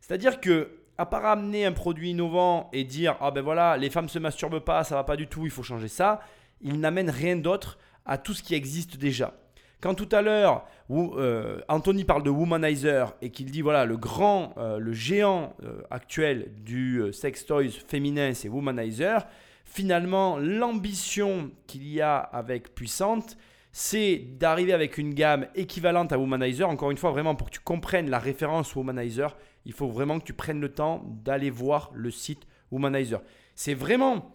C'est-à-dire 0.03 0.43
que, 0.43 0.73
à 0.99 1.07
part 1.07 1.25
amener 1.25 1.65
un 1.65 1.73
produit 1.73 2.11
innovant 2.11 2.69
et 2.75 2.85
dire 2.85 3.17
ah 3.23 3.31
ben 3.31 3.41
voilà, 3.41 3.79
les 3.79 3.89
femmes 3.89 4.11
se 4.11 4.19
masturbent 4.19 4.61
pas, 4.61 4.85
ça 4.85 4.95
va 4.95 5.05
pas 5.05 5.17
du 5.17 5.27
tout, 5.27 5.47
il 5.47 5.51
faut 5.51 5.63
changer 5.63 5.89
ça, 5.89 6.21
ils 6.61 6.79
n'amènent 6.79 7.09
rien 7.09 7.37
d'autre 7.37 7.79
à 8.05 8.19
tout 8.19 8.35
ce 8.35 8.43
qui 8.43 8.55
existe 8.55 8.99
déjà. 8.99 9.33
Quand 9.81 9.95
tout 9.95 10.09
à 10.13 10.21
l'heure, 10.21 10.67
euh, 10.91 11.61
Anthony 11.69 12.05
parle 12.05 12.25
de 12.25 12.31
womanizer 12.31 13.15
et 13.23 13.31
qu'il 13.31 13.51
dit 13.51 13.63
voilà 13.63 13.87
le 13.87 13.97
grand, 13.97 14.53
euh, 14.59 14.79
le 14.79 14.93
géant 14.93 15.57
euh, 15.65 15.81
actuel 15.91 16.53
du 16.59 17.11
sex 17.15 17.47
toys 17.47 17.71
féminin, 17.89 18.35
c'est 18.35 18.51
womanizer. 18.51 19.27
Finalement, 19.65 20.39
l'ambition 20.39 21.51
qu'il 21.67 21.89
y 21.89 22.01
a 22.01 22.17
avec 22.19 22.75
Puissante, 22.75 23.37
c'est 23.73 24.19
d'arriver 24.39 24.73
avec 24.73 24.99
une 24.99 25.15
gamme 25.15 25.49
équivalente 25.57 26.13
à 26.13 26.19
Womanizer. 26.19 26.69
Encore 26.69 26.93
une 26.93 26.97
fois, 26.97 27.11
vraiment 27.11 27.35
pour 27.35 27.49
que 27.49 27.55
tu 27.55 27.61
comprennes 27.61 28.09
la 28.09 28.21
référence 28.21 28.77
Womanizer, 28.77 29.37
il 29.65 29.73
faut 29.73 29.89
vraiment 29.89 30.21
que 30.21 30.25
tu 30.25 30.33
prennes 30.33 30.61
le 30.61 30.69
temps 30.71 31.03
d'aller 31.25 31.51
voir 31.51 31.91
le 31.95 32.11
site 32.13 32.43
Womanizer. 32.71 33.21
C'est 33.57 33.75
vraiment 33.75 34.33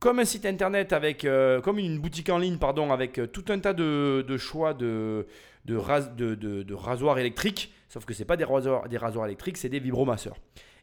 comme 0.00 0.18
un 0.18 0.24
site 0.24 0.46
internet 0.46 0.92
avec, 0.92 1.24
euh, 1.24 1.60
comme 1.60 1.78
une 1.78 2.00
boutique 2.00 2.28
en 2.28 2.38
ligne, 2.38 2.58
pardon, 2.58 2.90
avec 2.90 3.18
euh, 3.18 3.28
tout 3.28 3.44
un 3.50 3.60
tas 3.60 3.72
de, 3.72 4.36
choix 4.36 4.74
de, 4.74 5.26
ras- 5.70 6.00
de 6.16 6.74
rasoirs 6.74 7.20
électriques, 7.20 7.72
sauf 7.88 8.04
que 8.04 8.14
ce 8.14 8.20
n'est 8.20 8.24
pas 8.26 8.36
des 8.36 8.42
rasoirs, 8.42 8.88
des 8.88 8.98
rasoirs 8.98 9.26
électriques, 9.26 9.58
c'est 9.58 9.68
des 9.68 9.78
vibromasseurs. 9.78 10.36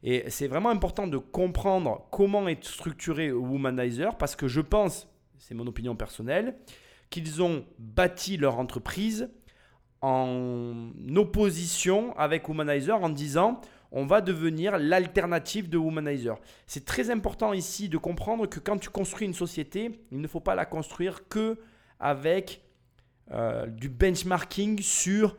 Et 0.04 0.30
c'est 0.30 0.48
vraiment 0.48 0.70
important 0.70 1.08
de 1.08 1.18
comprendre 1.18 2.08
comment 2.12 2.48
est 2.48 2.64
structuré 2.64 3.32
Womanizer 3.32 4.18
parce 4.18 4.36
que 4.36 4.48
je 4.48 4.62
pense, 4.62 5.08
c'est 5.38 5.54
mon 5.54 5.68
opinion 5.68 5.96
personnelle, 5.96 6.56
qu'ils 7.10 7.42
ont 7.42 7.66
bâti 7.78 8.38
leur 8.38 8.60
entreprise 8.60 9.30
en 10.02 10.92
opposition 11.16 12.18
avec 12.18 12.48
Womanizer 12.48 13.02
en 13.02 13.10
disant 13.10 13.60
on 13.92 14.06
va 14.06 14.22
devenir 14.22 14.78
l'alternative 14.78 15.68
de 15.68 15.78
Womanizer. 15.78 16.38
C'est 16.68 16.86
très 16.86 17.10
important 17.10 17.54
ici 17.54 17.90
de 17.90 17.98
comprendre 17.98 18.46
que 18.48 18.60
quand 18.60 18.78
tu 18.78 18.90
construis 18.90 19.28
une 19.28 19.34
société, 19.34 20.00
il 20.12 20.22
ne 20.22 20.28
faut 20.28 20.40
pas 20.40 20.56
la 20.56 20.66
construire 20.66 21.28
que 21.28 21.58
avec 22.00 22.62
euh, 23.32 23.66
du 23.66 23.90
benchmarking 23.90 24.82
sur 24.82 25.36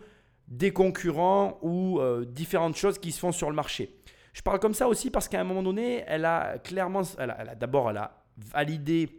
des 0.49 0.73
concurrents 0.73 1.59
ou 1.62 2.01
euh, 2.01 2.25
différentes 2.25 2.77
choses 2.77 2.99
qui 2.99 3.12
se 3.12 3.20
font 3.20 3.33
sur 3.33 3.49
le 3.49 3.57
marché. 3.57 3.99
Je 4.40 4.42
parle 4.42 4.59
comme 4.59 4.72
ça 4.72 4.88
aussi 4.88 5.11
parce 5.11 5.29
qu'à 5.29 5.38
un 5.38 5.44
moment 5.44 5.62
donné, 5.62 6.03
elle 6.07 6.24
a 6.24 6.57
clairement, 6.57 7.03
elle 7.18 7.31
a- 7.31 7.55
d'abord, 7.55 7.90
elle 7.90 7.98
a 7.98 8.22
validé 8.38 9.11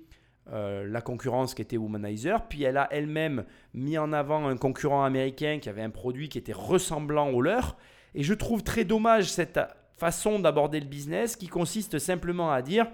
euh, 0.52 0.88
la 0.88 1.00
concurrence 1.00 1.54
qui 1.54 1.62
était 1.62 1.78
Womanizer, 1.78 2.48
puis 2.48 2.64
elle 2.64 2.78
a 2.78 2.88
elle-même 2.90 3.46
mis 3.76 4.00
en 4.00 4.14
avant 4.14 4.48
un 4.48 4.58
concurrent 4.58 5.04
américain 5.04 5.60
qui 5.62 5.70
avait 5.70 5.84
un 5.84 5.92
produit 5.92 6.28
qui 6.28 6.40
était 6.40 6.54
ressemblant 6.54 7.30
au 7.30 7.40
leur, 7.40 7.78
Et 8.16 8.24
je 8.24 8.34
trouve 8.34 8.64
très 8.64 8.84
dommage 8.84 9.32
cette 9.32 9.60
façon 9.96 10.40
d'aborder 10.40 10.80
le 10.80 10.88
business 10.88 11.36
qui 11.36 11.50
consiste 11.50 12.00
simplement 12.00 12.52
à 12.52 12.64
dire 12.64 12.88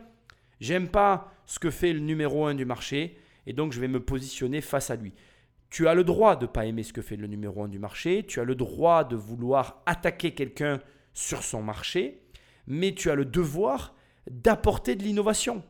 j'aime 0.59 0.89
pas 0.89 1.31
ce 1.45 1.59
que 1.59 1.69
fait 1.71 1.93
le 1.93 2.01
numéro 2.01 2.45
1 2.45 2.55
du 2.55 2.65
marché 2.65 3.17
et 3.45 3.53
donc 3.53 3.71
je 3.71 3.79
vais 3.79 3.87
me 3.87 4.01
positionner 4.03 4.59
face 4.59 4.89
à 4.91 4.97
lui. 4.97 5.13
Tu 5.69 5.87
as 5.87 5.93
le 5.93 6.03
droit 6.03 6.35
de 6.35 6.41
ne 6.45 6.51
pas 6.51 6.65
aimer 6.65 6.83
ce 6.83 6.91
que 6.91 7.01
fait 7.01 7.15
le 7.15 7.27
numéro 7.27 7.63
1 7.63 7.69
du 7.69 7.79
marché, 7.79 8.25
tu 8.27 8.41
as 8.41 8.43
le 8.43 8.55
droit 8.55 9.05
de 9.05 9.15
vouloir 9.15 9.81
attaquer 9.85 10.31
quelqu'un 10.31 10.81
sur 11.17 11.41
son 11.41 11.63
marché, 11.63 12.21
mais 12.67 12.93
tu 12.93 13.09
as 13.09 13.15
le 13.15 13.25
devoir 13.25 13.95
d'apporter 14.29 14.95
de 14.95 15.01
l'innovation, 15.01 15.63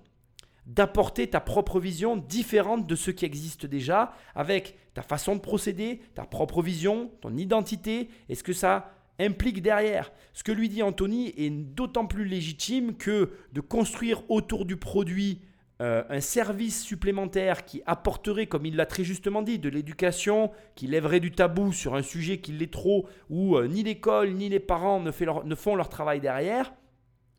d'apporter 0.65 1.29
ta 1.29 1.39
propre 1.39 1.79
vision 1.79 2.17
différente 2.17 2.85
de 2.85 2.95
ce 2.97 3.11
qui 3.11 3.23
existe 3.23 3.65
déjà, 3.65 4.11
avec 4.35 4.75
ta 4.93 5.01
façon 5.01 5.37
de 5.37 5.39
procéder, 5.39 6.01
ta 6.15 6.25
propre 6.25 6.61
vision, 6.61 7.11
ton 7.21 7.37
identité, 7.37 8.09
et 8.27 8.35
ce 8.35 8.43
que 8.43 8.51
ça 8.51 8.91
implique 9.19 9.61
derrière. 9.61 10.11
Ce 10.33 10.43
que 10.43 10.51
lui 10.51 10.67
dit 10.67 10.83
Anthony 10.83 11.33
est 11.37 11.49
d'autant 11.49 12.07
plus 12.07 12.25
légitime 12.25 12.97
que 12.97 13.31
de 13.53 13.61
construire 13.61 14.29
autour 14.29 14.65
du 14.65 14.75
produit 14.75 15.43
euh, 15.79 16.03
un 16.09 16.21
service 16.21 16.81
supplémentaire 16.81 17.63
qui 17.63 17.83
apporterait, 17.85 18.47
comme 18.47 18.65
il 18.65 18.75
l'a 18.75 18.87
très 18.87 19.03
justement 19.03 19.43
dit, 19.43 19.59
de 19.59 19.69
l'éducation, 19.69 20.49
qui 20.73 20.87
lèverait 20.87 21.19
du 21.19 21.31
tabou 21.31 21.71
sur 21.71 21.93
un 21.93 22.01
sujet 22.01 22.39
qui 22.39 22.51
l'est 22.51 22.71
trop, 22.71 23.07
où 23.29 23.55
euh, 23.55 23.67
ni 23.67 23.83
l'école 23.83 24.31
ni 24.31 24.49
les 24.49 24.59
parents 24.59 24.99
ne, 24.99 25.11
font 25.11 25.75
leur 25.75 25.89
travail 25.89 26.19
derrière, 26.19 26.73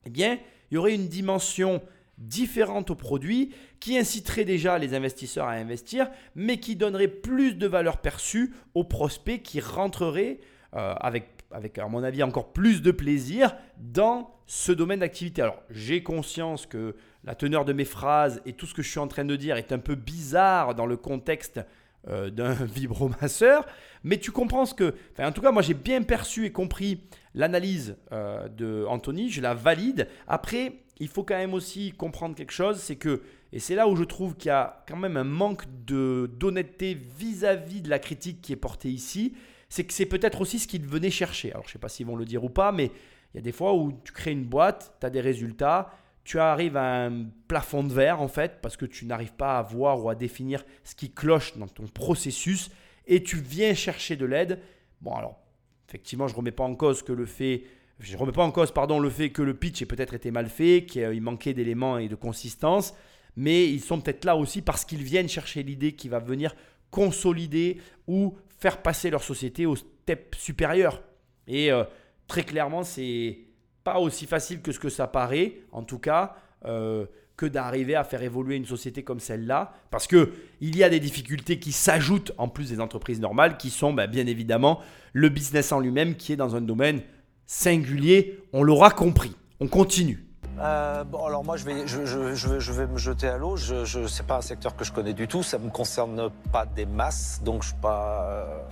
eh 0.07 0.11
bien, 0.11 0.39
il 0.71 0.75
y 0.75 0.79
aurait 0.79 0.95
une 0.95 1.09
dimension 1.09 1.83
différente 2.17 2.91
au 2.93 2.95
produit 2.95 3.55
qui 3.81 3.99
inciterait 3.99 4.45
déjà 4.45 4.79
les 4.79 4.95
investisseurs 4.95 5.47
à 5.47 5.53
investir, 5.53 6.09
mais 6.37 6.61
qui 6.61 6.77
donnerait 6.77 7.09
plus 7.09 7.55
de 7.55 7.67
valeur 7.67 7.97
perçue 7.97 8.55
aux 8.75 8.85
prospects 8.85 9.43
qui 9.43 9.59
rentreraient 9.59 10.39
euh, 10.77 10.95
avec, 11.01 11.29
avec, 11.51 11.77
à 11.79 11.89
mon 11.89 12.05
avis, 12.05 12.23
encore 12.23 12.53
plus 12.53 12.83
de 12.83 12.93
plaisir 12.93 13.57
dans 13.79 14.31
ce 14.47 14.71
domaine 14.71 15.01
d'activité. 15.01 15.43
Alors, 15.43 15.61
j'ai 15.71 16.05
conscience 16.05 16.67
que 16.67 16.95
la 17.25 17.35
teneur 17.35 17.65
de 17.65 17.73
mes 17.73 17.85
phrases 17.85 18.41
et 18.47 18.53
tout 18.53 18.67
ce 18.67 18.75
que 18.75 18.83
je 18.83 18.91
suis 18.91 19.01
en 19.01 19.09
train 19.09 19.25
de 19.25 19.37
dire 19.37 19.57
est 19.57 19.73
un 19.73 19.79
peu 19.79 19.95
bizarre 19.95 20.75
dans 20.75 20.87
le 20.87 20.97
contexte 20.97 21.61
euh, 22.09 22.31
d'un 22.31 22.53
vibromasseur, 22.65 23.67
mais 24.05 24.19
tu 24.19 24.31
comprends 24.31 24.67
ce 24.67 24.75
que... 24.75 24.95
en 25.19 25.33
tout 25.33 25.41
cas, 25.41 25.51
moi, 25.51 25.63
j'ai 25.63 25.75
bien 25.75 26.03
perçu 26.03 26.47
et 26.47 26.53
compris 26.53 27.03
l'analyse 27.35 27.97
euh, 28.13 28.49
de 28.49 28.85
Anthony, 28.89 29.31
je 29.31 29.41
la 29.41 29.55
valide. 29.55 30.09
Après, 30.27 30.75
il 31.01 31.09
faut 31.09 31.23
quand 31.23 31.37
même 31.37 31.55
aussi 31.55 31.93
comprendre 31.93 32.35
quelque 32.35 32.53
chose, 32.53 32.79
c'est 32.79 32.97
que, 32.97 33.23
et 33.53 33.61
c'est 33.61 33.75
là 33.75 33.89
où 33.89 33.97
je 33.97 34.05
trouve 34.05 34.37
qu'il 34.37 34.49
y 34.49 34.53
a 34.53 34.85
quand 34.89 34.97
même 34.97 35.17
un 35.17 35.25
manque 35.25 35.65
d'honnêteté 35.87 36.95
vis-à-vis 37.19 37.81
de 37.81 37.91
la 37.91 37.99
critique 37.99 38.41
qui 38.43 38.53
est 38.53 38.57
portée 38.57 38.91
ici, 38.91 39.35
c'est 39.69 39.85
que 39.85 39.93
c'est 39.93 40.07
peut-être 40.07 40.41
aussi 40.41 40.59
ce 40.59 40.67
qu'ils 40.67 40.87
venaient 40.87 41.11
chercher. 41.11 41.51
Alors 41.53 41.65
je 41.65 41.71
ne 41.71 41.73
sais 41.75 41.79
pas 41.79 41.89
s'ils 41.89 42.07
vont 42.07 42.17
le 42.17 42.25
dire 42.25 42.45
ou 42.45 42.49
pas, 42.49 42.73
mais 42.73 42.91
il 43.35 43.37
y 43.37 43.39
a 43.39 43.43
des 43.43 43.53
fois 43.53 43.75
où 43.75 43.93
tu 44.05 44.13
crées 44.13 44.33
une 44.33 44.45
boîte, 44.45 44.97
tu 45.01 45.07
as 45.07 45.11
des 45.11 45.21
résultats, 45.21 45.91
tu 46.29 46.39
arrives 46.39 46.77
à 46.77 47.07
un 47.07 47.25
plafond 47.49 47.83
de 47.83 47.91
verre 47.91 48.21
en 48.21 48.29
fait, 48.29 48.61
parce 48.61 48.77
que 48.77 48.85
tu 48.85 49.07
n'arrives 49.07 49.33
pas 49.33 49.59
à 49.59 49.63
voir 49.63 50.05
ou 50.05 50.11
à 50.11 50.15
définir 50.15 50.63
ce 50.85 50.95
qui 50.95 51.11
cloche 51.11 51.57
dans 51.57 51.69
ton 51.69 51.87
processus, 51.87 52.71
et 53.07 53.23
tu 53.23 53.39
viens 53.39 53.73
chercher 53.73 54.15
de 54.15 54.27
l'aide. 54.27 54.61
Bon 55.01 55.15
alors, 55.15 55.41
effectivement, 55.89 56.29
je 56.29 56.35
remets 56.35 56.51
pas 56.51 56.65
en 56.65 56.75
cause 56.75 57.03
que 57.03 57.15
le 57.15 57.25
fait 57.25 57.63
je 57.99 58.15
remets 58.19 58.33
pas 58.33 58.45
en 58.45 58.51
cause 58.51 58.73
pardon, 58.73 59.01
le 59.01 59.09
fait 59.09 59.31
que 59.31 59.41
le 59.41 59.55
pitch 59.55 59.81
ait 59.81 59.87
peut-être 59.87 60.13
été 60.13 60.31
mal 60.31 60.51
fait, 60.51 60.85
qu'il 60.85 61.23
manquait 61.23 61.55
d'éléments 61.55 61.97
et 61.97 62.09
de 62.09 62.15
consistance, 62.15 62.95
mais 63.35 63.67
ils 63.67 63.81
sont 63.81 63.99
peut-être 63.99 64.27
là 64.27 64.37
aussi 64.37 64.61
parce 64.61 64.85
qu'ils 64.85 65.03
viennent 65.03 65.31
chercher 65.31 65.63
l'idée 65.63 65.93
qui 65.93 66.11
va 66.11 66.19
venir 66.19 66.55
consolider 66.91 67.81
ou 68.07 68.37
faire 68.59 68.83
passer 68.83 69.09
leur 69.09 69.23
société 69.23 69.65
au 69.65 69.77
step 69.77 70.35
supérieur. 70.35 71.03
Et 71.47 71.73
euh, 71.73 71.85
très 72.27 72.43
clairement, 72.43 72.83
c'est 72.83 73.48
aussi 73.97 74.27
facile 74.27 74.61
que 74.61 74.73
ce 74.73 74.79
que 74.79 74.89
ça 74.89 75.07
paraît, 75.07 75.61
en 75.73 75.83
tout 75.83 75.99
cas, 75.99 76.37
euh, 76.65 77.07
que 77.37 77.47
d'arriver 77.47 77.95
à 77.95 78.05
faire 78.05 78.23
évoluer 78.23 78.57
une 78.57 78.67
société 78.67 79.05
comme 79.05 79.21
celle-là, 79.21 79.73
parce 79.91 80.07
que 80.07 80.33
il 80.61 80.77
y 80.77 80.83
a 80.83 80.91
des 80.91 81.01
difficultés 81.01 81.59
qui 81.59 81.73
s'ajoutent 81.73 82.33
en 82.37 82.49
plus 82.49 82.69
des 82.71 82.81
entreprises 82.81 83.21
normales, 83.21 83.57
qui 83.57 83.71
sont 83.71 83.93
ben, 83.93 84.09
bien 84.09 84.27
évidemment 84.27 84.81
le 85.13 85.29
business 85.29 85.73
en 85.73 85.81
lui-même, 85.81 86.17
qui 86.17 86.33
est 86.33 86.37
dans 86.37 86.57
un 86.57 86.61
domaine 86.61 87.01
singulier, 87.47 88.41
on 88.53 88.63
l'aura 88.63 88.91
compris. 88.91 89.35
On 89.61 89.69
continue. 89.69 90.25
Euh, 90.61 91.05
bon, 91.05 91.25
alors 91.25 91.45
moi, 91.45 91.57
je 91.57 91.65
vais, 91.65 92.87
me 92.87 92.99
jeter 92.99 93.29
à 93.29 93.39
l'eau. 93.39 93.57
Je, 93.57 93.85
je, 93.85 94.07
c'est 94.07 94.27
pas 94.27 94.39
un 94.39 94.43
secteur 94.43 94.75
que 94.77 94.85
je 94.85 94.93
connais 94.93 95.15
du 95.15 95.29
tout. 95.29 95.43
Ça 95.43 95.59
me 95.59 95.71
concerne 95.71 96.31
pas 96.53 96.67
des 96.67 96.87
masses, 96.87 97.41
donc 97.45 97.63
je 97.63 97.69
suis 97.69 97.77
pas. 97.81 98.67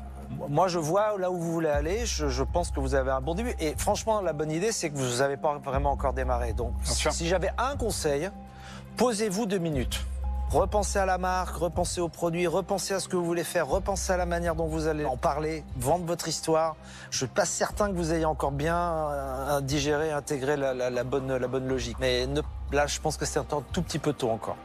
Moi, 0.48 0.68
je 0.68 0.78
vois 0.78 1.18
là 1.18 1.30
où 1.30 1.38
vous 1.38 1.52
voulez 1.52 1.68
aller. 1.68 2.06
Je, 2.06 2.42
pense 2.42 2.70
que 2.70 2.80
vous 2.80 2.94
avez 2.94 3.10
un 3.10 3.20
bon 3.20 3.34
début. 3.34 3.54
Et 3.58 3.74
franchement, 3.76 4.20
la 4.20 4.32
bonne 4.32 4.50
idée, 4.50 4.72
c'est 4.72 4.90
que 4.90 4.96
vous 4.96 5.18
n'avez 5.18 5.36
pas 5.36 5.58
vraiment 5.58 5.90
encore 5.90 6.12
démarré. 6.12 6.52
Donc, 6.52 6.72
si 6.84 7.26
j'avais 7.26 7.50
un 7.58 7.76
conseil, 7.76 8.30
posez-vous 8.96 9.46
deux 9.46 9.58
minutes. 9.58 10.04
Repensez 10.50 11.00
à 11.00 11.06
la 11.06 11.18
marque, 11.18 11.56
repensez 11.56 12.00
au 12.00 12.08
produit, 12.08 12.46
repensez 12.46 12.94
à 12.94 13.00
ce 13.00 13.08
que 13.08 13.16
vous 13.16 13.24
voulez 13.24 13.42
faire, 13.42 13.66
repensez 13.66 14.12
à 14.12 14.16
la 14.16 14.26
manière 14.26 14.54
dont 14.54 14.66
vous 14.66 14.86
allez 14.86 15.04
en 15.04 15.16
parler, 15.16 15.64
vendre 15.76 16.04
votre 16.04 16.28
histoire. 16.28 16.76
Je 17.10 17.18
suis 17.18 17.26
pas 17.26 17.44
certain 17.44 17.88
que 17.88 17.96
vous 17.96 18.12
ayez 18.12 18.24
encore 18.24 18.52
bien 18.52 18.76
euh, 18.78 19.60
digéré, 19.60 20.12
intégré 20.12 20.56
la, 20.56 21.02
bonne, 21.02 21.36
la 21.36 21.48
bonne 21.48 21.66
logique. 21.66 21.96
Mais 21.98 22.28
là, 22.70 22.86
je 22.86 23.00
pense 23.00 23.16
que 23.16 23.24
c'est 23.24 23.40
un 23.40 23.44
tout 23.44 23.82
petit 23.82 23.98
peu 23.98 24.12
tôt 24.12 24.30
encore. 24.30 24.56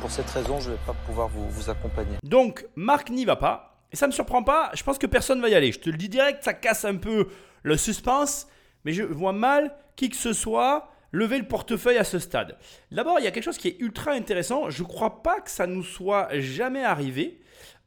Pour 0.00 0.10
cette 0.10 0.30
raison, 0.30 0.60
je 0.60 0.70
ne 0.70 0.74
vais 0.76 0.80
pas 0.86 0.94
pouvoir 1.04 1.26
vous, 1.26 1.50
vous 1.50 1.68
accompagner. 1.68 2.16
Donc, 2.22 2.66
Marc 2.76 3.10
n'y 3.10 3.24
va 3.24 3.34
pas. 3.34 3.77
Et 3.92 3.96
ça 3.96 4.06
ne 4.06 4.12
me 4.12 4.14
surprend 4.14 4.42
pas, 4.42 4.70
je 4.74 4.82
pense 4.82 4.98
que 4.98 5.06
personne 5.06 5.40
va 5.40 5.48
y 5.48 5.54
aller. 5.54 5.72
Je 5.72 5.80
te 5.80 5.90
le 5.90 5.96
dis 5.96 6.08
direct, 6.08 6.44
ça 6.44 6.54
casse 6.54 6.84
un 6.84 6.96
peu 6.96 7.28
le 7.62 7.76
suspense, 7.76 8.48
mais 8.84 8.92
je 8.92 9.02
vois 9.02 9.32
mal 9.32 9.74
qui 9.96 10.10
que 10.10 10.16
ce 10.16 10.32
soit 10.32 10.90
lever 11.12 11.38
le 11.38 11.48
portefeuille 11.48 11.96
à 11.96 12.04
ce 12.04 12.18
stade 12.18 12.58
D'abord, 12.90 13.18
il 13.18 13.24
y 13.24 13.26
a 13.26 13.30
quelque 13.30 13.44
chose 13.44 13.56
qui 13.58 13.68
est 13.68 13.80
ultra 13.80 14.12
intéressant. 14.12 14.68
Je 14.70 14.82
ne 14.82 14.88
crois 14.88 15.22
pas 15.22 15.40
que 15.40 15.50
ça 15.50 15.66
nous 15.66 15.82
soit 15.82 16.28
jamais 16.38 16.84
arrivé. 16.84 17.40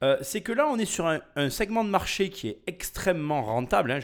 Euh, 0.04 0.18
c'est 0.22 0.42
que 0.42 0.52
là, 0.52 0.68
on 0.68 0.80
est 0.80 0.86
sur 0.86 1.08
un, 1.08 1.50
segment 1.50 1.84
de 1.84 1.90
marché 1.90 2.30
qui 2.30 2.48
est 2.48 2.62
extrêmement 2.66 3.44
rentable. 3.44 3.92
Hein. 3.92 4.00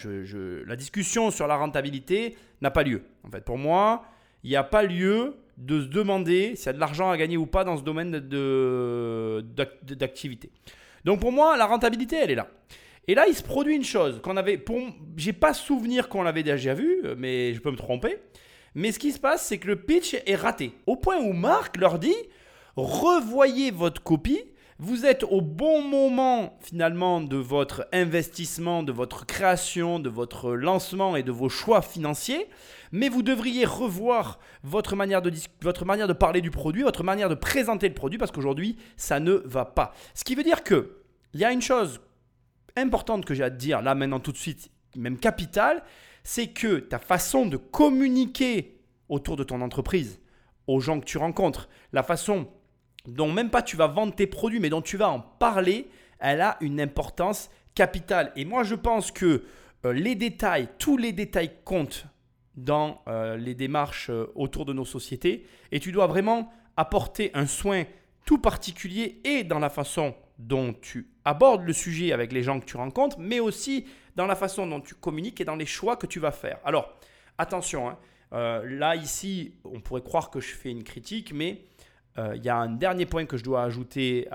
la 0.68 0.76
discussion 0.76 1.32
sur 1.32 1.48
la 1.48 1.56
rentabilité 1.56 2.38
n'a 2.62 2.70
pas 2.70 2.84
lieu. 2.84 3.02
En 3.24 3.32
fait, 3.32 3.44
pour 3.44 3.58
moi, 3.58 4.06
il 4.44 4.52
n'y 4.52 4.56
a 4.56 4.64
pas 4.64 4.84
lieu 4.84 5.36
de 5.58 5.82
se 5.82 5.88
demander 5.88 6.56
s'il 6.56 6.68
y 6.68 6.70
a 6.70 6.74
de 6.74 6.80
l'argent 6.80 7.10
à 7.10 7.18
gagner 7.18 7.38
ou 7.38 7.48
pas 7.48 7.64
dans 7.64 7.78
ce 7.78 7.82
domaine 7.82 8.12
d'activité. 9.82 10.52
Donc 11.06 11.20
pour 11.20 11.32
moi, 11.32 11.58
la 11.58 11.66
rentabilité, 11.66 12.18
elle 12.18 12.32
est 12.32 12.36
là. 12.36 12.48
Et 13.08 13.16
là, 13.16 13.28
il 13.28 13.34
se 13.34 13.44
produit 13.44 13.76
une 13.76 13.86
chose 13.86 14.20
qu'on 14.22 14.36
avait. 14.36 14.58
Pour, 14.58 14.82
j'ai 15.16 15.34
pas 15.34 15.54
souvenir 15.54 16.10
qu'on 16.10 16.24
l'avait 16.24 16.44
déjà 16.44 16.74
vu, 16.74 17.02
mais 17.18 17.54
je 17.54 17.62
peux 17.62 17.72
me 17.72 17.78
tromper. 17.78 18.18
Mais 18.76 18.92
ce 18.92 19.00
qui 19.00 19.12
se 19.12 19.20
passe, 19.20 19.46
c'est 19.46 19.58
que 19.58 19.68
le 19.68 19.78
pitch 19.78 20.16
est 20.26 20.36
raté. 20.36 20.74
Au 20.86 20.98
point 20.98 21.18
où 21.18 21.34
Marc 21.34 21.78
leur 21.78 22.00
dit 22.00 22.16
revoyez 22.76 23.72
votre 23.72 24.04
copie. 24.04 24.44
Vous 24.80 25.08
êtes 25.08 25.24
au 25.24 25.42
bon 25.42 25.82
moment 25.82 26.60
finalement 26.62 27.20
de 27.20 27.38
votre 27.38 27.88
investissement, 27.92 28.84
de 28.84 28.92
votre 28.92 29.26
création, 29.26 30.00
de 30.00 30.10
votre 30.10 30.52
lancement 30.52 31.16
et 31.16 31.24
de 31.24 31.32
vos 31.32 31.50
choix 31.50 31.82
financiers, 31.82 32.48
mais 32.92 33.10
vous 33.10 33.24
devriez 33.24 33.66
revoir 33.66 34.40
votre 34.64 34.96
manière 34.96 35.22
de, 35.22 35.32
votre 35.62 35.86
manière 35.86 36.08
de 36.08 36.14
parler 36.14 36.42
du 36.42 36.52
produit, 36.52 36.84
votre 36.84 37.04
manière 37.04 37.30
de 37.30 37.36
présenter 37.36 37.88
le 37.88 37.94
produit, 37.94 38.18
parce 38.18 38.32
qu'aujourd'hui, 38.32 38.78
ça 38.96 39.20
ne 39.20 39.34
va 39.46 39.66
pas. 39.66 39.94
Ce 40.14 40.24
qui 40.24 40.36
veut 40.36 40.44
dire 40.44 40.64
que 40.64 40.98
il 41.34 41.40
y 41.40 41.46
a 41.46 41.52
une 41.52 41.62
chose 41.62 42.02
importante 42.76 43.26
que 43.26 43.34
j'ai 43.34 43.44
à 43.44 43.52
te 43.52 43.58
dire 43.58 43.82
là 43.82 43.96
maintenant 43.96 44.20
tout 44.20 44.32
de 44.32 44.38
suite, 44.38 44.70
même 44.96 45.18
capitale, 45.18 45.84
c'est 46.24 46.48
que 46.48 46.78
ta 46.78 47.00
façon 47.00 47.46
de 47.46 47.58
communiquer 47.58 48.80
autour 49.10 49.36
de 49.36 49.44
ton 49.44 49.62
entreprise, 49.62 50.20
aux 50.68 50.80
gens 50.80 51.00
que 51.00 51.06
tu 51.06 51.18
rencontres, 51.18 51.70
la 51.94 52.04
façon 52.04 52.48
dont 53.08 53.32
même 53.32 53.50
pas 53.50 53.62
tu 53.62 53.78
vas 53.78 53.88
vendre 53.88 54.14
tes 54.14 54.28
produits, 54.28 54.60
mais 54.60 54.70
dont 54.70 54.82
tu 54.82 54.98
vas 54.98 55.10
en 55.10 55.20
parler, 55.20 55.90
elle 56.20 56.42
a 56.42 56.58
une 56.62 56.82
importance 56.82 57.50
capitale. 57.74 58.32
Et 58.36 58.44
moi, 58.44 58.64
je 58.64 58.76
pense 58.76 59.12
que 59.12 59.44
euh, 59.86 59.94
les 59.94 60.16
détails, 60.16 60.68
tous 60.78 60.98
les 60.98 61.14
détails 61.14 61.52
comptent 61.64 62.06
dans 62.58 63.02
euh, 63.08 63.38
les 63.38 63.54
démarches 63.54 64.10
euh, 64.10 64.32
autour 64.36 64.66
de 64.66 64.74
nos 64.74 64.84
sociétés. 64.84 65.46
Et 65.72 65.80
tu 65.80 65.92
dois 65.92 66.08
vraiment 66.08 66.52
apporter 66.76 67.32
un 67.36 67.46
soin 67.46 67.86
tout 68.26 68.40
particulier 68.40 69.22
et 69.24 69.44
dans 69.44 69.60
la 69.60 69.70
façon 69.70 70.16
dont 70.40 70.74
tu 70.74 71.08
abordes 71.24 71.64
le 71.64 71.74
sujet 71.74 72.12
avec 72.12 72.34
les 72.34 72.44
gens 72.44 72.60
que 72.60 72.66
tu 72.66 72.76
rencontres, 72.76 73.18
mais 73.20 73.40
aussi 73.40 73.86
dans 74.16 74.26
la 74.26 74.36
façon 74.36 74.68
dont 74.68 74.82
tu 74.82 74.96
communiques 74.96 75.40
et 75.40 75.46
dans 75.46 75.56
les 75.56 75.66
choix 75.66 75.96
que 75.96 76.08
tu 76.08 76.20
vas 76.20 76.32
faire. 76.32 76.60
Alors, 76.66 76.98
attention, 77.38 77.90
hein, 77.90 77.98
euh, 78.34 78.64
là, 78.68 78.96
ici, 78.96 79.54
on 79.64 79.80
pourrait 79.80 80.02
croire 80.02 80.30
que 80.30 80.42
je 80.42 80.54
fais 80.54 80.72
une 80.72 80.84
critique, 80.84 81.34
mais 81.34 81.64
il 82.34 82.44
y 82.44 82.50
a 82.50 82.58
un 82.58 82.70
dernier 82.70 83.06
point 83.06 83.28
que 83.28 83.38
je 83.38 83.44
dois 83.44 83.62
ajouter 83.62 84.28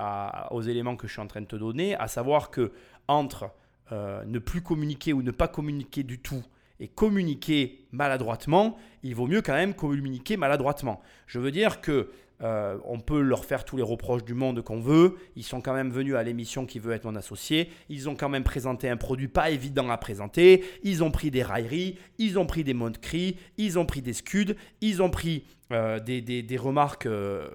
aux 0.53 0.62
éléments 0.62 0.94
que 0.94 1.09
je 1.09 1.14
suis 1.14 1.20
en 1.20 1.26
train 1.26 1.40
de 1.40 1.47
te 1.47 1.57
donner, 1.57 1.97
à 1.97 2.07
savoir 2.07 2.53
que 2.53 2.70
entre 3.09 3.51
ne 3.90 4.38
plus 4.38 4.62
communiquer 4.62 5.12
ou 5.12 5.20
ne 5.20 5.32
pas 5.32 5.49
communiquer 5.49 6.05
du 6.05 6.20
tout 6.20 6.44
et 6.83 6.89
communiquer 6.89 7.87
maladroitement, 7.93 8.76
il 9.03 9.14
vaut 9.14 9.28
mieux 9.28 9.41
quand 9.41 9.55
même 9.55 9.72
communiquer 9.72 10.37
maladroitement. 10.37 11.01
Je 11.26 11.39
veux 11.39 11.51
dire 11.51 11.80
que 11.80 12.11
Euh, 12.43 12.76
on 12.85 12.99
peut 12.99 13.20
leur 13.20 13.45
faire 13.45 13.64
tous 13.64 13.76
les 13.76 13.83
reproches 13.83 14.24
du 14.24 14.35
monde 14.35 14.62
qu'on 14.62 14.80
veut. 14.80 15.16
Ils 15.37 15.45
sont 15.45 15.61
quand 15.61 15.74
même 15.74 15.91
venus 15.91 16.16
à 16.16 16.22
l'émission 16.22 16.66
qui 16.66 16.78
veut 16.80 16.93
être 16.93 17.05
mon 17.05 17.14
associé. 17.14 17.70
Ils 17.89 18.09
ont 18.09 18.16
quand 18.16 18.28
même 18.28 18.43
présenté 18.43 18.89
un 18.89 18.97
produit 18.97 19.28
pas 19.28 19.51
évident 19.51 19.89
à 19.91 19.97
présenter. 19.97 20.64
Ils 20.83 21.05
ont 21.05 21.11
pris 21.11 21.30
des 21.30 21.43
railleries, 21.43 21.99
ils 22.18 22.39
ont 22.39 22.47
pris 22.47 22.64
des 22.64 22.74
mots 22.74 22.91
de 22.91 22.99
cri, 22.99 23.37
ils 23.59 23.78
ont 23.78 23.87
pris 23.87 24.03
des 24.03 24.12
scuds, 24.12 24.57
ils 24.80 25.03
ont 25.03 25.11
pris 25.11 25.45
euh, 25.72 26.01
des, 26.01 26.57
remarques 26.59 27.07
euh, 27.07 27.49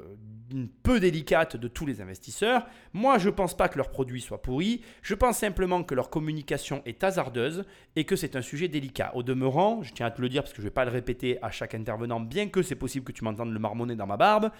peu 0.83 0.99
délicates 0.99 1.57
de 1.57 1.67
tous 1.67 1.85
les 1.85 2.01
investisseurs. 2.01 2.65
Moi, 2.93 3.17
je 3.17 3.29
ne 3.29 3.33
pense 3.33 3.55
pas 3.55 3.69
que 3.69 3.77
leur 3.77 3.89
produit 3.89 4.21
soit 4.21 4.41
pourri. 4.41 4.81
Je 5.01 5.15
pense 5.15 5.39
simplement 5.39 5.83
que 5.83 5.95
leur 5.95 6.09
communication 6.09 6.81
est 6.85 7.03
hasardeuse 7.03 7.65
et 7.95 8.05
que 8.05 8.15
c'est 8.15 8.35
un 8.35 8.41
sujet 8.41 8.67
délicat. 8.67 9.11
Au 9.15 9.23
demeurant, 9.23 9.83
je 9.83 9.93
tiens 9.93 10.05
à 10.05 10.11
te 10.11 10.21
le 10.21 10.29
dire 10.29 10.43
parce 10.43 10.53
que 10.53 10.57
je 10.57 10.63
ne 10.63 10.67
vais 10.69 10.73
pas 10.73 10.85
le 10.85 10.91
répéter 10.91 11.37
à 11.41 11.51
chaque 11.51 11.75
intervenant, 11.75 12.19
bien 12.19 12.47
que 12.47 12.61
c'est 12.61 12.75
possible 12.75 13.05
que 13.05 13.11
tu 13.11 13.23
m'entendes 13.23 13.53
le 13.53 13.59
marmonner 13.59 13.95
dans 13.95 14.07
ma 14.07 14.17
barbe. 14.17 14.51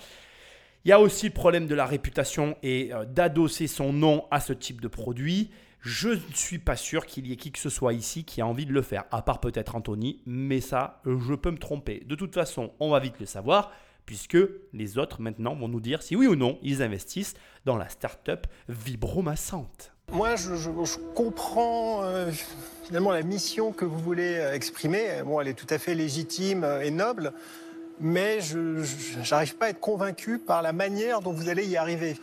Il 0.86 0.90
y 0.90 0.94
a 0.94 1.00
aussi 1.00 1.28
le 1.28 1.34
problème 1.34 1.68
de 1.68 1.76
la 1.76 1.86
réputation 1.86 2.56
et 2.64 2.94
euh, 2.94 3.06
d'adosser 3.06 3.68
son 3.68 3.92
nom 3.92 4.26
à 4.32 4.40
ce 4.40 4.54
type 4.54 4.80
de 4.80 4.88
produit. 4.88 5.52
Je 5.82 6.10
ne 6.10 6.20
suis 6.34 6.60
pas 6.60 6.76
sûr 6.76 7.06
qu'il 7.06 7.28
y 7.28 7.34
ait 7.34 7.36
qui 7.36 7.52
que 7.52 7.60
ce 7.60 7.70
soit 7.70 7.94
ici 7.94 8.24
qui 8.24 8.42
a 8.42 8.48
envie 8.48 8.66
de 8.66 8.74
le 8.74 8.82
faire, 8.82 9.06
à 9.12 9.22
part 9.22 9.40
peut-être 9.40 9.76
Anthony, 9.76 10.22
mais 10.26 10.60
ça, 10.60 11.02
euh, 11.06 11.20
je 11.20 11.34
peux 11.34 11.52
me 11.52 11.58
tromper. 11.58 12.04
De 12.06 12.16
toute 12.16 12.34
façon, 12.34 12.74
on 12.80 12.90
va 12.90 13.00
vite 13.00 13.20
le 13.20 13.26
savoir, 13.26 13.72
puisque 14.08 14.38
les 14.74 14.98
autres 14.98 15.22
maintenant 15.22 15.54
vont 15.54 15.68
nous 15.68 15.82
dire 15.82 16.02
si 16.02 16.16
oui 16.16 16.26
ou 16.26 16.36
non 16.36 16.58
ils 16.64 16.82
investissent 16.82 17.36
dans 17.66 17.78
la 17.78 17.88
start-up 17.90 18.48
vibromassante. 18.68 19.92
Moi, 20.14 20.38
je, 20.38 20.98
comprends 21.14 22.06
euh, 22.06 22.32
finalement 22.86 23.12
la 23.12 23.24
mission 23.24 23.74
que 23.74 23.84
vous 23.84 24.00
voulez 24.00 24.38
euh, 24.38 24.54
exprimer. 24.54 25.22
Bon, 25.26 25.42
elle 25.42 25.50
est 25.50 25.54
tout 25.54 25.68
à 25.70 25.78
fait 25.78 25.96
légitime 25.96 26.64
euh, 26.64 26.82
et 26.82 26.92
noble, 26.92 27.34
mais 28.00 28.40
je 28.40 28.58
n'arrive 29.30 29.58
pas 29.58 29.66
à 29.66 29.70
être 29.70 29.82
convaincu 29.82 30.40
par 30.40 30.62
la 30.62 30.72
manière 30.72 31.20
dont 31.20 31.34
vous 31.34 31.50
allez 31.50 31.68
y 31.68 31.76
arriver. 31.76 32.16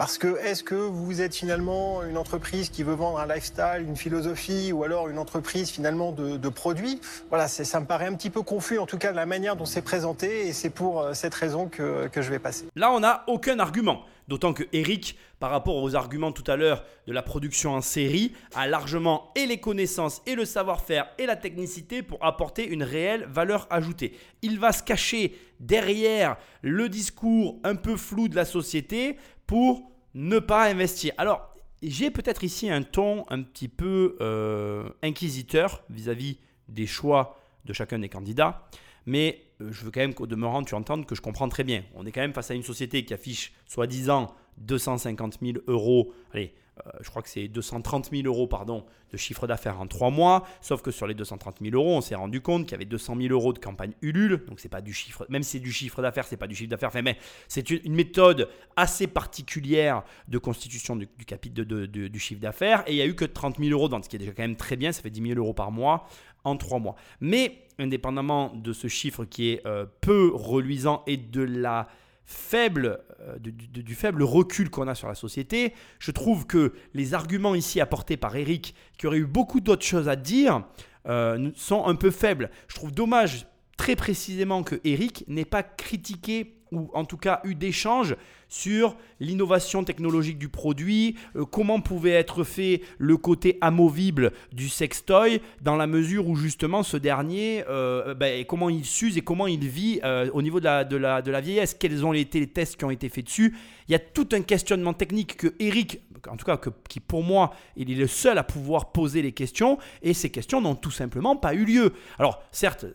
Parce 0.00 0.16
que 0.16 0.38
est-ce 0.38 0.64
que 0.64 0.74
vous 0.74 1.20
êtes 1.20 1.36
finalement 1.36 2.02
une 2.02 2.16
entreprise 2.16 2.70
qui 2.70 2.82
veut 2.82 2.94
vendre 2.94 3.18
un 3.18 3.26
lifestyle, 3.26 3.84
une 3.86 3.98
philosophie, 3.98 4.72
ou 4.72 4.82
alors 4.82 5.08
une 5.08 5.18
entreprise 5.18 5.68
finalement 5.68 6.10
de, 6.10 6.48
produits? 6.48 7.02
Voilà, 7.28 7.48
ça 7.48 7.80
me 7.80 7.84
paraît 7.84 8.06
un 8.06 8.14
petit 8.14 8.30
peu 8.30 8.40
confus, 8.40 8.78
en 8.78 8.86
tout 8.86 8.96
cas 8.96 9.10
de 9.10 9.16
la 9.16 9.26
manière 9.26 9.56
dont 9.56 9.66
c'est 9.66 9.82
présenté, 9.82 10.48
et 10.48 10.54
c'est 10.54 10.70
pour 10.70 11.02
euh, 11.02 11.12
cette 11.12 11.34
raison 11.34 11.68
que, 11.68 12.08
que 12.08 12.22
je 12.22 12.30
vais 12.30 12.38
passer. 12.38 12.64
Là, 12.76 12.90
on 12.92 13.00
n'a 13.00 13.24
aucun 13.26 13.58
argument. 13.58 14.06
D'autant 14.26 14.54
que 14.54 14.62
Eric, 14.72 15.18
par 15.40 15.50
rapport 15.50 15.82
aux 15.82 15.96
arguments 15.96 16.30
tout 16.30 16.48
à 16.48 16.54
l'heure 16.54 16.84
de 17.08 17.12
la 17.12 17.20
production 17.20 17.74
en 17.74 17.80
série, 17.80 18.32
a 18.54 18.68
largement 18.68 19.32
et 19.34 19.44
les 19.44 19.58
connaissances 19.58 20.22
et 20.24 20.36
le 20.36 20.44
savoir-faire 20.44 21.10
et 21.18 21.26
la 21.26 21.34
technicité 21.34 22.02
pour 22.02 22.24
apporter 22.24 22.64
une 22.64 22.84
réelle 22.84 23.26
valeur 23.28 23.66
ajoutée. 23.70 24.16
Il 24.42 24.60
va 24.60 24.70
se 24.70 24.84
cacher 24.84 25.36
derrière 25.58 26.36
le 26.62 26.88
discours 26.88 27.58
un 27.64 27.74
peu 27.74 27.96
flou 27.96 28.28
de 28.28 28.36
la 28.36 28.44
société 28.44 29.16
pour 29.50 29.90
ne 30.14 30.38
pas 30.38 30.70
investir. 30.70 31.12
Alors, 31.18 31.52
j'ai 31.82 32.12
peut-être 32.12 32.44
ici 32.44 32.70
un 32.70 32.84
ton 32.84 33.24
un 33.30 33.42
petit 33.42 33.66
peu 33.66 34.16
euh, 34.20 34.88
inquisiteur 35.02 35.82
vis-à-vis 35.90 36.38
des 36.68 36.86
choix 36.86 37.36
de 37.64 37.72
chacun 37.72 37.98
des 37.98 38.08
candidats. 38.08 38.68
Mais 39.06 39.42
euh, 39.60 39.72
je 39.72 39.84
veux 39.84 39.90
quand 39.90 39.98
même 39.98 40.14
qu'au 40.14 40.28
demeurant, 40.28 40.62
tu 40.62 40.76
entendes 40.76 41.04
que 41.04 41.16
je 41.16 41.20
comprends 41.20 41.48
très 41.48 41.64
bien. 41.64 41.82
On 41.96 42.06
est 42.06 42.12
quand 42.12 42.20
même 42.20 42.32
face 42.32 42.52
à 42.52 42.54
une 42.54 42.62
société 42.62 43.04
qui 43.04 43.12
affiche 43.12 43.52
soi-disant 43.66 44.32
250 44.58 45.38
000 45.42 45.58
euros. 45.66 46.12
Allez, 46.32 46.54
je 47.00 47.10
crois 47.10 47.22
que 47.22 47.28
c'est 47.28 47.48
230 47.48 48.10
000 48.10 48.22
euros 48.26 48.46
pardon, 48.46 48.84
de 49.12 49.16
chiffre 49.16 49.46
d'affaires 49.46 49.80
en 49.80 49.86
trois 49.86 50.10
mois. 50.10 50.46
Sauf 50.60 50.82
que 50.82 50.90
sur 50.90 51.06
les 51.06 51.14
230 51.14 51.56
000 51.60 51.74
euros, 51.74 51.96
on 51.96 52.00
s'est 52.00 52.14
rendu 52.14 52.40
compte 52.40 52.64
qu'il 52.64 52.72
y 52.72 52.74
avait 52.74 52.84
200 52.84 53.16
000 53.20 53.32
euros 53.32 53.52
de 53.52 53.58
campagne 53.58 53.92
Ulule. 54.02 54.44
Donc 54.46 54.60
c'est 54.60 54.68
pas 54.68 54.80
du 54.80 54.92
chiffre, 54.92 55.26
même 55.28 55.42
si 55.42 55.52
c'est 55.52 55.60
du 55.60 55.72
chiffre 55.72 56.02
d'affaires, 56.02 56.26
c'est 56.26 56.36
pas 56.36 56.46
du 56.46 56.54
chiffre 56.54 56.70
d'affaires. 56.70 56.90
Mais 57.02 57.16
c'est 57.48 57.70
une, 57.70 57.94
méthode 57.94 58.48
assez 58.76 59.06
particulière 59.06 60.02
de 60.28 60.38
constitution 60.38 60.96
du, 60.96 61.08
de- 61.46 61.86
du 62.08 62.18
chiffre 62.18 62.40
d'affaires. 62.40 62.82
Et 62.86 62.92
il 62.92 62.96
y 62.96 63.02
a 63.02 63.06
eu 63.06 63.14
que 63.14 63.24
30 63.24 63.58
000 63.58 63.70
euros 63.70 63.88
de 63.88 64.02
ce 64.02 64.08
qui 64.08 64.16
est 64.16 64.18
déjà 64.18 64.32
quand 64.32 64.42
même 64.42 64.56
très 64.56 64.76
bien. 64.76 64.92
Ça 64.92 65.02
fait 65.02 65.10
10 65.10 65.22
000 65.28 65.38
euros 65.38 65.54
par 65.54 65.70
mois 65.70 66.06
en 66.44 66.56
trois 66.56 66.78
mois. 66.78 66.96
Mais 67.20 67.66
indépendamment 67.78 68.52
de 68.54 68.72
ce 68.72 68.88
chiffre 68.88 69.24
qui 69.24 69.50
est 69.50 69.66
euh, 69.66 69.86
peu 70.00 70.30
reluisant 70.34 71.02
et 71.06 71.16
de 71.16 71.42
la 71.42 71.88
faible, 72.30 73.00
euh, 73.22 73.36
du, 73.40 73.94
faible 73.94 74.22
recul 74.22 74.70
qu'on 74.70 74.86
a 74.86 74.94
sur 74.94 75.08
la 75.08 75.16
société, 75.16 75.74
je 75.98 76.12
trouve 76.12 76.46
que 76.46 76.74
les 76.94 77.12
arguments 77.12 77.56
ici 77.56 77.80
apportés 77.80 78.16
par 78.16 78.36
Eric, 78.36 78.74
qui 78.96 79.08
aurait 79.08 79.18
eu 79.18 79.26
beaucoup 79.26 79.60
d'autres 79.60 79.84
choses 79.84 80.08
à 80.08 80.14
dire, 80.14 80.64
euh, 81.08 81.50
sont 81.56 81.84
un 81.86 81.96
peu 81.96 82.12
faibles. 82.12 82.50
Je 82.68 82.76
trouve 82.76 82.92
dommage 82.92 83.48
très 83.76 83.96
précisément 83.96 84.62
que 84.62 84.76
Eric 84.84 85.24
n'ait 85.26 85.44
pas 85.44 85.64
critiqué 85.64 86.59
ou 86.72 86.90
en 86.94 87.04
tout 87.04 87.16
cas 87.16 87.40
eu 87.44 87.54
d'échanges 87.54 88.16
sur 88.48 88.96
l'innovation 89.20 89.84
technologique 89.84 90.38
du 90.38 90.48
produit, 90.48 91.16
euh, 91.36 91.44
comment 91.44 91.80
pouvait 91.80 92.10
être 92.10 92.42
fait 92.42 92.82
le 92.98 93.16
côté 93.16 93.58
amovible 93.60 94.32
du 94.52 94.68
sextoy, 94.68 95.40
dans 95.62 95.76
la 95.76 95.86
mesure 95.86 96.26
où 96.28 96.34
justement 96.34 96.82
ce 96.82 96.96
dernier, 96.96 97.64
euh, 97.68 98.12
ben, 98.14 98.44
comment 98.44 98.68
il 98.68 98.84
s'use 98.84 99.16
et 99.16 99.20
comment 99.20 99.46
il 99.46 99.68
vit 99.68 100.00
euh, 100.02 100.28
au 100.32 100.42
niveau 100.42 100.58
de 100.58 100.64
la, 100.64 100.84
de, 100.84 100.96
la, 100.96 101.22
de 101.22 101.30
la 101.30 101.40
vieillesse, 101.40 101.74
quels 101.74 102.04
ont 102.04 102.12
été 102.12 102.40
les 102.40 102.48
tests 102.48 102.76
qui 102.76 102.84
ont 102.84 102.90
été 102.90 103.08
faits 103.08 103.26
dessus. 103.26 103.54
Il 103.88 103.92
y 103.92 103.94
a 103.94 104.00
tout 104.00 104.28
un 104.32 104.42
questionnement 104.42 104.94
technique 104.94 105.36
que 105.36 105.54
Eric, 105.60 106.00
en 106.28 106.36
tout 106.36 106.44
cas 106.44 106.56
que- 106.56 106.70
qui 106.88 106.98
pour 106.98 107.22
moi, 107.22 107.52
il 107.76 107.90
est 107.90 107.94
le 107.94 108.08
seul 108.08 108.36
à 108.36 108.42
pouvoir 108.42 108.90
poser 108.90 109.22
les 109.22 109.32
questions, 109.32 109.78
et 110.02 110.12
ces 110.12 110.30
questions 110.30 110.60
n'ont 110.60 110.74
tout 110.74 110.90
simplement 110.90 111.36
pas 111.36 111.54
eu 111.54 111.64
lieu. 111.64 111.92
Alors 112.18 112.42
certes, 112.50 112.86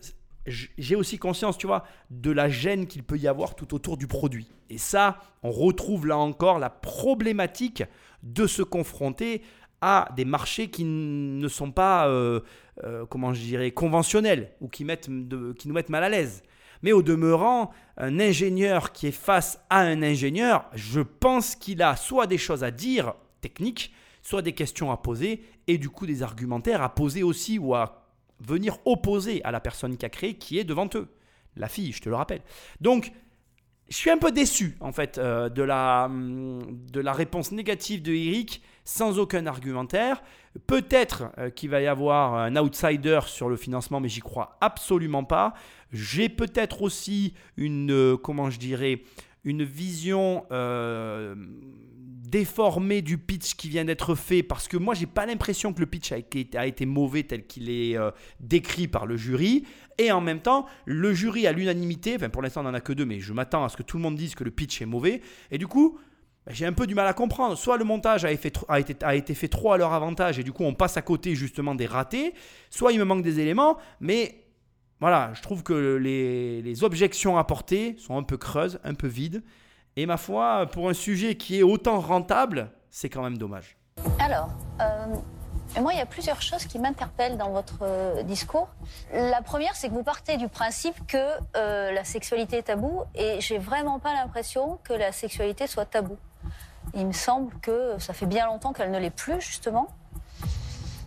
j'ai 0.46 0.96
aussi 0.96 1.18
conscience, 1.18 1.58
tu 1.58 1.66
vois, 1.66 1.84
de 2.10 2.30
la 2.30 2.48
gêne 2.48 2.86
qu'il 2.86 3.02
peut 3.02 3.18
y 3.18 3.28
avoir 3.28 3.54
tout 3.54 3.74
autour 3.74 3.96
du 3.96 4.06
produit. 4.06 4.48
Et 4.70 4.78
ça, 4.78 5.18
on 5.42 5.50
retrouve 5.50 6.06
là 6.06 6.18
encore 6.18 6.58
la 6.58 6.70
problématique 6.70 7.84
de 8.22 8.46
se 8.46 8.62
confronter 8.62 9.42
à 9.80 10.08
des 10.16 10.24
marchés 10.24 10.68
qui 10.68 10.84
ne 10.84 11.48
sont 11.48 11.70
pas, 11.70 12.08
euh, 12.08 12.40
euh, 12.84 13.04
comment 13.06 13.34
je 13.34 13.40
dirais, 13.40 13.70
conventionnels 13.70 14.52
ou 14.60 14.68
qui, 14.68 14.86
qui 14.86 15.68
nous 15.68 15.74
mettent 15.74 15.90
mal 15.90 16.04
à 16.04 16.08
l'aise. 16.08 16.42
Mais 16.82 16.92
au 16.92 17.02
demeurant, 17.02 17.70
un 17.96 18.20
ingénieur 18.20 18.92
qui 18.92 19.08
est 19.08 19.12
face 19.12 19.60
à 19.70 19.80
un 19.80 20.02
ingénieur, 20.02 20.68
je 20.74 21.00
pense 21.00 21.56
qu'il 21.56 21.82
a 21.82 21.96
soit 21.96 22.26
des 22.26 22.38
choses 22.38 22.64
à 22.64 22.70
dire 22.70 23.14
techniques, 23.40 23.92
soit 24.22 24.42
des 24.42 24.52
questions 24.52 24.90
à 24.90 24.96
poser 24.96 25.42
et 25.66 25.78
du 25.78 25.88
coup 25.88 26.06
des 26.06 26.22
argumentaires 26.22 26.82
à 26.82 26.94
poser 26.94 27.22
aussi 27.22 27.58
ou 27.58 27.74
à 27.74 28.05
venir 28.40 28.78
opposer 28.84 29.42
à 29.44 29.50
la 29.50 29.60
personne 29.60 29.96
qui 29.96 30.04
a 30.06 30.08
créé 30.08 30.34
qui 30.34 30.58
est 30.58 30.64
devant 30.64 30.88
eux. 30.94 31.08
La 31.56 31.68
fille, 31.68 31.92
je 31.92 32.02
te 32.02 32.08
le 32.08 32.16
rappelle. 32.16 32.42
Donc, 32.80 33.12
je 33.88 33.96
suis 33.96 34.10
un 34.10 34.18
peu 34.18 34.32
déçu 34.32 34.76
en 34.80 34.92
fait 34.92 35.18
euh, 35.18 35.48
de, 35.48 35.62
la, 35.62 36.06
hum, 36.06 36.60
de 36.92 37.00
la 37.00 37.12
réponse 37.12 37.52
négative 37.52 38.02
de 38.02 38.12
Eric 38.12 38.62
sans 38.84 39.18
aucun 39.18 39.46
argumentaire. 39.46 40.22
Peut-être 40.66 41.24
euh, 41.38 41.50
qu'il 41.50 41.70
va 41.70 41.80
y 41.80 41.86
avoir 41.86 42.34
un 42.34 42.56
outsider 42.56 43.20
sur 43.26 43.48
le 43.48 43.56
financement, 43.56 44.00
mais 44.00 44.08
j'y 44.08 44.20
crois 44.20 44.56
absolument 44.60 45.24
pas. 45.24 45.54
J'ai 45.92 46.28
peut-être 46.28 46.82
aussi 46.82 47.34
une, 47.56 47.92
euh, 47.92 48.16
comment 48.16 48.50
je 48.50 48.58
dirais, 48.58 49.02
une 49.44 49.62
vision 49.62 50.44
déformée 52.30 53.02
du 53.02 53.18
pitch 53.18 53.54
qui 53.54 53.68
vient 53.68 53.84
d'être 53.84 54.14
fait 54.14 54.42
parce 54.42 54.68
que 54.68 54.76
moi 54.76 54.94
j'ai 54.94 55.06
pas 55.06 55.26
l'impression 55.26 55.72
que 55.72 55.80
le 55.80 55.86
pitch 55.86 56.12
a 56.12 56.66
été, 56.66 56.86
mauvais 56.86 57.22
tel 57.22 57.46
qu'il 57.46 57.70
est 57.70 57.96
euh, 57.96 58.10
décrit 58.40 58.88
par 58.88 59.06
le 59.06 59.16
jury 59.16 59.64
et 59.98 60.12
en 60.12 60.20
même 60.20 60.40
temps 60.40 60.66
le 60.84 61.12
jury 61.12 61.46
à 61.46 61.52
l'unanimité 61.52 62.16
enfin 62.16 62.28
pour 62.28 62.42
l'instant 62.42 62.62
on 62.62 62.64
n'en 62.64 62.74
a 62.74 62.80
que 62.80 62.92
deux 62.92 63.04
mais 63.04 63.20
je 63.20 63.32
m'attends 63.32 63.64
à 63.64 63.68
ce 63.68 63.76
que 63.76 63.82
tout 63.82 63.96
le 63.96 64.02
monde 64.02 64.16
dise 64.16 64.34
que 64.34 64.44
le 64.44 64.50
pitch 64.50 64.82
est 64.82 64.86
mauvais 64.86 65.20
et 65.50 65.58
du 65.58 65.66
coup 65.66 65.98
bah, 66.46 66.52
j'ai 66.54 66.64
un 66.64 66.72
peu 66.72 66.86
du 66.86 66.94
mal 66.94 67.06
à 67.08 67.12
comprendre. 67.12 67.56
Soit 67.56 67.76
le 67.76 67.84
montage 67.84 68.24
a 68.24 68.30
été, 68.30 69.34
fait 69.34 69.48
trop 69.48 69.72
à 69.72 69.78
leur 69.78 69.92
avantage 69.92 70.38
et 70.38 70.44
du 70.44 70.52
coup 70.52 70.62
on 70.62 70.74
passe 70.74 70.96
à 70.96 71.02
côté 71.02 71.34
justement 71.34 71.74
des 71.74 71.86
ratés, 71.86 72.34
soit 72.70 72.92
il 72.92 73.00
me 73.00 73.04
manque 73.04 73.22
des 73.22 73.40
éléments, 73.40 73.78
mais 74.00 74.44
voilà, 75.00 75.32
je 75.34 75.42
trouve 75.42 75.62
que 75.64 75.96
les 75.96 76.84
objections 76.84 77.36
apportées 77.36 77.96
sont 77.98 78.16
un 78.16 78.22
peu 78.22 78.36
creuses, 78.36 78.78
un 78.84 78.94
peu 78.94 79.08
vides. 79.08 79.42
Et 79.98 80.04
ma 80.04 80.18
foi, 80.18 80.66
pour 80.70 80.90
un 80.90 80.94
sujet 80.94 81.36
qui 81.36 81.58
est 81.58 81.62
autant 81.62 82.00
rentable, 82.00 82.70
c'est 82.90 83.08
quand 83.08 83.22
même 83.22 83.38
dommage. 83.38 83.78
Alors, 84.18 84.50
euh, 84.82 85.06
moi, 85.80 85.94
il 85.94 85.98
y 85.98 86.02
a 86.02 86.06
plusieurs 86.06 86.42
choses 86.42 86.66
qui 86.66 86.78
m'interpellent 86.78 87.38
dans 87.38 87.48
votre 87.48 87.78
euh, 87.80 88.22
discours. 88.22 88.68
La 89.14 89.40
première, 89.40 89.74
c'est 89.74 89.88
que 89.88 89.94
vous 89.94 90.02
partez 90.02 90.36
du 90.36 90.48
principe 90.48 90.94
que 91.06 91.16
euh, 91.56 91.92
la 91.92 92.04
sexualité 92.04 92.58
est 92.58 92.64
tabou, 92.64 93.04
et 93.14 93.40
j'ai 93.40 93.56
vraiment 93.56 93.98
pas 93.98 94.12
l'impression 94.12 94.78
que 94.84 94.92
la 94.92 95.12
sexualité 95.12 95.66
soit 95.66 95.86
tabou. 95.86 96.18
Il 96.92 97.06
me 97.06 97.12
semble 97.12 97.58
que 97.60 97.94
ça 97.98 98.12
fait 98.12 98.26
bien 98.26 98.44
longtemps 98.44 98.74
qu'elle 98.74 98.90
ne 98.90 98.98
l'est 98.98 99.08
plus, 99.08 99.40
justement. 99.40 99.88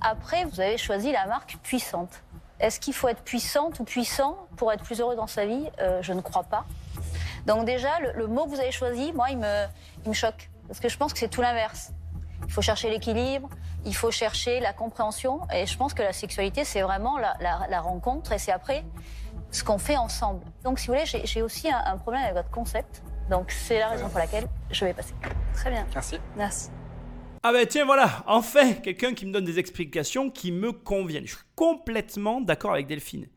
Après, 0.02 0.46
vous 0.46 0.60
avez 0.62 0.80
choisi 0.80 1.12
la 1.12 1.28
marque 1.28 1.58
puissante. 1.62 2.24
Est-ce 2.60 2.80
qu'il 2.80 2.96
faut 2.96 3.08
être 3.08 3.22
puissante 3.22 3.80
ou 3.80 3.84
puissant 3.84 4.36
pour 4.58 4.74
être 4.74 4.84
plus 4.84 5.00
heureux 5.00 5.16
dans 5.16 5.28
sa 5.28 5.46
vie? 5.46 5.70
Je 6.02 6.12
ne 6.12 6.22
crois 6.22 6.44
pas. 6.44 6.66
Donc 7.46 7.66
déjà, 7.66 8.00
le, 8.00 8.12
le 8.14 8.28
mot 8.28 8.46
que 8.46 8.50
vous 8.50 8.60
avez 8.60 8.72
choisi, 8.72 9.12
moi, 9.14 9.30
il 9.30 9.38
me, 9.38 9.66
il 10.06 10.10
me 10.10 10.14
choque. 10.14 10.50
Parce 10.68 10.80
que 10.80 10.90
je 10.90 10.98
pense 10.98 11.14
que 11.14 11.20
c'est 11.20 11.30
tout 11.30 11.42
l'inverse. 11.42 11.92
Il 12.46 12.52
faut 12.54 12.62
chercher 12.62 12.90
l'équilibre, 12.90 13.50
il 13.86 13.96
faut 13.96 14.12
chercher 14.12 14.60
la 14.60 14.74
compréhension. 14.74 15.42
Et 15.54 15.66
je 15.66 15.78
pense 15.78 15.94
que 15.94 16.02
la 16.02 16.14
sexualité, 16.14 16.64
c'est 16.64 16.82
vraiment 16.82 17.18
la, 17.18 17.36
la- 17.42 17.68
la 17.70 17.82
rencontre 17.82 18.32
et 18.32 18.38
c'est 18.40 18.52
après 18.52 18.84
ce 19.52 19.64
qu'on 19.64 19.78
fait 19.80 19.98
ensemble. 19.98 20.46
Donc, 20.64 20.80
si 20.80 20.88
vous 20.88 20.94
voulez, 20.94 21.06
j'ai 21.06 21.26
j'ai 21.26 21.42
aussi 21.42 21.70
un, 21.72 21.82
un 21.86 21.98
problème 21.98 22.22
avec 22.24 22.36
votre 22.36 22.52
concept. 22.52 23.04
Donc 23.30 23.52
c'est 23.52 23.78
la 23.78 23.90
raison 23.90 24.10
pour 24.10 24.18
laquelle 24.18 24.48
je 24.72 24.86
vais 24.86 24.94
passer. 24.94 25.14
Très 25.54 25.70
bien. 25.70 25.86
Merci. 25.94 26.18
Merci. 26.36 26.70
Ah 27.44 27.54
ben 27.54 27.66
tiens 27.68 27.86
voilà, 27.86 28.24
enfin 28.28 28.74
quelqu'un 28.74 29.14
qui 29.14 29.26
me 29.26 29.32
donne 29.32 29.46
des 29.46 29.60
explications 29.60 30.30
qui 30.32 30.52
me 30.52 30.72
conviennent. 30.74 31.26
Je 31.28 31.36
suis 31.36 31.46
complètement 31.56 32.42
d'accord 32.42 32.72
avec 32.74 32.88
Delphine. 32.88 33.28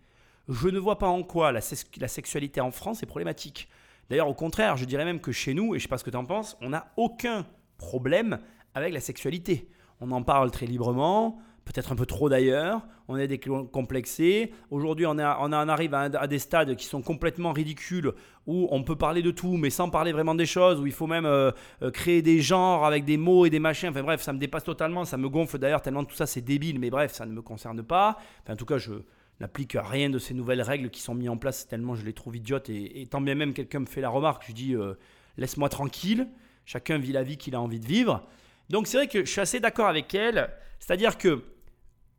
Je 0.49 0.69
ne 0.69 0.79
vois 0.79 0.99
pas 0.99 1.09
en 1.09 1.23
quoi 1.23 1.53
la 1.53 1.61
sexualité 1.61 2.61
en 2.61 2.71
France 2.73 3.03
est 3.03 3.07
problématique. 3.07 3.69
D'ailleurs 4.13 4.29
au 4.29 4.35
contraire, 4.35 4.77
je 4.77 4.85
dirais 4.85 5.07
même 5.07 5.21
que 5.21 5.33
chez 5.33 5.55
nous, 5.55 5.75
et 5.75 5.79
je 5.79 5.85
sais 5.85 5.89
pas 5.89 5.97
ce 5.97 6.05
que 6.05 6.11
tu 6.11 6.19
en 6.19 6.27
penses, 6.27 6.59
on 6.61 6.69
n'a 6.69 6.93
aucun 6.99 7.47
problème 7.79 8.41
avec 8.75 8.93
la 8.93 9.01
sexualité. 9.01 9.71
On 10.03 10.11
en 10.11 10.23
parle 10.23 10.51
très 10.51 10.67
librement, 10.67 11.39
peut-être 11.65 11.93
un 11.93 11.97
peu 11.97 12.05
trop 12.05 12.29
d'ailleurs, 12.29 12.83
on 13.09 13.17
est 13.17 13.27
décomplexé. 13.27 14.53
Aujourd'hui 14.71 15.07
on, 15.07 15.17
à- 15.17 15.39
on 15.41 15.51
arrive 15.51 15.95
à 15.95 16.27
des 16.27 16.39
stades 16.39 16.77
qui 16.77 16.85
sont 16.85 17.01
complètement 17.01 17.53
ridicules, 17.53 18.13
où 18.47 18.69
on 18.71 18.83
peut 18.83 18.97
parler 18.97 19.23
de 19.23 19.31
tout, 19.31 19.57
mais 19.57 19.71
sans 19.71 19.89
parler 19.89 20.13
vraiment 20.13 20.35
des 20.35 20.45
choses, 20.45 20.79
où 20.79 20.85
il 20.85 20.93
faut 20.93 21.07
même... 21.07 21.25
euh, 21.25 21.51
euh, 21.83 21.91
créer 21.91 22.21
des 22.21 22.43
genres 22.43 22.85
avec 22.85 23.07
des 23.07 23.17
mots 23.17 23.47
et 23.47 23.51
des 23.51 23.61
machins. 23.61 23.89
Enfin 23.89 24.03
bref, 24.03 24.21
ça 24.21 24.35
me 24.35 24.39
dépasse 24.39 24.65
totalement. 24.65 25.07
Ça 25.07 25.17
me 25.17 25.31
gonfle 25.31 25.57
d'ailleurs 25.57 25.81
tellement 25.81 26.05
tout 26.05 26.17
ça 26.17 26.27
c'est 26.27 26.43
débile. 26.43 26.79
Mais 26.79 26.91
bref, 26.91 27.15
ça 27.15 27.25
ne 27.25 27.33
me 27.33 27.41
concerne 27.41 27.83
pas. 27.83 28.19
Enfin, 28.43 28.53
en 28.53 28.57
tout 28.57 28.67
cas, 28.67 28.77
je 28.77 28.93
n'applique 29.41 29.77
rien 29.79 30.11
de 30.11 30.19
ces 30.19 30.35
nouvelles 30.35 30.63
règles 30.63 30.91
qui 30.91 31.01
sont 31.01 31.15
mises 31.15 31.29
en 31.29 31.37
place 31.37 31.67
tellement 31.67 31.95
je 31.95 32.05
les 32.05 32.13
trouve 32.13 32.37
idiotes. 32.37 32.69
Et, 32.69 33.07
tant 33.11 33.21
bien 33.21 33.35
même 33.35 33.55
quelqu'un 33.55 33.81
me 33.81 33.87
fait 33.87 34.01
la 34.01 34.11
remarque, 34.11 34.45
je 34.47 34.53
dis 34.53 34.75
euh, 34.75 34.95
laisse-moi 35.37 35.69
tranquille. 35.69 36.29
Chacun 36.65 36.99
vit 36.99 37.13
la 37.13 37.25
vie 37.25 37.37
qu'il 37.37 37.55
a 37.55 37.61
envie 37.61 37.81
de 37.81 37.87
vivre. 37.87 38.27
Donc 38.71 38.87
c'est 38.87 38.97
vrai 38.97 39.09
que 39.09 39.25
je 39.25 39.31
suis 39.31 39.41
assez 39.41 39.61
d'accord 39.61 39.89
avec 39.89 40.15
elle. 40.15 40.51
C'est-à-dire 40.79 41.19
que 41.19 41.45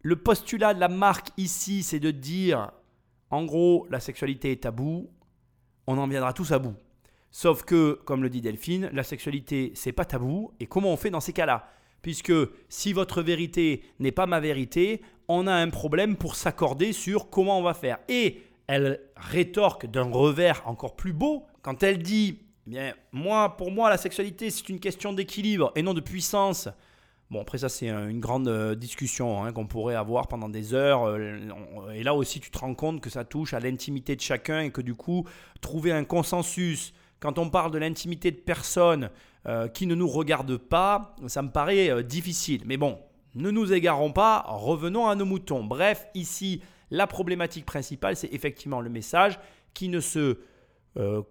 le 0.01 0.15
postulat 0.17 0.73
de 0.73 0.79
la 0.79 0.89
marque 0.89 1.29
ici, 1.37 1.81
c'est 1.81 1.99
de 1.99 2.11
dire, 2.11 2.71
en 3.29 3.45
gros, 3.45 3.87
la 3.89 4.01
sexualité 4.01 4.51
est 4.51 4.63
tabou. 4.63 5.09
On 5.87 5.97
en 5.97 6.07
viendra 6.07 6.33
tous 6.33 6.51
à 6.51 6.59
bout. 6.59 6.75
Sauf 7.31 7.63
que, 7.63 7.99
comme 8.05 8.21
le 8.21 8.29
dit 8.29 8.41
Delphine, 8.41 8.89
la 8.93 9.03
sexualité, 9.03 9.71
c'est 9.75 9.91
pas 9.91 10.05
tabou. 10.05 10.53
Et 10.59 10.67
comment 10.67 10.91
on 10.91 10.97
fait 10.97 11.09
dans 11.09 11.21
ces 11.21 11.33
cas-là? 11.33 11.67
Puisque 12.03 12.33
si 12.69 12.93
votre 12.93 13.23
vérité 13.23 13.81
n'est 13.99 14.11
pas 14.11 14.27
ma 14.27 14.39
vérité, 14.39 15.01
on 15.27 15.47
a 15.47 15.53
un 15.53 15.69
problème 15.69 16.15
pour 16.15 16.35
s'accorder 16.35 16.93
sur 16.93 17.31
comment 17.31 17.57
on 17.57 17.63
va 17.63 17.73
faire. 17.73 17.97
Et 18.07 18.41
elle 18.67 18.99
rétorque 19.15 19.87
d'un 19.87 20.11
revers 20.11 20.61
encore 20.65 20.95
plus 20.95 21.13
beau 21.13 21.45
quand 21.63 21.81
elle 21.81 22.03
dit 22.03 22.39
eh 22.67 22.69
bien, 22.69 22.93
moi, 23.11 23.57
pour 23.57 23.71
moi, 23.71 23.89
la 23.89 23.97
sexualité, 23.97 24.49
c'est 24.49 24.69
une 24.69 24.79
question 24.79 25.13
d'équilibre 25.13 25.71
et 25.75 25.81
non 25.81 25.93
de 25.93 26.01
puissance. 26.01 26.69
Bon, 27.31 27.41
après 27.41 27.57
ça, 27.57 27.69
c'est 27.69 27.87
une 27.87 28.19
grande 28.19 28.47
euh, 28.47 28.75
discussion 28.75 29.43
hein, 29.43 29.53
qu'on 29.53 29.65
pourrait 29.65 29.95
avoir 29.95 30.27
pendant 30.27 30.49
des 30.49 30.73
heures. 30.73 31.03
euh, 31.03 31.91
Et 31.93 32.03
là 32.03 32.13
aussi, 32.13 32.39
tu 32.39 32.51
te 32.51 32.57
rends 32.59 32.75
compte 32.75 33.01
que 33.01 33.09
ça 33.09 33.23
touche 33.23 33.53
à 33.53 33.59
l'intimité 33.59 34.15
de 34.15 34.21
chacun 34.21 34.59
et 34.59 34.71
que 34.71 34.81
du 34.81 34.93
coup, 34.93 35.25
trouver 35.61 35.91
un 35.93 36.03
consensus 36.03 36.93
quand 37.19 37.39
on 37.39 37.49
parle 37.49 37.71
de 37.71 37.77
l'intimité 37.77 38.31
de 38.31 38.39
personnes 38.39 39.09
euh, 39.47 39.67
qui 39.67 39.87
ne 39.87 39.95
nous 39.95 40.07
regardent 40.07 40.57
pas, 40.57 41.15
ça 41.27 41.41
me 41.41 41.49
paraît 41.49 41.89
euh, 41.89 42.03
difficile. 42.03 42.63
Mais 42.65 42.77
bon, 42.77 42.99
ne 43.35 43.51
nous 43.51 43.73
égarons 43.73 44.11
pas, 44.11 44.45
revenons 44.47 45.07
à 45.07 45.15
nos 45.15 45.25
moutons. 45.25 45.63
Bref, 45.63 46.07
ici, 46.13 46.61
la 46.91 47.07
problématique 47.07 47.65
principale, 47.65 48.15
c'est 48.15 48.31
effectivement 48.33 48.81
le 48.81 48.89
message 48.89 49.39
qui 49.73 49.89
ne 49.89 49.99
se 49.99 50.37
euh, 50.97 51.21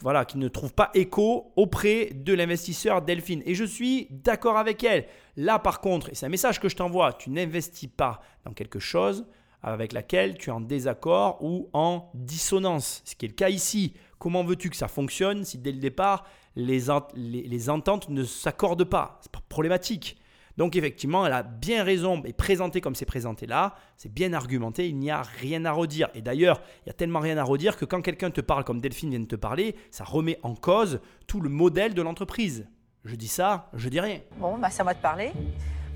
voilà, 0.00 0.24
qui 0.24 0.38
ne 0.38 0.48
trouve 0.48 0.74
pas 0.74 0.90
écho 0.94 1.52
auprès 1.56 2.10
de 2.12 2.34
l'investisseur 2.34 3.02
Delphine. 3.02 3.42
Et 3.46 3.54
je 3.54 3.64
suis 3.64 4.08
d'accord 4.10 4.58
avec 4.58 4.84
elle. 4.84 5.06
Là, 5.36 5.58
par 5.58 5.80
contre, 5.80 6.10
et 6.10 6.14
c'est 6.14 6.26
un 6.26 6.30
message 6.30 6.60
que 6.60 6.68
je 6.68 6.76
t'envoie, 6.76 7.12
tu 7.14 7.30
n'investis 7.30 7.88
pas 7.88 8.20
dans 8.44 8.52
quelque 8.52 8.78
chose 8.78 9.26
avec 9.64 9.92
laquelle 9.92 10.36
tu 10.36 10.50
es 10.50 10.52
en 10.52 10.60
désaccord 10.60 11.42
ou 11.42 11.68
en 11.72 12.10
dissonance. 12.14 13.02
Ce 13.04 13.14
qui 13.16 13.24
est 13.24 13.28
le 13.28 13.34
cas 13.34 13.48
ici. 13.48 13.94
Comment 14.18 14.44
veux-tu 14.44 14.70
que 14.70 14.76
ça 14.76 14.88
fonctionne 14.88 15.44
si 15.44 15.58
dès 15.58 15.72
le 15.72 15.78
départ, 15.78 16.24
les, 16.56 16.78
les- 17.16 17.70
ententes 17.70 18.08
ne 18.08 18.24
s'accordent 18.24 18.84
pas? 18.84 19.18
C'est 19.22 19.32
problématique. 19.48 20.16
Donc 20.56 20.76
effectivement, 20.76 21.26
elle 21.26 21.32
a 21.32 21.42
bien 21.42 21.82
raison, 21.82 22.22
et 22.24 22.32
présenté 22.32 22.80
comme 22.80 22.94
c'est 22.94 23.04
présenté 23.06 23.46
là, 23.46 23.74
c'est 23.96 24.12
bien 24.12 24.32
argumenté, 24.32 24.88
il 24.88 24.96
n'y 24.96 25.10
a 25.10 25.22
rien 25.22 25.64
à 25.64 25.72
redire. 25.72 26.08
Et 26.14 26.22
d'ailleurs, 26.22 26.60
il 26.84 26.88
y 26.88 26.90
a 26.90 26.92
tellement 26.92 27.18
rien 27.18 27.36
à 27.38 27.42
redire 27.42 27.76
que 27.76 27.84
quand 27.84 28.02
quelqu'un 28.02 28.30
te 28.30 28.40
parle 28.40 28.62
comme 28.62 28.80
Delphine 28.80 29.10
vient 29.10 29.18
de 29.20 29.24
te 29.26 29.34
parler, 29.36 29.74
ça 29.90 30.04
remet 30.04 30.38
en 30.44 30.54
cause 30.54 31.00
tout 31.26 31.40
le 31.40 31.48
modèle 31.50 31.92
de 31.92 32.02
l'entreprise. 32.02 32.68
Je 33.04 33.16
dis 33.16 33.28
ça, 33.28 33.68
je 33.74 33.88
dis 33.88 33.98
rien. 34.00 34.20
Bon, 34.38 34.56
bah, 34.58 34.70
c'est 34.70 34.82
à 34.82 34.84
moi 34.84 34.94
de 34.94 35.00
parler. 35.00 35.32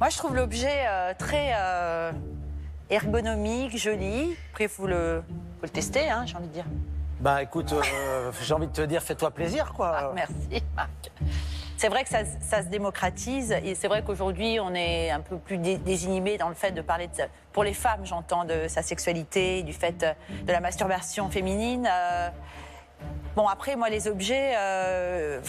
Moi, 0.00 0.08
je 0.10 0.16
trouve 0.18 0.34
l'objet 0.34 0.84
euh, 0.88 1.12
très 1.16 1.52
euh, 1.56 2.12
ergonomique, 2.90 3.76
joli. 3.76 4.36
Après, 4.50 4.64
il 4.64 4.70
faut 4.70 4.86
le, 4.86 5.22
faut 5.60 5.64
le 5.66 5.68
tester, 5.68 6.08
hein, 6.10 6.24
j'ai 6.26 6.36
envie 6.36 6.48
de 6.48 6.52
dire. 6.52 6.64
Bah 7.20 7.42
écoute, 7.42 7.72
euh, 7.72 8.32
j'ai 8.42 8.54
envie 8.54 8.66
de 8.68 8.72
te 8.72 8.82
dire, 8.82 9.02
fais-toi 9.02 9.30
plaisir, 9.30 9.72
quoi. 9.74 9.96
Ah, 9.98 10.10
merci, 10.14 10.62
Marc. 10.76 11.10
C'est 11.76 11.88
vrai 11.88 12.02
que 12.02 12.08
ça, 12.10 12.18
ça 12.40 12.62
se 12.64 12.68
démocratise 12.68 13.52
et 13.62 13.76
c'est 13.76 13.86
vrai 13.86 14.02
qu'aujourd'hui, 14.02 14.58
on 14.60 14.74
est 14.74 15.10
un 15.10 15.20
peu 15.20 15.36
plus 15.38 15.58
dé- 15.58 15.76
désinhibé 15.78 16.36
dans 16.36 16.48
le 16.48 16.56
fait 16.56 16.72
de 16.72 16.80
parler, 16.82 17.06
de, 17.06 17.22
pour 17.52 17.62
les 17.62 17.72
femmes, 17.74 18.04
j'entends, 18.04 18.44
de 18.44 18.66
sa 18.66 18.82
sexualité, 18.82 19.62
du 19.62 19.72
fait 19.72 20.02
euh, 20.02 20.12
de 20.44 20.50
la 20.52 20.58
masturbation 20.60 21.30
féminine. 21.30 21.88
euh. 21.88 22.30
Bon, 23.36 23.46
après, 23.46 23.76
moi, 23.76 23.88
les 23.90 24.08
objets, 24.08 24.54
euh, 24.56 25.40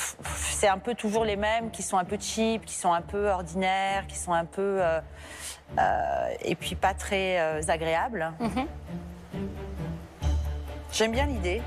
c'est 0.52 0.68
un 0.68 0.78
peu 0.78 0.94
toujours 0.94 1.26
les 1.26 1.36
mêmes, 1.36 1.72
qui 1.72 1.82
sont 1.82 1.98
un 1.98 2.04
peu 2.06 2.18
cheap, 2.20 2.64
qui 2.64 2.76
sont 2.76 2.94
un 2.94 3.02
peu 3.02 3.28
ordinaires, 3.30 4.06
qui 4.08 4.16
sont 4.18 4.34
un 4.34 4.46
peu. 4.46 4.78
euh, 4.84 5.00
et 6.41 6.55
puis 6.55 6.76
pas 6.76 6.93
très 6.93 7.39
euh, 7.39 7.61
agréables. 7.67 8.32
Mhm. 8.39 8.67
J'aime 10.91 11.11
bien 11.11 11.26
l'idée. 11.28 11.61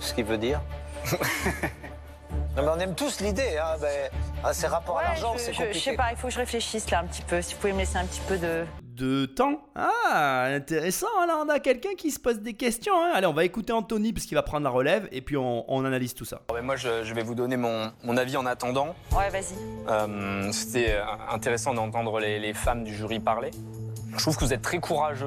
Ce 0.00 0.14
qu'il 0.14 0.24
veut 0.24 0.38
dire. 0.38 0.60
non, 2.56 2.62
mais 2.62 2.68
on 2.74 2.78
aime 2.78 2.94
tous 2.94 3.20
l'idée, 3.20 3.56
hein. 3.58 3.76
ben, 3.80 4.10
ah, 4.44 4.52
ces 4.54 4.66
rapports 4.66 4.98
à 4.98 5.02
l'argent, 5.04 5.34
je, 5.34 5.40
c'est 5.42 5.52
je- 5.52 5.58
compliqué. 5.58 5.78
je 5.78 5.84
sais 5.84 5.96
pas, 5.96 6.10
il 6.10 6.16
faut 6.16 6.28
que 6.28 6.32
je 6.34 6.38
réfléchisse 6.38 6.90
là 6.90 7.00
un 7.00 7.04
petit 7.06 7.22
peu. 7.22 7.40
Si 7.42 7.54
vous 7.54 7.60
pouvez 7.60 7.72
me 7.72 7.78
laisser 7.78 7.96
un 7.98 8.04
petit 8.06 8.20
peu 8.26 8.38
de. 8.38 8.64
De 8.82 9.26
temps 9.26 9.60
Ah, 9.74 10.44
intéressant. 10.54 11.06
Alors 11.22 11.44
on 11.44 11.48
a 11.50 11.60
quelqu'un 11.60 11.94
qui 11.98 12.10
se 12.10 12.18
pose 12.18 12.40
des 12.40 12.54
questions. 12.54 12.94
hein. 12.98 13.10
Allez, 13.14 13.26
on 13.26 13.34
va 13.34 13.44
écouter 13.44 13.74
Anthony 13.74 14.14
parce 14.14 14.24
qu'il 14.24 14.36
va 14.36 14.42
prendre 14.42 14.64
la 14.64 14.70
relève 14.70 15.06
et 15.12 15.20
puis 15.20 15.36
on, 15.36 15.70
on 15.70 15.84
analyse 15.84 16.14
tout 16.14 16.24
ça. 16.24 16.40
Ben, 16.48 16.62
moi, 16.62 16.76
je, 16.76 17.04
je 17.04 17.12
vais 17.12 17.22
vous 17.22 17.34
donner 17.34 17.58
mon, 17.58 17.92
mon 18.04 18.16
avis 18.16 18.38
en 18.38 18.46
attendant. 18.46 18.94
Ouais, 19.12 19.28
vas-y. 19.28 19.54
Euh, 19.90 20.50
C'était 20.50 20.92
euh, 20.92 21.02
intéressant 21.30 21.74
d'entendre 21.74 22.18
les, 22.20 22.38
les 22.38 22.54
femmes 22.54 22.84
du 22.84 22.94
jury 22.94 23.20
parler. 23.20 23.50
Je 24.12 24.16
trouve 24.22 24.36
que 24.38 24.44
vous 24.46 24.54
êtes 24.54 24.62
très 24.62 24.78
courageux, 24.78 25.26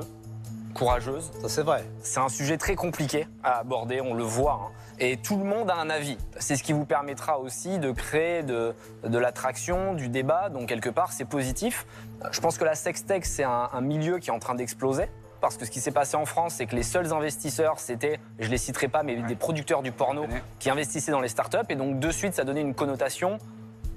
courageuse. 0.74 1.32
Ça, 1.42 1.50
c'est 1.50 1.64
vrai. 1.64 1.84
C'est 2.02 2.20
un 2.20 2.30
sujet 2.30 2.58
très 2.58 2.76
compliqué 2.76 3.28
à 3.44 3.60
aborder, 3.60 4.02
on 4.02 4.14
le 4.14 4.24
voit. 4.24 4.60
hein. 4.64 4.72
Et 5.00 5.18
tout 5.18 5.38
le 5.38 5.46
monde 5.46 5.70
a 5.70 5.76
un 5.76 5.90
avis. 5.90 6.18
C'est 6.40 6.56
ce 6.56 6.64
qui 6.64 6.74
vous 6.74 6.86
permettra 6.86 7.40
aussi 7.40 7.80
de 7.80 7.92
créer 7.92 8.44
de, 8.44 8.76
de 9.04 9.18
l'attraction, 9.18 9.94
du 9.94 10.10
débat. 10.10 10.50
Donc, 10.50 10.68
quelque 10.68 10.90
part, 10.90 11.14
c'est 11.14 11.26
positif. 11.26 11.86
Je 12.32 12.40
pense 12.42 12.58
que 12.58 12.66
la 12.66 12.76
sextech, 12.76 13.26
c'est 13.26 13.46
un, 13.46 13.70
un 13.72 13.82
milieu 13.82 14.20
qui 14.20 14.30
est 14.30 14.34
en 14.34 14.40
train 14.40 14.56
d'exploser. 14.56 15.10
Parce 15.40 15.56
que 15.56 15.64
ce 15.64 15.72
qui 15.72 15.80
s'est 15.80 15.92
passé 15.92 16.18
en 16.18 16.26
France, 16.26 16.56
c'est 16.56 16.66
que 16.66 16.76
les 16.76 16.84
seuls 16.84 17.14
investisseurs, 17.14 17.80
c'était, 17.80 18.20
je 18.40 18.50
les 18.50 18.58
citerai 18.58 18.90
pas, 18.90 19.04
mais 19.04 19.16
des 19.22 19.38
producteurs 19.38 19.82
du 19.82 19.94
porno 19.94 20.26
qui 20.60 20.70
investissaient 20.70 21.14
dans 21.14 21.22
les 21.22 21.30
startups. 21.30 21.58
Et 21.70 21.76
donc, 21.78 21.98
de 22.00 22.12
suite, 22.12 22.34
ça 22.34 22.44
donnait 22.44 22.60
une 22.60 22.76
connotation 22.76 23.38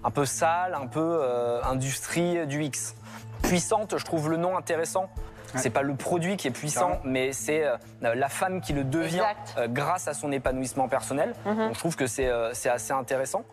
un 0.05 0.11
peu 0.13 0.25
sale, 0.25 0.75
un 0.81 0.87
peu 0.87 1.01
euh, 1.21 1.61
industrie 1.65 2.47
du 2.47 2.63
X. 2.63 2.95
Puissante, 3.43 3.99
je 3.99 4.05
trouve 4.05 4.31
le 4.31 4.37
nom 4.37 4.57
intéressant. 4.57 5.11
C'est 5.57 5.71
pas 5.71 5.83
le 5.83 5.95
produit 5.95 6.37
qui 6.37 6.49
est 6.49 6.53
puissant, 6.53 7.01
mais 7.05 7.33
c'est 7.33 7.65
euh, 7.65 7.77
la 8.01 8.29
femme 8.29 8.61
qui 8.61 8.73
le 8.73 8.85
devient 8.85 9.23
euh, 9.59 9.69
grâce 9.69 10.09
à 10.09 10.15
son 10.15 10.33
épanouissement 10.33 10.89
personnel. 10.89 11.35
Mhm. 11.45 11.57
Donc, 11.57 11.75
je 11.75 11.79
trouve 11.79 11.97
que 11.97 12.07
c'est 12.07 12.29
euh, 12.29 12.53
c'est 12.55 12.71
assez 12.71 12.93
intéressant. 12.93 13.45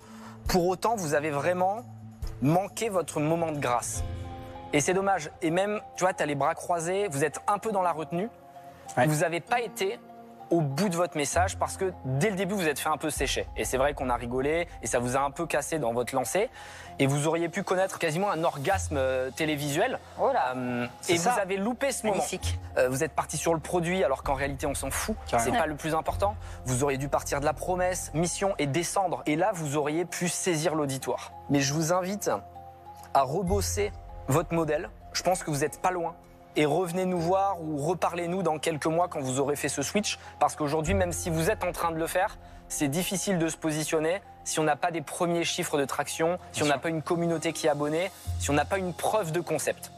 Pour 0.48 0.68
autant, 0.68 0.96
vous 0.96 1.14
avez 1.14 1.30
vraiment 1.30 1.84
manqué 2.42 2.90
votre 2.90 3.20
moment 3.20 3.52
de 3.52 3.60
grâce. 3.60 4.04
Et 4.72 4.82
c'est 4.82 4.94
dommage. 4.94 5.32
Et 5.42 5.52
même, 5.52 5.82
tu 5.96 6.04
vois, 6.04 6.14
tu 6.14 6.24
as 6.24 6.26
les 6.26 6.36
bras 6.36 6.54
croisés, 6.54 7.08
vous 7.10 7.24
êtes 7.24 7.40
un 7.48 7.58
peu 7.58 7.72
dans 7.72 7.82
la 7.82 7.92
retenue. 7.92 8.30
Ouais. 8.98 9.08
Vous 9.08 9.22
n'avez 9.22 9.40
pas 9.40 9.62
été 9.62 10.00
au 10.50 10.62
bout 10.62 10.90
de 10.90 10.96
votre 10.96 11.18
message 11.18 11.58
parce 11.58 11.78
que 11.78 11.94
dès 12.06 12.30
le 12.30 12.36
début, 12.36 12.54
vous 12.54 12.68
êtes 12.68 12.80
fait 12.80 12.90
un 12.90 12.98
peu 12.98 13.10
sécher. 13.10 13.48
Et 13.58 13.66
c'est 13.66 13.78
vrai 13.78 13.94
qu'on 13.94 14.10
a 14.10 14.16
rigolé 14.16 14.68
et 14.82 14.88
ça 14.88 15.00
vous 15.00 15.16
a 15.16 15.20
un 15.20 15.32
peu 15.32 15.46
cassé 15.46 15.80
dans 15.80 15.94
votre 15.94 16.16
lancée. 16.16 16.50
Et 17.00 17.08
vous 17.08 17.28
auriez 17.28 17.50
pu 17.50 17.64
connaître 17.64 17.98
quasiment 17.98 18.30
un 18.30 18.44
orgasme 18.44 18.98
euh, 18.98 19.32
télévisuel. 19.32 20.00
Oh. 20.20 20.30
Euh, 20.56 20.86
et 21.08 21.18
ça. 21.18 21.32
vous 21.32 21.40
avez 21.40 21.58
loupé 21.58 21.92
ce 21.92 22.06
moment. 22.06 22.24
Euh, 22.78 22.90
vous 22.90 23.04
êtes 23.04 23.14
parti 23.14 23.38
sur 23.38 23.54
le 23.54 23.60
produit 23.60 24.04
alors 24.04 24.24
qu'en 24.24 24.34
réalité 24.34 24.66
on 24.66 24.74
s'en 24.74 24.92
fout. 24.92 25.16
C'est 25.26 25.52
pas 25.52 25.66
le 25.66 25.76
plus 25.76 25.96
important. 25.96 26.36
Vous 26.66 26.84
auriez 26.84 26.98
dû 26.98 27.08
partir 27.08 27.40
de 27.40 27.46
la 27.46 27.54
promesse, 27.54 28.12
mission 28.14 28.56
et 28.58 28.68
descendre. 28.68 29.24
Et 29.26 29.36
là 29.36 29.52
vous 29.54 29.78
auriez 29.78 30.06
pu 30.06 30.28
saisir 30.28 30.76
l'auditoire. 30.76 31.32
Mais 31.50 31.62
je 31.62 31.74
vous 31.74 31.94
invite 31.94 32.30
à 33.14 33.22
rebosser 33.22 33.92
votre 34.28 34.54
modèle. 34.54 34.90
Je 35.14 35.24
pense 35.24 35.44
que 35.44 35.52
vous 35.52 35.60
n'êtes 35.60 35.82
pas 35.82 35.92
loin. 35.92 36.16
Et 36.60 36.66
revenez 36.66 37.06
nous 37.06 37.22
voir 37.22 37.62
ou 37.62 37.78
reparlez-nous 37.78 38.44
dans 38.44 38.60
quelques 38.60 38.86
mois 38.86 39.08
quand 39.08 39.22
vous 39.22 39.40
aurez 39.40 39.56
fait 39.56 39.70
ce 39.70 39.82
switch. 39.82 40.20
Parce 40.42 40.58
qu'aujourd'hui, 40.58 40.94
même 40.94 41.14
si 41.14 41.30
vous 41.30 41.50
êtes 41.50 41.64
en 41.64 41.72
train 41.72 41.92
de 41.92 41.96
le 41.96 42.06
faire, 42.06 42.38
c'est 42.68 42.90
difficile 42.90 43.38
de 43.38 43.48
se 43.48 43.56
positionner 43.56 44.22
si 44.44 44.60
on 44.60 44.64
n'a 44.64 44.76
pas 44.76 44.92
des 44.92 45.00
premiers 45.00 45.46
chiffres 45.46 45.78
de 45.78 45.86
traction, 45.86 46.38
si 46.52 46.62
on 46.62 46.66
n'a 46.66 46.78
pas 46.78 46.90
une 46.90 47.02
communauté 47.02 47.54
qui 47.54 47.68
est 47.68 47.70
abonnée, 47.70 48.12
si 48.40 48.50
on 48.50 48.54
n'a 48.54 48.66
pas 48.66 48.78
une 48.78 48.94
preuve 48.94 49.32
de 49.32 49.40
concept. 49.40 49.94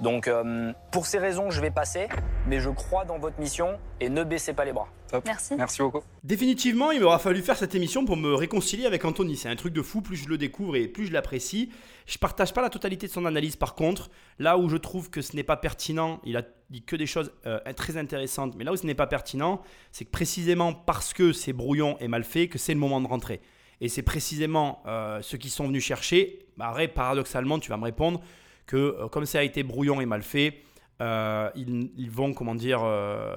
Donc, 0.00 0.28
euh, 0.28 0.72
pour 0.90 1.06
ces 1.06 1.18
raisons, 1.18 1.50
je 1.50 1.60
vais 1.60 1.70
passer, 1.70 2.08
mais 2.46 2.60
je 2.60 2.68
crois 2.68 3.04
dans 3.04 3.18
votre 3.18 3.40
mission 3.40 3.78
et 4.00 4.10
ne 4.10 4.24
baissez 4.24 4.52
pas 4.52 4.64
les 4.64 4.72
bras. 4.72 4.88
Top. 5.10 5.24
Merci. 5.24 5.54
Merci 5.56 5.80
beaucoup. 5.80 6.02
Définitivement, 6.22 6.90
il 6.90 7.00
m'aura 7.00 7.18
fallu 7.18 7.40
faire 7.40 7.56
cette 7.56 7.74
émission 7.74 8.04
pour 8.04 8.16
me 8.16 8.34
réconcilier 8.34 8.86
avec 8.86 9.04
Anthony. 9.04 9.36
C'est 9.36 9.48
un 9.48 9.56
truc 9.56 9.72
de 9.72 9.82
fou, 9.82 10.02
plus 10.02 10.16
je 10.16 10.28
le 10.28 10.36
découvre 10.36 10.76
et 10.76 10.88
plus 10.88 11.06
je 11.06 11.12
l'apprécie. 11.12 11.70
Je 12.06 12.18
partage 12.18 12.52
pas 12.52 12.60
la 12.60 12.70
totalité 12.70 13.06
de 13.06 13.12
son 13.12 13.24
analyse 13.24 13.56
par 13.56 13.74
contre. 13.74 14.10
Là 14.38 14.58
où 14.58 14.68
je 14.68 14.76
trouve 14.76 15.08
que 15.08 15.22
ce 15.22 15.34
n'est 15.34 15.44
pas 15.44 15.56
pertinent, 15.56 16.20
il 16.24 16.36
a 16.36 16.42
dit 16.70 16.82
que 16.82 16.96
des 16.96 17.06
choses 17.06 17.32
euh, 17.46 17.60
très 17.74 17.96
intéressantes, 17.96 18.54
mais 18.56 18.64
là 18.64 18.72
où 18.72 18.76
ce 18.76 18.84
n'est 18.84 18.94
pas 18.94 19.06
pertinent, 19.06 19.62
c'est 19.92 20.04
que 20.04 20.10
précisément 20.10 20.74
parce 20.74 21.14
que 21.14 21.32
c'est 21.32 21.52
brouillon 21.52 21.96
et 22.00 22.08
mal 22.08 22.24
fait, 22.24 22.48
que 22.48 22.58
c'est 22.58 22.74
le 22.74 22.80
moment 22.80 23.00
de 23.00 23.06
rentrer. 23.06 23.40
Et 23.80 23.88
c'est 23.88 24.02
précisément 24.02 24.82
euh, 24.86 25.22
ceux 25.22 25.38
qui 25.38 25.50
sont 25.50 25.68
venus 25.68 25.84
chercher. 25.84 26.46
Bah, 26.56 26.74
paradoxalement, 26.94 27.58
tu 27.58 27.70
vas 27.70 27.76
me 27.76 27.84
répondre 27.84 28.20
que 28.66 28.76
euh, 28.76 29.08
comme 29.08 29.26
ça 29.26 29.38
a 29.38 29.42
été 29.42 29.62
brouillon 29.62 30.00
et 30.00 30.06
mal 30.06 30.22
fait, 30.22 30.62
euh, 31.00 31.50
ils, 31.54 32.10
vont, 32.10 32.32
comment 32.32 32.54
dire, 32.54 32.80
euh, 32.82 33.36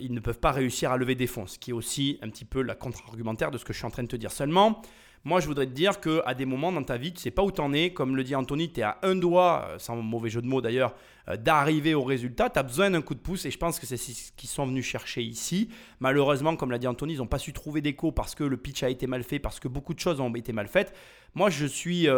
ils 0.00 0.12
ne 0.12 0.20
peuvent 0.20 0.40
pas 0.40 0.50
réussir 0.50 0.90
à 0.90 0.96
lever 0.96 1.14
des 1.14 1.28
fonds, 1.28 1.46
ce 1.46 1.58
qui 1.58 1.70
est 1.70 1.74
aussi 1.74 2.18
un 2.22 2.28
petit 2.28 2.44
peu 2.44 2.62
la 2.62 2.74
contre-argumentaire 2.74 3.50
de 3.50 3.58
ce 3.58 3.64
que 3.64 3.72
je 3.72 3.78
suis 3.78 3.86
en 3.86 3.90
train 3.90 4.02
de 4.02 4.08
te 4.08 4.16
dire. 4.16 4.32
Seulement, 4.32 4.82
moi, 5.22 5.38
je 5.38 5.46
voudrais 5.46 5.66
te 5.66 5.72
dire 5.72 6.00
qu'à 6.00 6.34
des 6.34 6.46
moments 6.46 6.72
dans 6.72 6.82
ta 6.82 6.96
vie, 6.96 7.12
tu 7.12 7.20
sais 7.20 7.30
pas 7.30 7.42
où 7.42 7.52
t'en 7.52 7.72
es. 7.72 7.92
Comme 7.92 8.16
le 8.16 8.24
dit 8.24 8.34
Anthony, 8.34 8.72
tu 8.72 8.80
es 8.80 8.82
à 8.82 8.98
un 9.02 9.14
doigt, 9.14 9.68
sans 9.78 9.96
mauvais 9.96 10.30
jeu 10.30 10.42
de 10.42 10.46
mots 10.46 10.62
d'ailleurs, 10.62 10.94
d'arriver 11.38 11.94
au 11.94 12.02
résultat. 12.02 12.48
Tu 12.50 12.58
as 12.58 12.62
besoin 12.62 12.90
d'un 12.90 13.02
coup 13.02 13.14
de 13.14 13.20
pouce 13.20 13.44
et 13.44 13.50
je 13.50 13.58
pense 13.58 13.78
que 13.78 13.86
c'est 13.86 13.98
ce 13.98 14.32
qu'ils 14.32 14.48
sont 14.48 14.66
venus 14.66 14.84
chercher 14.84 15.22
ici. 15.22 15.68
Malheureusement, 16.00 16.56
comme 16.56 16.70
l'a 16.70 16.78
dit 16.78 16.88
Anthony, 16.88 17.12
ils 17.12 17.18
n'ont 17.18 17.26
pas 17.26 17.38
su 17.38 17.52
trouver 17.52 17.82
d'écho 17.82 18.12
parce 18.12 18.34
que 18.34 18.44
le 18.44 18.56
pitch 18.56 18.82
a 18.82 18.88
été 18.88 19.06
mal 19.06 19.22
fait, 19.22 19.38
parce 19.38 19.60
que 19.60 19.68
beaucoup 19.68 19.92
de 19.92 20.00
choses 20.00 20.20
ont 20.20 20.34
été 20.34 20.54
mal 20.54 20.66
faites. 20.68 20.94
Moi, 21.34 21.50
je 21.50 21.66
suis 21.66 22.08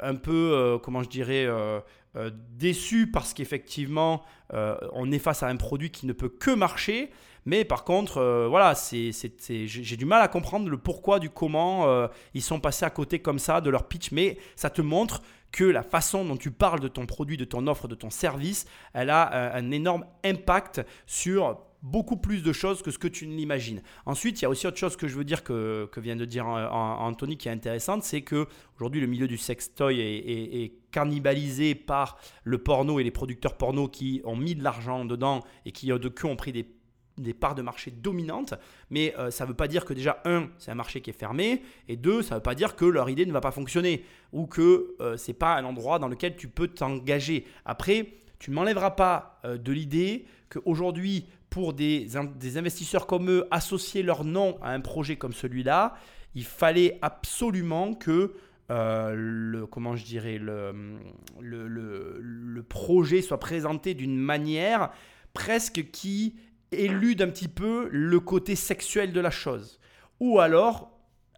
un 0.00 0.14
peu, 0.14 0.52
euh, 0.52 0.78
comment 0.78 1.02
je 1.02 1.08
dirais, 1.08 1.44
euh, 1.46 1.80
euh, 2.16 2.30
déçu 2.56 3.10
parce 3.10 3.34
qu'effectivement, 3.34 4.22
euh, 4.52 4.76
on 4.92 5.12
est 5.12 5.18
face 5.18 5.42
à 5.42 5.48
un 5.48 5.56
produit 5.56 5.90
qui 5.90 6.06
ne 6.06 6.12
peut 6.12 6.28
que 6.28 6.50
marcher. 6.50 7.10
Mais 7.46 7.64
par 7.64 7.84
contre, 7.84 8.18
euh, 8.18 8.48
voilà, 8.48 8.74
j'ai 8.92 9.96
du 9.96 10.04
mal 10.04 10.20
à 10.20 10.28
comprendre 10.28 10.68
le 10.68 10.76
pourquoi 10.76 11.18
du 11.18 11.30
comment 11.30 11.88
euh, 11.88 12.08
ils 12.34 12.42
sont 12.42 12.60
passés 12.60 12.84
à 12.84 12.90
côté 12.90 13.20
comme 13.20 13.38
ça 13.38 13.60
de 13.60 13.70
leur 13.70 13.88
pitch. 13.88 14.12
Mais 14.12 14.38
ça 14.56 14.70
te 14.70 14.82
montre 14.82 15.22
que 15.52 15.64
la 15.64 15.82
façon 15.82 16.24
dont 16.24 16.36
tu 16.36 16.50
parles 16.50 16.80
de 16.80 16.88
ton 16.88 17.06
produit, 17.06 17.36
de 17.36 17.44
ton 17.44 17.66
offre, 17.66 17.88
de 17.88 17.94
ton 17.94 18.10
service, 18.10 18.66
elle 18.92 19.10
a 19.10 19.32
euh, 19.32 19.58
un 19.58 19.70
énorme 19.70 20.04
impact 20.24 20.82
sur 21.06 21.58
beaucoup 21.82 22.16
plus 22.16 22.42
de 22.42 22.52
choses 22.52 22.82
que 22.82 22.90
ce 22.90 22.98
que 22.98 23.08
tu 23.08 23.26
ne 23.26 23.34
l'imagines. 23.34 23.82
Ensuite, 24.04 24.40
il 24.40 24.42
y 24.42 24.46
a 24.46 24.50
aussi 24.50 24.66
autre 24.66 24.76
chose 24.76 24.96
que 24.96 25.08
je 25.08 25.16
veux 25.16 25.24
dire 25.24 25.42
que, 25.42 25.88
que 25.90 26.00
vient 26.00 26.16
de 26.16 26.24
dire 26.24 26.46
euh, 26.46 26.68
An- 26.68 27.06
Anthony 27.06 27.36
qui 27.36 27.48
est 27.48 27.52
intéressante, 27.52 28.02
c'est 28.02 28.22
que 28.22 28.46
aujourd'hui 28.76 29.00
le 29.00 29.06
milieu 29.06 29.26
du 29.26 29.38
sextoy 29.38 30.00
est, 30.00 30.72
cannibalisé 30.90 31.76
par 31.76 32.18
le 32.42 32.58
porno 32.58 32.98
et 32.98 33.04
les 33.04 33.12
producteurs 33.12 33.56
porno 33.56 33.86
qui 33.86 34.22
ont 34.24 34.34
mis 34.34 34.56
de 34.56 34.64
l'argent 34.64 35.04
dedans 35.04 35.44
et 35.64 35.70
qui 35.70 35.92
euh, 35.92 35.98
de 35.98 36.12
ont 36.24 36.36
pris 36.36 36.52
des 36.52 36.66
des 37.18 37.34
parts 37.34 37.54
de 37.54 37.60
marché 37.60 37.90
dominantes, 37.90 38.54
mais 38.88 39.14
euh, 39.18 39.30
ça 39.30 39.44
ne 39.44 39.50
veut 39.50 39.54
pas 39.54 39.68
dire 39.68 39.84
que 39.84 39.92
déjà, 39.92 40.22
un, 40.24 40.48
c'est 40.56 40.70
un 40.70 40.74
marché 40.74 41.02
qui 41.02 41.10
est 41.10 41.18
fermé, 41.18 41.62
et 41.86 41.96
deux, 41.96 42.22
ça 42.22 42.36
ne 42.36 42.38
veut 42.38 42.42
pas 42.42 42.54
dire 42.54 42.76
que 42.76 42.86
leur 42.86 43.10
idée 43.10 43.26
ne 43.26 43.32
va 43.32 43.42
pas 43.42 43.50
fonctionner, 43.50 44.04
ou 44.32 44.46
que 44.46 44.94
euh, 45.00 45.18
ce 45.18 45.28
n'est 45.30 45.36
pas 45.36 45.56
un 45.56 45.64
endroit 45.66 45.98
dans 45.98 46.08
lequel 46.08 46.34
tu 46.36 46.48
peux 46.48 46.68
t'engager. 46.68 47.44
Après, 47.66 48.14
tu 48.38 48.50
ne 48.50 48.54
m'enlèveras 48.54 48.92
pas 48.92 49.42
de 49.44 49.72
l'idée 49.72 50.24
qu'aujourd'hui, 50.48 51.26
pour 51.50 51.72
des, 51.74 52.16
in- 52.16 52.24
des 52.24 52.56
investisseurs 52.56 53.06
comme 53.06 53.28
eux, 53.30 53.46
associer 53.50 54.02
leur 54.02 54.24
nom 54.24 54.58
à 54.62 54.70
un 54.70 54.80
projet 54.80 55.16
comme 55.16 55.32
celui-là, 55.32 55.94
il 56.34 56.44
fallait 56.44 56.98
absolument 57.02 57.94
que 57.94 58.34
euh, 58.70 59.14
le, 59.16 59.66
comment 59.66 59.96
je 59.96 60.04
dirais, 60.04 60.38
le- 60.38 61.00
le 61.40 62.62
projet 62.62 63.20
soit 63.20 63.40
présenté 63.40 63.94
d'une 63.94 64.16
manière 64.16 64.90
presque 65.34 65.90
qui 65.90 66.36
élude 66.72 67.22
un 67.22 67.28
petit 67.28 67.48
peu 67.48 67.88
le 67.90 68.20
côté 68.20 68.54
sexuel 68.54 69.12
de 69.12 69.20
la 69.20 69.30
chose. 69.30 69.80
Ou 70.20 70.38
alors 70.38 70.92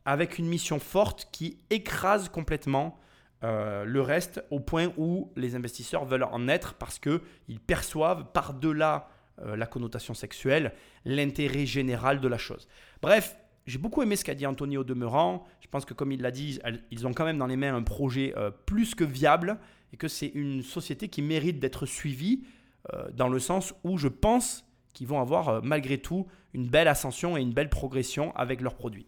avec 0.04 0.38
une 0.38 0.46
mission 0.46 0.78
forte 0.78 1.28
qui 1.32 1.58
écrase 1.70 2.28
complètement 2.28 2.98
euh, 3.44 3.84
le 3.84 4.00
reste 4.02 4.44
au 4.50 4.60
point 4.60 4.92
où 4.96 5.32
les 5.36 5.54
investisseurs 5.54 6.04
veulent 6.04 6.24
en 6.24 6.48
être 6.48 6.74
parce 6.74 6.98
qu'ils 6.98 7.60
perçoivent 7.66 8.26
par-delà 8.32 9.08
euh, 9.40 9.56
la 9.56 9.66
connotation 9.66 10.14
sexuelle 10.14 10.72
l'intérêt 11.04 11.66
général 11.66 12.20
de 12.20 12.28
la 12.28 12.38
chose. 12.38 12.68
Bref, 13.00 13.36
j'ai 13.66 13.78
beaucoup 13.78 14.02
aimé 14.02 14.16
ce 14.16 14.24
qu'a 14.24 14.34
dit 14.34 14.46
Anthony 14.46 14.76
au 14.76 14.84
demeurant. 14.84 15.44
Je 15.60 15.68
pense 15.68 15.84
que 15.84 15.94
comme 15.94 16.12
il 16.12 16.20
l'a 16.20 16.30
dit, 16.30 16.58
elles- 16.64 16.82
ils 16.90 17.06
ont 17.06 17.12
quand 17.14 17.24
même 17.24 17.38
dans 17.38 17.46
les 17.46 17.56
mains 17.56 17.74
un 17.74 17.82
projet 17.82 18.34
euh, 18.36 18.50
plus 18.50 18.94
que 18.94 19.04
viable 19.04 19.58
et 19.92 19.96
que 19.96 20.08
c'est 20.08 20.26
une 20.28 20.62
société 20.62 21.08
qui 21.08 21.22
mérite 21.22 21.60
d'être 21.60 21.86
suivie 21.86 22.44
euh, 22.92 23.08
dans 23.12 23.28
le 23.28 23.38
sens 23.38 23.74
où 23.84 23.98
je 23.98 24.08
pense 24.08 24.64
qu'ils 24.92 25.06
vont 25.06 25.20
avoir 25.20 25.48
euh, 25.48 25.60
malgré 25.62 25.98
tout 25.98 26.26
une 26.54 26.68
belle 26.68 26.88
ascension 26.88 27.36
et 27.36 27.40
une 27.40 27.52
belle 27.54 27.68
progression 27.70 28.34
avec 28.36 28.60
leurs 28.60 28.74
produits. 28.74 29.06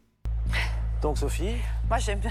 Donc 1.02 1.18
Sophie, 1.18 1.56
Moi, 1.88 1.98
j'aime 1.98 2.20
bien. 2.20 2.30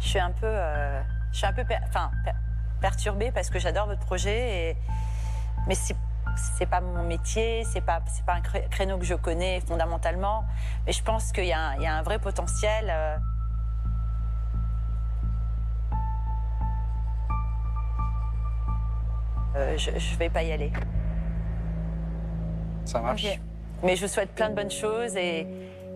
Je 0.00 0.08
suis 0.08 0.18
un 0.18 0.30
peu, 0.32 0.46
euh, 0.46 1.00
je 1.32 1.38
suis 1.38 1.46
un 1.46 1.52
peu, 1.52 1.64
per- 1.64 1.78
enfin, 1.88 2.10
per- 2.24 2.32
perturbée 2.80 3.30
parce 3.32 3.48
que 3.48 3.58
j'adore 3.58 3.86
votre 3.86 4.04
projet, 4.04 4.70
et... 4.70 4.76
mais 5.66 5.74
c'est 5.74 5.96
c'est 6.56 6.66
pas 6.66 6.80
mon 6.80 7.02
métier, 7.04 7.64
c'est 7.64 7.80
pas 7.80 8.00
c'est 8.06 8.24
pas 8.24 8.34
un 8.34 8.40
cré- 8.40 8.66
créneau 8.70 8.98
que 8.98 9.04
je 9.04 9.14
connais 9.14 9.60
fondamentalement, 9.60 10.44
mais 10.86 10.92
je 10.92 11.02
pense 11.02 11.32
qu'il 11.32 11.44
y, 11.46 11.52
a 11.52 11.60
un- 11.60 11.74
il 11.76 11.82
y 11.82 11.86
a 11.86 11.94
un 11.94 12.02
vrai 12.02 12.18
potentiel. 12.18 12.86
euh. 12.90 13.16
Euh, 19.56 19.76
je, 19.76 19.90
je 19.98 20.16
vais 20.16 20.30
pas 20.30 20.42
y 20.42 20.52
aller. 20.52 20.72
Ça 22.84 23.00
marche. 23.00 23.26
Mais 23.82 23.96
je 23.96 24.02
vous 24.06 24.12
souhaite 24.12 24.30
plein 24.34 24.50
de 24.50 24.54
bonnes 24.54 24.70
choses 24.70 25.16
et 25.16 25.46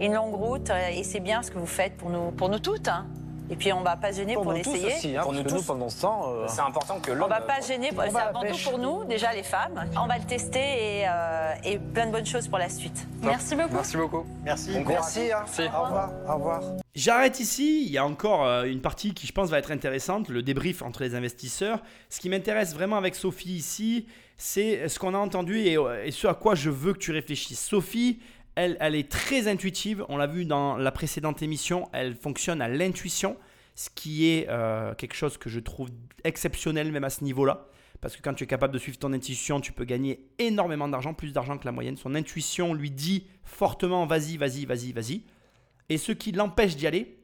une 0.00 0.14
longue 0.14 0.34
route. 0.34 0.70
euh, 0.70 0.88
Et 0.92 1.04
c'est 1.04 1.20
bien 1.20 1.42
ce 1.42 1.50
que 1.50 1.58
vous 1.58 1.66
faites 1.66 1.96
pour 1.96 2.10
nous, 2.10 2.30
pour 2.32 2.48
nous 2.48 2.58
toutes. 2.58 2.88
hein. 2.88 3.06
Et 3.52 3.56
puis 3.56 3.70
on 3.72 3.82
va 3.82 3.96
pas 3.96 4.12
gêner 4.12 4.32
pour, 4.34 4.44
pour 4.44 4.54
nous 4.54 4.62
tous 4.62 4.72
l'essayer. 4.72 4.94
aussi, 4.96 5.16
hein, 5.16 5.20
Pour 5.22 5.32
parce 5.32 5.36
nous 5.42 5.44
que 5.44 5.50
nous 5.54 5.58
tous. 5.60 5.66
pendant 5.66 5.88
ce 5.90 6.00
temps, 6.00 6.22
euh, 6.32 6.46
C'est 6.48 6.62
important 6.62 6.98
que 7.00 7.10
On 7.12 7.14
l'homme. 7.14 7.28
va 7.28 7.42
pas 7.42 7.60
se 7.60 7.68
gêner, 7.68 7.90
c'est 7.90 8.16
avant 8.16 8.40
tout 8.40 8.56
pour 8.64 8.78
nous, 8.78 9.04
déjà 9.04 9.32
les 9.34 9.42
femmes. 9.42 9.84
On 10.02 10.06
va 10.06 10.16
le 10.16 10.24
tester 10.24 10.58
et, 11.00 11.04
euh, 11.06 11.52
et 11.62 11.78
plein 11.78 12.06
de 12.06 12.12
bonnes 12.12 12.24
choses 12.26 12.48
pour 12.48 12.56
la 12.58 12.70
suite. 12.70 13.06
Merci 13.22 13.54
beaucoup. 13.54 13.74
Merci 13.74 13.96
beaucoup. 13.98 14.24
Merci. 14.42 14.70
merci. 14.86 15.30
hein. 15.32 15.40
Merci. 15.44 15.62
Au 15.76 15.82
revoir. 15.84 16.10
Au 16.28 16.34
revoir. 16.36 16.62
J'arrête 16.94 17.40
ici, 17.40 17.84
il 17.86 17.92
y 17.92 17.98
a 17.98 18.06
encore 18.06 18.46
euh, 18.46 18.64
une 18.64 18.80
partie 18.80 19.12
qui 19.12 19.26
je 19.26 19.32
pense 19.32 19.50
va 19.50 19.58
être 19.58 19.70
intéressante, 19.70 20.28
le 20.30 20.42
débrief 20.42 20.80
entre 20.82 21.02
les 21.02 21.14
investisseurs. 21.14 21.80
Ce 22.08 22.20
qui 22.20 22.30
m'intéresse 22.30 22.74
vraiment 22.74 22.96
avec 22.96 23.14
Sophie 23.14 23.52
ici, 23.52 24.06
c'est 24.38 24.88
ce 24.88 24.98
qu'on 24.98 25.14
a 25.14 25.18
entendu 25.18 25.58
et, 25.60 25.76
et 26.04 26.10
ce 26.10 26.26
à 26.26 26.34
quoi 26.34 26.54
je 26.54 26.70
veux 26.70 26.94
que 26.94 26.98
tu 26.98 27.12
réfléchisses. 27.12 27.60
Sophie, 27.60 28.18
elle, 28.54 28.76
elle 28.80 28.94
est 28.94 29.10
très 29.10 29.48
intuitive, 29.48 30.04
on 30.08 30.16
l'a 30.16 30.26
vu 30.26 30.44
dans 30.44 30.76
la 30.76 30.92
précédente 30.92 31.42
émission, 31.42 31.88
elle 31.92 32.14
fonctionne 32.14 32.60
à 32.60 32.68
l'intuition, 32.68 33.36
ce 33.74 33.88
qui 33.90 34.28
est 34.28 34.46
euh, 34.48 34.94
quelque 34.94 35.14
chose 35.14 35.38
que 35.38 35.48
je 35.48 35.60
trouve 35.60 35.88
exceptionnel 36.24 36.92
même 36.92 37.04
à 37.04 37.10
ce 37.10 37.24
niveau-là. 37.24 37.66
Parce 38.00 38.16
que 38.16 38.22
quand 38.22 38.34
tu 38.34 38.44
es 38.44 38.46
capable 38.48 38.74
de 38.74 38.78
suivre 38.78 38.98
ton 38.98 39.12
intuition, 39.12 39.60
tu 39.60 39.72
peux 39.72 39.84
gagner 39.84 40.28
énormément 40.38 40.88
d'argent, 40.88 41.14
plus 41.14 41.32
d'argent 41.32 41.56
que 41.56 41.64
la 41.64 41.72
moyenne. 41.72 41.96
Son 41.96 42.14
intuition 42.16 42.74
lui 42.74 42.90
dit 42.90 43.28
fortement 43.44 44.06
vas-y, 44.06 44.36
vas-y, 44.36 44.64
vas-y, 44.66 44.92
vas-y. 44.92 45.22
Et 45.88 45.98
ce 45.98 46.10
qui 46.10 46.32
l'empêche 46.32 46.76
d'y 46.76 46.86
aller, 46.86 47.22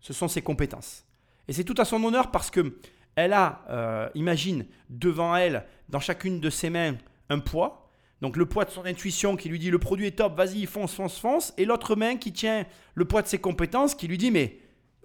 ce 0.00 0.12
sont 0.12 0.28
ses 0.28 0.42
compétences. 0.42 1.04
Et 1.48 1.52
c'est 1.52 1.64
tout 1.64 1.74
à 1.78 1.84
son 1.84 2.02
honneur 2.04 2.30
parce 2.30 2.50
que 2.50 2.78
elle 3.14 3.32
a, 3.32 3.64
euh, 3.70 4.10
imagine, 4.14 4.66
devant 4.90 5.34
elle, 5.34 5.64
dans 5.88 6.00
chacune 6.00 6.38
de 6.38 6.50
ses 6.50 6.68
mains, 6.68 6.96
un 7.30 7.38
poids. 7.38 7.85
Donc 8.22 8.36
le 8.36 8.46
poids 8.46 8.64
de 8.64 8.70
son 8.70 8.84
intuition 8.86 9.36
qui 9.36 9.48
lui 9.48 9.58
dit 9.58 9.70
le 9.70 9.78
produit 9.78 10.06
est 10.06 10.12
top, 10.12 10.36
vas-y, 10.36 10.66
fonce, 10.66 10.94
fonce, 10.94 11.18
fonce. 11.18 11.52
Et 11.58 11.64
l'autre 11.64 11.96
main 11.96 12.16
qui 12.16 12.32
tient 12.32 12.66
le 12.94 13.04
poids 13.04 13.22
de 13.22 13.28
ses 13.28 13.38
compétences 13.38 13.94
qui 13.94 14.08
lui 14.08 14.18
dit 14.18 14.30
mais 14.30 14.58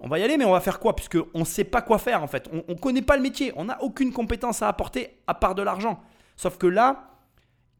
on 0.03 0.07
va 0.07 0.17
y 0.17 0.23
aller, 0.23 0.35
mais 0.37 0.45
on 0.45 0.51
va 0.51 0.61
faire 0.61 0.79
quoi? 0.79 0.95
Puisque 0.95 1.17
on 1.33 1.39
ne 1.39 1.45
sait 1.45 1.63
pas 1.63 1.81
quoi 1.81 1.99
faire 1.99 2.23
en 2.23 2.27
fait. 2.27 2.49
On 2.51 2.73
ne 2.73 2.77
connaît 2.77 3.03
pas 3.03 3.15
le 3.15 3.21
métier. 3.21 3.53
On 3.55 3.65
n'a 3.65 3.81
aucune 3.83 4.11
compétence 4.11 4.61
à 4.63 4.67
apporter 4.67 5.19
à 5.27 5.35
part 5.35 5.53
de 5.53 5.61
l'argent. 5.61 6.01
Sauf 6.35 6.57
que 6.57 6.65
là, 6.65 7.19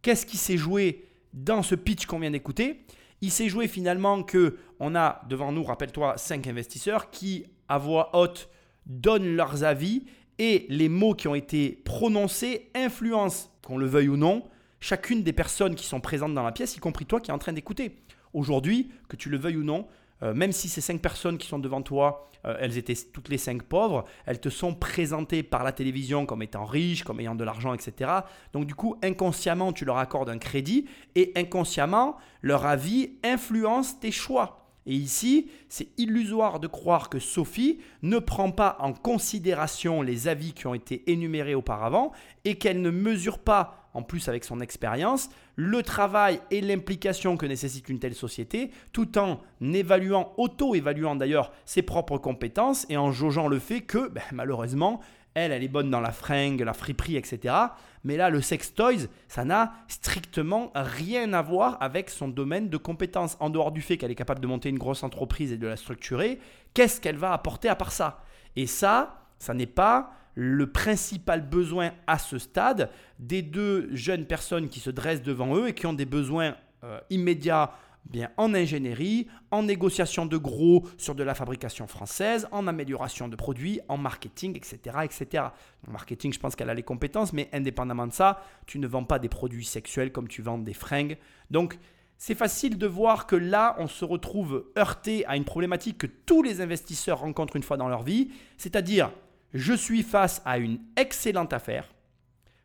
qu'est-ce 0.03 0.25
qui 0.27 0.37
s'est 0.37 0.57
joué 0.57 1.07
dans 1.33 1.63
ce 1.63 1.73
pitch 1.73 2.05
qu'on 2.05 2.19
vient 2.19 2.29
d'écouter? 2.29 2.85
Il 3.21 3.31
s'est 3.31 3.49
joué 3.49 3.67
finalement 3.67 4.21
que 4.21 4.57
on 4.79 4.95
a 4.95 5.21
devant 5.29 5.51
nous, 5.51 5.63
rappelle-toi, 5.63 6.17
cinq 6.17 6.45
investisseurs 6.45 7.09
qui, 7.09 7.45
à 7.67 7.79
voix 7.79 8.15
haute, 8.15 8.49
donnent 8.85 9.35
leurs 9.35 9.63
avis 9.63 10.05
et 10.37 10.65
les 10.69 10.89
mots 10.89 11.13
qui 11.13 11.27
ont 11.27 11.35
été 11.35 11.81
prononcés 11.85 12.69
influencent, 12.75 13.49
qu'on 13.65 13.77
le 13.77 13.85
veuille 13.85 14.09
ou 14.09 14.17
non, 14.17 14.43
chacune 14.81 15.23
des 15.23 15.31
personnes 15.31 15.75
qui 15.75 15.85
sont 15.85 16.01
présentes 16.01 16.33
dans 16.33 16.43
la 16.43 16.51
pièce, 16.51 16.75
y 16.75 16.79
compris 16.79 17.05
toi 17.05 17.21
qui 17.21 17.31
es 17.31 17.33
en 17.33 17.37
train 17.37 17.53
d'écouter. 17.53 17.95
Aujourd'hui, 18.33 18.91
que 19.07 19.15
tu 19.15 19.29
le 19.29 19.37
veuilles 19.37 19.57
ou 19.57 19.63
non, 19.63 19.87
euh, 20.23 20.33
même 20.33 20.51
si 20.51 20.69
ces 20.69 20.81
cinq 20.81 21.01
personnes 21.01 21.37
qui 21.37 21.47
sont 21.47 21.59
devant 21.59 21.81
toi, 21.81 22.27
euh, 22.45 22.57
elles 22.59 22.77
étaient 22.77 22.95
toutes 22.95 23.29
les 23.29 23.37
cinq 23.37 23.63
pauvres, 23.63 24.05
elles 24.25 24.39
te 24.39 24.49
sont 24.49 24.73
présentées 24.73 25.43
par 25.43 25.63
la 25.63 25.71
télévision 25.71 26.25
comme 26.25 26.41
étant 26.41 26.65
riches, 26.65 27.03
comme 27.03 27.19
ayant 27.19 27.35
de 27.35 27.43
l'argent, 27.43 27.73
etc. 27.73 28.11
Donc 28.53 28.65
du 28.65 28.75
coup, 28.75 28.97
inconsciemment, 29.03 29.73
tu 29.73 29.85
leur 29.85 29.97
accordes 29.97 30.29
un 30.29 30.37
crédit 30.37 30.85
et 31.15 31.31
inconsciemment, 31.35 32.17
leur 32.41 32.65
avis 32.65 33.13
influence 33.23 33.99
tes 33.99 34.11
choix. 34.11 34.57
Et 34.87 34.95
ici, 34.95 35.51
c'est 35.69 35.89
illusoire 35.99 36.59
de 36.59 36.65
croire 36.65 37.09
que 37.09 37.19
Sophie 37.19 37.79
ne 38.01 38.17
prend 38.17 38.51
pas 38.51 38.77
en 38.79 38.93
considération 38.93 40.01
les 40.01 40.27
avis 40.27 40.53
qui 40.53 40.65
ont 40.65 40.73
été 40.73 41.11
énumérés 41.11 41.53
auparavant 41.53 42.11
et 42.45 42.55
qu'elle 42.55 42.81
ne 42.81 42.89
mesure 42.89 43.37
pas, 43.37 43.80
en 43.93 44.03
plus 44.03 44.27
avec 44.29 44.43
son 44.43 44.59
expérience, 44.59 45.29
le 45.55 45.83
travail 45.83 46.39
et 46.49 46.61
l'implication 46.61 47.37
que 47.37 47.45
nécessite 47.45 47.89
une 47.89 47.99
telle 47.99 48.15
société, 48.15 48.71
tout 48.93 49.17
en 49.17 49.39
évaluant, 49.61 50.33
auto-évaluant 50.37 51.15
d'ailleurs 51.15 51.51
ses 51.65 51.81
propres 51.81 52.17
compétences 52.17 52.85
et 52.89 52.97
en 52.97 53.11
jaugeant 53.11 53.47
le 53.47 53.59
fait 53.59 53.81
que, 53.81 54.07
ben, 54.09 54.23
malheureusement, 54.31 55.01
elle, 55.33 55.51
elle 55.51 55.63
est 55.63 55.69
bonne 55.69 55.89
dans 55.89 56.01
la 56.01 56.11
fringue, 56.11 56.61
la 56.61 56.73
friperie, 56.73 57.15
etc. 57.15 57.55
Mais 58.03 58.17
là, 58.17 58.29
le 58.29 58.41
sex 58.41 58.73
toys, 58.73 59.07
ça 59.27 59.45
n'a 59.45 59.73
strictement 59.87 60.71
rien 60.75 61.31
à 61.33 61.41
voir 61.41 61.77
avec 61.79 62.09
son 62.09 62.27
domaine 62.27 62.69
de 62.69 62.77
compétences. 62.77 63.37
En 63.39 63.49
dehors 63.49 63.71
du 63.71 63.81
fait 63.81 63.97
qu'elle 63.97 64.11
est 64.11 64.15
capable 64.15 64.41
de 64.41 64.47
monter 64.47 64.69
une 64.69 64.79
grosse 64.79 65.03
entreprise 65.03 65.51
et 65.51 65.57
de 65.57 65.67
la 65.67 65.77
structurer, 65.77 66.39
qu'est-ce 66.73 66.99
qu'elle 66.99 67.15
va 67.15 67.31
apporter 67.31 67.69
à 67.69 67.75
part 67.75 67.91
ça? 67.91 68.23
Et 68.55 68.67
ça, 68.67 69.21
ça 69.39 69.53
n'est 69.53 69.67
pas 69.67 70.11
le 70.35 70.71
principal 70.71 71.47
besoin 71.47 71.91
à 72.07 72.17
ce 72.17 72.37
stade 72.37 72.89
des 73.19 73.41
deux 73.41 73.89
jeunes 73.93 74.25
personnes 74.25 74.69
qui 74.69 74.79
se 74.79 74.89
dressent 74.89 75.23
devant 75.23 75.55
eux 75.55 75.69
et 75.69 75.73
qui 75.73 75.85
ont 75.85 75.93
des 75.93 76.05
besoins 76.05 76.55
euh, 76.83 76.99
immédiats 77.09 77.71
bien 78.05 78.31
en 78.37 78.53
ingénierie, 78.53 79.27
en 79.51 79.63
négociation 79.63 80.25
de 80.25 80.37
gros 80.37 80.87
sur 80.97 81.15
de 81.15 81.23
la 81.23 81.35
fabrication 81.35 81.87
française, 81.87 82.47
en 82.51 82.67
amélioration 82.67 83.27
de 83.27 83.35
produits, 83.35 83.79
en 83.87 83.97
marketing, 83.97 84.55
etc. 84.55 84.97
etc. 85.03 85.43
En 85.87 85.91
marketing, 85.91 86.33
je 86.33 86.39
pense 86.39 86.55
qu'elle 86.55 86.69
a 86.69 86.73
les 86.73 86.83
compétences, 86.83 87.33
mais 87.33 87.49
indépendamment 87.53 88.07
de 88.07 88.13
ça, 88.13 88.43
tu 88.65 88.79
ne 88.79 88.87
vends 88.87 89.03
pas 89.03 89.19
des 89.19 89.29
produits 89.29 89.65
sexuels 89.65 90.11
comme 90.11 90.27
tu 90.27 90.41
vends 90.41 90.57
des 90.57 90.73
fringues. 90.73 91.17
Donc, 91.49 91.77
c'est 92.17 92.35
facile 92.35 92.77
de 92.77 92.87
voir 92.87 93.25
que 93.25 93.35
là, 93.35 93.75
on 93.79 93.87
se 93.87 94.05
retrouve 94.05 94.65
heurté 94.77 95.25
à 95.25 95.35
une 95.35 95.45
problématique 95.45 95.97
que 95.97 96.07
tous 96.07 96.43
les 96.43 96.61
investisseurs 96.61 97.19
rencontrent 97.19 97.55
une 97.55 97.63
fois 97.63 97.77
dans 97.77 97.87
leur 97.87 98.03
vie, 98.03 98.29
c'est-à-dire, 98.57 99.11
je 99.53 99.73
suis 99.73 100.03
face 100.03 100.41
à 100.45 100.57
une 100.57 100.79
excellente 100.95 101.53
affaire, 101.53 101.93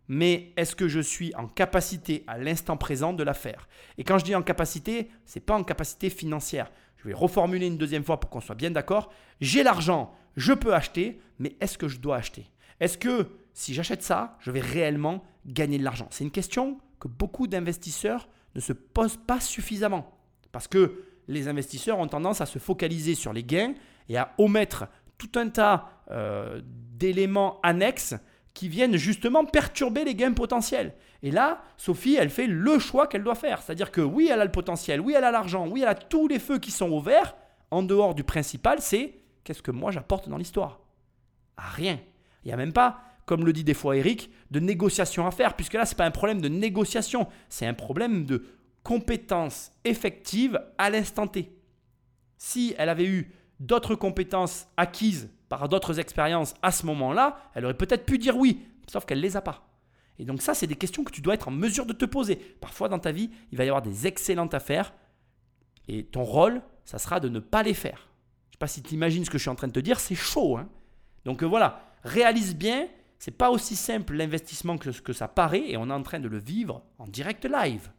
mais 0.09 0.53
est-ce 0.57 0.77
que 0.77 0.89
je 0.89 1.01
suis 1.01 1.35
en 1.35 1.49
capacité 1.49 2.25
à 2.27 2.39
l'instant 2.39 2.77
présent 2.77 3.13
de 3.13 3.25
la 3.25 3.35
faire? 3.35 3.69
Et 3.99 4.05
quand 4.05 4.19
je 4.19 4.25
dis 4.25 4.35
en 4.35 4.43
capacité, 4.43 5.11
c'est 5.25 5.41
pas 5.41 5.57
en 5.57 5.65
capacité 5.65 6.11
financière. 6.11 6.71
Je 6.97 7.09
vais 7.09 7.15
reformuler 7.15 7.67
une 7.67 7.79
deuxième 7.79 8.05
fois 8.05 8.21
pour 8.21 8.31
qu'on 8.31 8.41
soit 8.41 8.55
bien 8.55 8.71
d'accord. 8.71 9.13
J'ai 9.41 9.63
l'argent, 9.63 10.15
je 10.37 10.53
peux 10.53 10.75
acheter, 10.75 11.21
mais 11.39 11.57
est-ce 11.61 11.79
que 11.79 11.89
je 11.89 11.99
dois 11.99 12.17
acheter? 12.17 12.51
Est-ce 12.79 12.99
que 12.99 13.29
si 13.53 13.75
j'achète 13.75 14.03
ça, 14.03 14.37
je 14.41 14.51
vais 14.51 14.61
réellement 14.61 15.25
gagner 15.45 15.79
de 15.79 15.85
l'argent? 15.85 16.09
C'est 16.11 16.25
une 16.25 16.31
question 16.31 16.79
que 17.01 17.09
beaucoup 17.09 17.47
d'investisseurs 17.47 18.29
ne 18.55 18.61
se 18.61 18.73
posent 18.73 19.19
pas 19.19 19.41
suffisamment. 19.41 20.19
Parce 20.53 20.69
que 20.69 21.05
les 21.29 21.49
investisseurs 21.49 21.99
ont 21.99 22.07
tendance 22.07 22.41
à 22.41 22.47
se 22.47 22.59
focaliser 22.59 23.15
sur 23.15 23.33
les 23.33 23.43
gains 23.43 23.75
et 24.09 24.17
à 24.17 24.35
omettre 24.39 24.87
tout 25.19 25.31
un 25.35 25.49
tas 25.49 25.96
euh, 26.11 26.61
d'éléments 26.65 27.61
annexes 27.63 28.15
qui 28.55 28.69
viennent 28.69 28.97
justement 28.97 29.45
perturber 29.45 30.05
les 30.05 30.15
gains 30.15 30.33
potentiels. 30.33 30.95
Et 31.23 31.31
là, 31.31 31.63
Sophie, 31.77 32.17
elle 32.17 32.31
fait 32.31 32.47
le 32.47 32.79
choix 32.79 33.07
qu'elle 33.07 33.23
doit 33.23 33.35
faire. 33.35 33.61
C'est-à-dire 33.61 33.91
que 33.91 34.01
oui, 34.01 34.31
elle 34.33 34.41
a 34.41 34.45
le 34.45 34.51
potentiel, 34.51 35.01
oui, 35.01 35.15
elle 35.17 35.25
a 35.25 35.31
l'argent, 35.31 35.69
oui, 35.69 35.83
elle 35.83 35.89
a 35.89 35.95
tous 35.95 36.27
les 36.27 36.39
feux 36.39 36.59
qui 36.59 36.71
sont 36.71 36.91
ouverts. 36.91 37.37
En 37.71 37.83
dehors 37.83 38.15
du 38.15 38.25
principal, 38.25 38.81
c'est 38.81 39.19
qu'est-ce 39.45 39.63
que 39.63 39.71
moi 39.73 39.91
j'apporte 39.91 40.29
dans 40.29 40.39
l'histoire? 40.39 40.81
Ah, 41.57 41.69
Rien. 41.71 41.99
Il 42.45 42.49
n'y 42.49 42.53
a 42.53 42.57
même 42.57 42.73
pas, 42.73 43.01
comme 43.27 43.45
le 43.45 43.53
dit 43.53 43.65
des 43.65 43.75
fois 43.75 43.97
Eric, 43.97 44.31
de 44.53 44.61
négociation 44.61 45.27
à 45.27 45.33
faire, 45.33 45.55
puisque 45.55 45.75
là, 45.75 45.85
ce 45.85 45.93
n'est 45.93 45.97
pas 45.97 46.07
un 46.07 46.13
problème 46.13 46.41
de 46.41 46.49
négociation, 46.49 47.27
c'est 47.49 47.67
un 47.67 47.75
problème 47.75 48.25
de 48.25 48.45
compétences 48.85 49.73
effectives 49.85 50.63
à 50.79 50.91
l'instant 50.91 51.27
T. 51.27 51.51
Si 52.39 52.75
elle 52.79 52.89
avait 52.89 53.07
eu 53.07 53.33
d'autres 53.61 53.95
compétences 53.95 54.67
acquises 54.77 55.31
par 55.49 55.69
d'autres 55.69 56.01
expériences 56.01 56.55
à 56.63 56.73
ce 56.73 56.87
moment-là, 56.87 57.39
elle 57.55 57.65
aurait 57.65 57.75
peut-être 57.75 58.07
pu 58.07 58.19
dire 58.19 58.37
oui, 58.37 58.63
sauf 58.89 59.05
qu'elle 59.05 59.19
ne 59.19 59.23
les 59.23 59.37
a 59.37 59.41
pas. 59.41 59.69
Et 60.19 60.25
donc 60.25 60.43
ça, 60.43 60.55
c'est 60.55 60.67
des 60.67 60.77
questions 60.77 61.05
que 61.05 61.13
tu 61.13 61.21
dois 61.21 61.35
être 61.35 61.49
en 61.49 61.53
mesure 61.53 61.87
de 61.87 61.93
te 61.93 62.05
poser. 62.05 62.37
Parfois 62.37 62.89
dans 62.89 62.99
ta 62.99 63.13
vie, 63.13 63.31
il 63.53 63.59
va 63.59 63.65
y 63.65 63.69
avoir 63.69 63.83
des 63.83 64.07
excellentes 64.07 64.55
affaires, 64.55 64.93
et 65.89 66.05
ton 66.05 66.25
rôle, 66.25 66.63
ça 66.85 66.99
sera 66.99 67.21
de 67.21 67.29
ne 67.29 67.39
pas 67.39 67.63
les 67.63 67.75
faire. 67.75 68.09
Je 68.47 68.49
ne 68.49 68.53
sais 68.53 68.59
pas 68.59 68.67
si 68.67 68.83
tu 68.83 68.95
imagines 68.95 69.25
ce 69.25 69.31
que 69.31 69.39
je 69.39 69.43
suis 69.43 69.51
en 69.51 69.55
train 69.55 69.69
de 69.69 69.73
te 69.73 69.81
dire, 69.81 70.01
c'est 70.01 70.15
chaud. 70.15 70.57
Hein 70.57 70.69
donc 71.25 71.43
euh, 71.43 71.47
voilà, 71.47 71.93
réalise 72.03 72.57
bien, 72.57 72.89
c'est 73.19 73.37
pas 73.37 73.51
aussi 73.51 73.77
simple 73.77 74.15
l'investissement 74.15 74.79
que 74.79 74.93
ce 74.93 75.03
que 75.03 75.13
ça 75.13 75.29
paraît, 75.29 75.71
et 75.71 75.77
on 75.77 75.91
est 75.91 75.93
en 75.93 76.03
train 76.03 76.21
de 76.21 76.29
le 76.29 76.39
vivre 76.39 76.83
en 76.99 77.07
direct 77.07 77.45
live. 77.45 77.91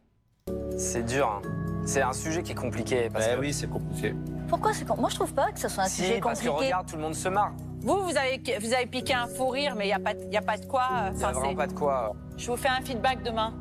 C'est 0.76 1.04
dur. 1.04 1.26
Hein. 1.28 1.48
C'est 1.84 2.02
un 2.02 2.12
sujet 2.12 2.42
qui 2.42 2.52
est 2.52 2.56
compliqué. 2.56 3.08
Parce 3.12 3.26
Ben 3.26 3.36
que... 3.36 3.40
oui, 3.40 3.52
c'est 3.52 3.68
compliqué. 3.68 4.14
Pourquoi 4.48 4.72
c'est 4.72 4.84
com- 4.86 4.98
Moi, 5.00 5.08
je 5.10 5.14
trouve 5.16 5.32
pas 5.34 5.50
que 5.52 5.60
ce 5.60 5.68
soit 5.68 5.84
un 5.84 5.86
Si, 5.88 6.02
sujet 6.02 6.20
parce 6.22 6.40
que 6.40 6.48
compliqué. 6.48 6.66
regarde, 6.66 6.86
tout 6.88 6.96
le 6.96 7.02
monde 7.02 7.14
se 7.14 7.28
marre. 7.28 7.52
Vous, 7.80 8.02
vous 8.02 8.16
avez, 8.16 8.42
vous 8.60 8.74
avez 8.74 8.86
piqué 8.86 9.14
un 9.14 9.26
fou 9.26 9.48
rire, 9.48 9.74
mais 9.76 9.84
il 9.84 9.88
n'y 9.88 9.94
a, 9.94 9.98
pas 10.00 10.14
de- 10.14 10.24
y 10.32 10.36
a 10.36 10.42
pas 10.42 10.56
de 10.58 10.66
quoi. 10.66 10.82
euh, 10.82 11.10
Il 11.16 11.24
a 11.24 11.28
enfin, 11.28 11.32
vraiment 11.32 11.50
c'est- 11.50 11.56
pas 11.56 11.66
de 11.66 11.72
quoi. 11.72 12.14
Je 12.36 12.50
vous 12.50 12.56
fais 12.56 12.68
un 12.68 12.80
feedback 12.82 13.22
demain. 13.22 13.52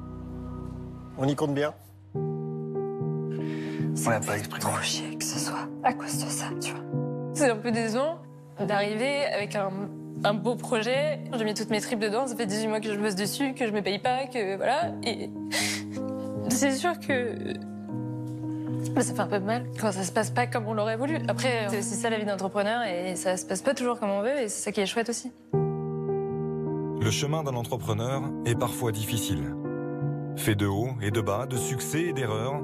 On 1.17 1.27
y 1.27 1.35
compte 1.35 1.53
bien 1.53 1.73
On 4.05 4.09
l'a 4.09 4.19
pas 4.19 4.37
exprimé. 4.37 4.59
trop 4.59 4.77
chier 4.81 5.15
que 5.17 5.23
ce 5.25 5.39
soit 5.39 5.67
à 5.83 5.93
cause 5.93 6.23
de 6.23 6.29
ça, 6.29 6.45
tu 6.61 6.71
vois. 6.71 6.83
C'est 7.33 7.49
un 7.49 7.55
peu 7.57 7.71
décevant 7.71 8.19
d'arriver 8.59 9.25
avec 9.25 9.55
un, 9.55 9.69
un 10.23 10.33
beau 10.33 10.55
projet. 10.55 11.19
J'ai 11.37 11.43
mis 11.43 11.53
toutes 11.53 11.69
mes 11.69 11.81
tripes 11.81 11.99
dedans, 11.99 12.27
ça 12.27 12.35
fait 12.35 12.45
18 12.45 12.67
mois 12.67 12.79
que 12.79 12.91
je 12.93 12.99
bosse 12.99 13.15
dessus, 13.15 13.53
que 13.53 13.65
je 13.67 13.71
me 13.71 13.81
paye 13.81 13.99
pas, 13.99 14.25
que 14.27 14.55
voilà. 14.57 14.91
Et 15.03 15.29
c'est 16.49 16.71
sûr 16.71 16.99
que 16.99 17.53
bah, 18.93 19.01
ça 19.01 19.13
fait 19.13 19.19
un 19.19 19.27
peu 19.27 19.39
mal 19.39 19.65
quand 19.79 19.91
ça 19.91 20.03
se 20.03 20.11
passe 20.11 20.31
pas 20.31 20.47
comme 20.47 20.67
on 20.67 20.73
l'aurait 20.73 20.97
voulu. 20.97 21.17
Après, 21.27 21.67
c'est 21.69 21.79
aussi 21.79 21.95
ça 21.95 22.09
la 22.09 22.17
vie 22.17 22.25
d'entrepreneur 22.25 22.83
et 22.83 23.15
ça 23.15 23.37
se 23.37 23.45
passe 23.45 23.61
pas 23.61 23.73
toujours 23.73 23.99
comme 23.99 24.09
on 24.09 24.21
veut 24.21 24.39
et 24.39 24.49
c'est 24.49 24.63
ça 24.63 24.71
qui 24.71 24.81
est 24.81 24.85
chouette 24.85 25.09
aussi. 25.09 25.31
Le 25.53 27.11
chemin 27.11 27.43
d'un 27.43 27.55
entrepreneur 27.55 28.23
est 28.45 28.55
parfois 28.55 28.91
difficile. 28.91 29.55
Fait 30.35 30.55
de 30.55 30.65
hauts 30.65 30.89
et 31.01 31.11
de 31.11 31.21
bas, 31.21 31.45
de 31.45 31.57
succès 31.57 32.01
et 32.01 32.13
d'erreurs, 32.13 32.61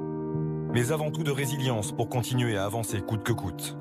mais 0.72 0.92
avant 0.92 1.10
tout 1.10 1.22
de 1.22 1.30
résilience 1.30 1.92
pour 1.92 2.08
continuer 2.08 2.56
à 2.56 2.64
avancer 2.64 3.00
coûte 3.00 3.22
que 3.22 3.32
coûte. 3.32 3.76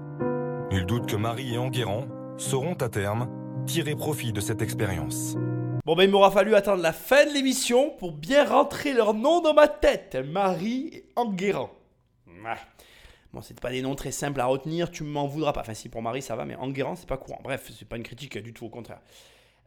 Nul 0.71 0.85
doute 0.85 1.05
que 1.07 1.15
Marie 1.15 1.55
et 1.55 1.57
Enguerrand 1.57 2.05
sauront 2.37 2.75
à 2.75 2.89
terme 2.89 3.27
tirer 3.65 3.95
profit 3.95 4.33
de 4.33 4.41
cette 4.41 4.61
expérience. 4.61 5.37
Bon, 5.85 5.95
ben 5.97 6.03
il 6.03 6.09
m'aura 6.09 6.31
fallu 6.31 6.55
attendre 6.55 6.81
la 6.81 6.93
fin 6.93 7.25
de 7.25 7.33
l'émission 7.33 7.89
pour 7.89 8.13
bien 8.13 8.45
rentrer 8.45 8.93
leur 8.93 9.13
nom 9.13 9.41
dans 9.41 9.53
ma 9.53 9.67
tête. 9.67 10.15
Marie 10.15 10.89
et 10.93 11.05
Enguerrand. 11.17 11.71
Ouais. 12.27 12.55
Bon, 13.33 13.41
c'est 13.41 13.59
pas 13.59 13.69
des 13.69 13.81
noms 13.81 13.95
très 13.95 14.11
simples 14.11 14.39
à 14.39 14.45
retenir, 14.45 14.91
tu 14.91 15.03
m'en 15.03 15.27
voudras 15.27 15.51
pas. 15.51 15.59
Enfin, 15.59 15.73
si 15.73 15.89
pour 15.89 16.01
Marie 16.01 16.21
ça 16.21 16.37
va, 16.37 16.45
mais 16.45 16.55
Enguerrand, 16.55 16.95
c'est 16.95 17.07
pas 17.07 17.17
courant. 17.17 17.41
Bref, 17.43 17.69
c'est 17.77 17.87
pas 17.87 17.97
une 17.97 18.03
critique 18.03 18.37
du 18.37 18.53
tout, 18.53 18.65
au 18.65 18.69
contraire. 18.69 19.01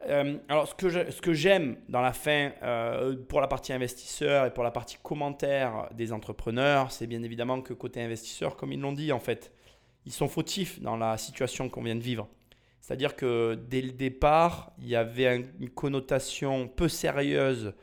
Euh, 0.07 0.37
alors, 0.49 0.67
ce 0.67 0.73
que 0.73 0.89
ce 0.89 1.21
que 1.21 1.33
j'aime 1.33 1.77
dans 1.87 2.01
la 2.01 2.13
fin, 2.13 2.51
euh, 2.63 3.15
pour 3.29 3.39
la 3.39 3.47
partie 3.47 3.71
investisseur 3.71 4.45
et 4.45 4.53
pour 4.53 4.63
la 4.63 4.71
partie 4.71 4.97
commentaire 5.03 5.87
des 5.93 6.13
entrepreneurs, 6.13 6.91
c'est 6.91 7.05
bien 7.05 7.21
évidemment 7.21 7.61
que 7.61 7.73
côté 7.73 8.01
investisseur, 8.01 8.55
comme 8.55 8.71
ils 8.71 8.79
l'ont 8.79 8.93
dit, 8.93 9.11
en 9.11 9.19
fait, 9.19 9.51
ils 10.07 10.13
sont 10.13 10.29
fautifs 10.29 10.81
dans 10.81 10.97
la 10.97 11.17
situation 11.17 11.69
qu'on 11.69 11.83
vient 11.83 11.95
de 11.95 12.01
vivre. 12.01 12.27
C'est-à-dire 12.87 13.17
que 13.17 13.55
dès 13.69 13.81
le 13.81 13.91
départ, 13.91 14.71
il 14.79 14.87
y 14.87 14.95
avait 14.95 15.27
un- 15.27 15.43
une 15.59 15.69
connotation 15.69 16.69
peu 16.69 16.87
sérieuse, 16.87 17.73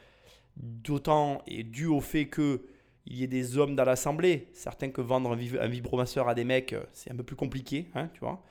d'autant 0.56 1.42
et 1.46 1.62
dû 1.62 1.84
au 1.84 2.00
fait 2.00 2.24
que 2.24 2.62
il 3.04 3.18
y 3.18 3.22
ait 3.22 3.26
des 3.26 3.58
hommes 3.58 3.76
dans 3.76 3.84
l'assemblée. 3.84 4.48
Certains 4.54 4.88
que 4.88 5.02
vendre 5.02 5.32
un, 5.32 5.36
vib- 5.36 5.60
un 5.60 5.68
vibromasseur 5.68 6.26
à 6.26 6.34
des 6.34 6.44
mecs, 6.44 6.72
euh, 6.72 6.84
c'est 6.94 7.12
un 7.12 7.16
peu 7.16 7.22
plus 7.22 7.36
compliqué, 7.36 7.88
hein, 7.94 8.08
tu 8.14 8.20
vois. 8.20 8.42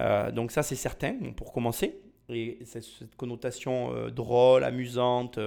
Euh, 0.00 0.32
donc 0.32 0.50
ça, 0.50 0.64
c'est 0.64 0.74
certain, 0.74 1.14
pour 1.36 1.52
commencer. 1.52 2.00
Et 2.28 2.58
cette, 2.64 3.14
connotation 3.16 3.94
euh, 3.94 4.10
drôle, 4.10 4.64
amusante, 4.64 5.38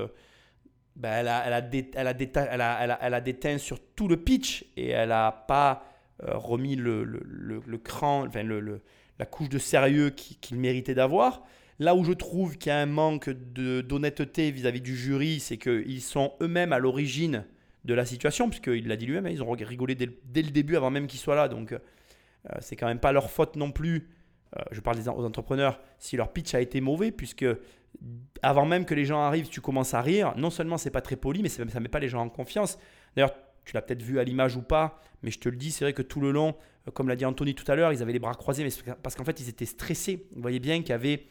elle, 1.03 1.27
a, 1.27 3.21
déteint 3.21 3.57
sur 3.57 3.81
tout 3.97 4.07
le 4.07 4.15
pitch 4.15 4.63
et 4.77 4.91
elle 4.91 5.09
n'a 5.09 5.33
pas 5.45 5.83
remis 6.19 6.77
le, 6.77 7.03
le, 7.03 7.21
le- 7.25 7.77
cran, 7.79 8.25
enfin, 8.27 8.43
le- 8.43 8.81
la 9.21 9.27
couche 9.27 9.49
de 9.49 9.59
sérieux 9.59 10.09
qui- 10.09 10.35
qu'il 10.37 10.57
méritait 10.57 10.95
d'avoir. 10.95 11.43
Là 11.77 11.93
où 11.93 12.03
je 12.03 12.11
trouve 12.11 12.57
qu'il 12.57 12.71
y 12.71 12.73
a 12.73 12.79
un 12.79 12.87
manque 12.87 13.29
d'honnêteté 13.29 14.49
vis-à-vis 14.49 14.81
du 14.81 14.95
jury, 14.97 15.39
c'est 15.39 15.57
qu'ils 15.57 16.01
sont 16.01 16.33
eux-mêmes 16.41 16.73
à 16.73 16.79
l'origine 16.79 17.45
de 17.85 17.93
la 17.93 18.03
situation, 18.03 18.49
puisqu'il 18.49 18.87
l'a 18.87 18.95
dit 18.95 19.05
lui-même, 19.05 19.27
hein, 19.27 19.29
ils 19.29 19.43
ont 19.43 19.51
rigolé 19.51 19.93
dès, 19.93 20.09
dès 20.25 20.41
le 20.41 20.49
début 20.49 20.75
avant 20.75 20.89
même 20.89 21.05
qu'il 21.05 21.19
soit 21.19 21.35
là. 21.35 21.47
Donc, 21.49 21.71
euh, 21.71 21.77
c'est 22.61 22.75
quand 22.75 22.87
même 22.87 22.99
pas 22.99 23.11
leur 23.11 23.29
faute 23.29 23.55
non 23.57 23.71
plus. 23.71 24.09
Euh, 24.57 24.61
je 24.71 24.81
parle 24.81 24.97
aux 24.99 25.23
entrepreneurs, 25.23 25.79
si 25.99 26.17
leur 26.17 26.33
pitch 26.33 26.55
a 26.55 26.59
été 26.61 26.81
mauvais, 26.81 27.11
puisque 27.11 27.45
avant 28.41 28.65
même 28.65 28.85
que 28.85 28.95
les 28.95 29.05
gens 29.05 29.21
arrivent, 29.21 29.49
tu 29.49 29.61
commences 29.61 29.93
à 29.93 30.01
rire. 30.01 30.33
Non 30.35 30.49
seulement 30.49 30.79
c'est 30.79 30.89
pas 30.89 31.01
très 31.01 31.15
poli, 31.15 31.43
mais 31.43 31.49
c'est- 31.49 31.69
ça 31.69 31.79
met 31.79 31.89
pas 31.89 31.99
les 31.99 32.09
gens 32.09 32.21
en 32.21 32.29
confiance. 32.29 32.79
D'ailleurs, 33.15 33.35
tu 33.71 33.77
l'as 33.77 33.81
peut-être 33.81 34.01
vu 34.01 34.19
à 34.19 34.25
l'image 34.25 34.57
ou 34.57 34.61
pas, 34.61 34.99
mais 35.23 35.31
je 35.31 35.39
te 35.39 35.47
le 35.47 35.55
dis, 35.55 35.71
c'est 35.71 35.85
vrai 35.85 35.93
que 35.93 36.01
tout 36.01 36.19
le 36.19 36.31
long, 36.31 36.55
euh, 36.89 36.91
comme 36.91 37.07
l'a 37.07 37.15
dit 37.15 37.23
Anthony 37.23 37.55
tout 37.55 37.69
à 37.71 37.75
l'heure, 37.75 37.93
ils 37.93 38.01
avaient 38.01 38.11
les 38.11 38.19
bras 38.19 38.33
croisés, 38.33 38.65
mais 38.65 38.93
parce 39.01 39.15
qu'en 39.15 39.23
fait, 39.23 39.39
ils 39.39 39.47
étaient 39.47 39.65
stressés. 39.65 40.27
Vous 40.35 40.41
voyez 40.41 40.59
bien 40.59 40.79
qu'il 40.79 40.89
y 40.89 40.91
avait, 40.91 41.27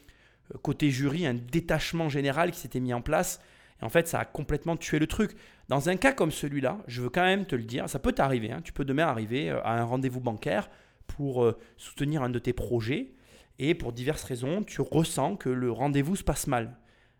euh, 0.51 0.57
côté 0.63 0.89
jury, 0.89 1.27
un 1.27 1.35
détachement 1.35 2.09
général 2.09 2.49
qui 2.49 2.59
s'était 2.59 2.79
mis 2.79 2.95
en 2.95 3.01
place. 3.01 3.41
Et 3.79 3.85
en 3.85 3.89
fait, 3.89 4.07
ça 4.07 4.19
a 4.19 4.25
complètement 4.25 4.75
tué 4.75 4.97
le 4.97 5.05
truc. 5.05 5.35
Dans 5.67 5.87
un 5.87 5.97
cas 5.97 6.13
comme 6.13 6.31
celui-là, 6.31 6.79
je 6.87 7.03
veux 7.03 7.11
quand 7.11 7.21
même 7.21 7.45
te 7.45 7.55
le 7.55 7.63
dire, 7.63 7.87
ça 7.87 7.99
peut 7.99 8.11
t'arriver. 8.11 8.51
hein, 8.51 8.61
tu 8.63 8.73
peux 8.73 8.85
demain 8.85 9.05
arriver 9.05 9.51
euh, 9.51 9.61
à 9.63 9.79
un 9.79 9.83
rendez-vous 9.83 10.19
bancaire 10.19 10.67
pour 11.05 11.45
soutenir 11.75 12.23
un 12.23 12.29
de 12.29 12.39
tes 12.39 12.53
projets 12.53 13.11
et 13.59 13.75
pour 13.75 13.91
diverses 13.91 14.23
raisons, 14.23 14.63
tu 14.63 14.79
ressens 14.79 15.35
que 15.35 15.49
le 15.49 15.69
rendez-vous 15.69 16.15
se 16.15 16.23
passe 16.23 16.47
mal. 16.47 16.77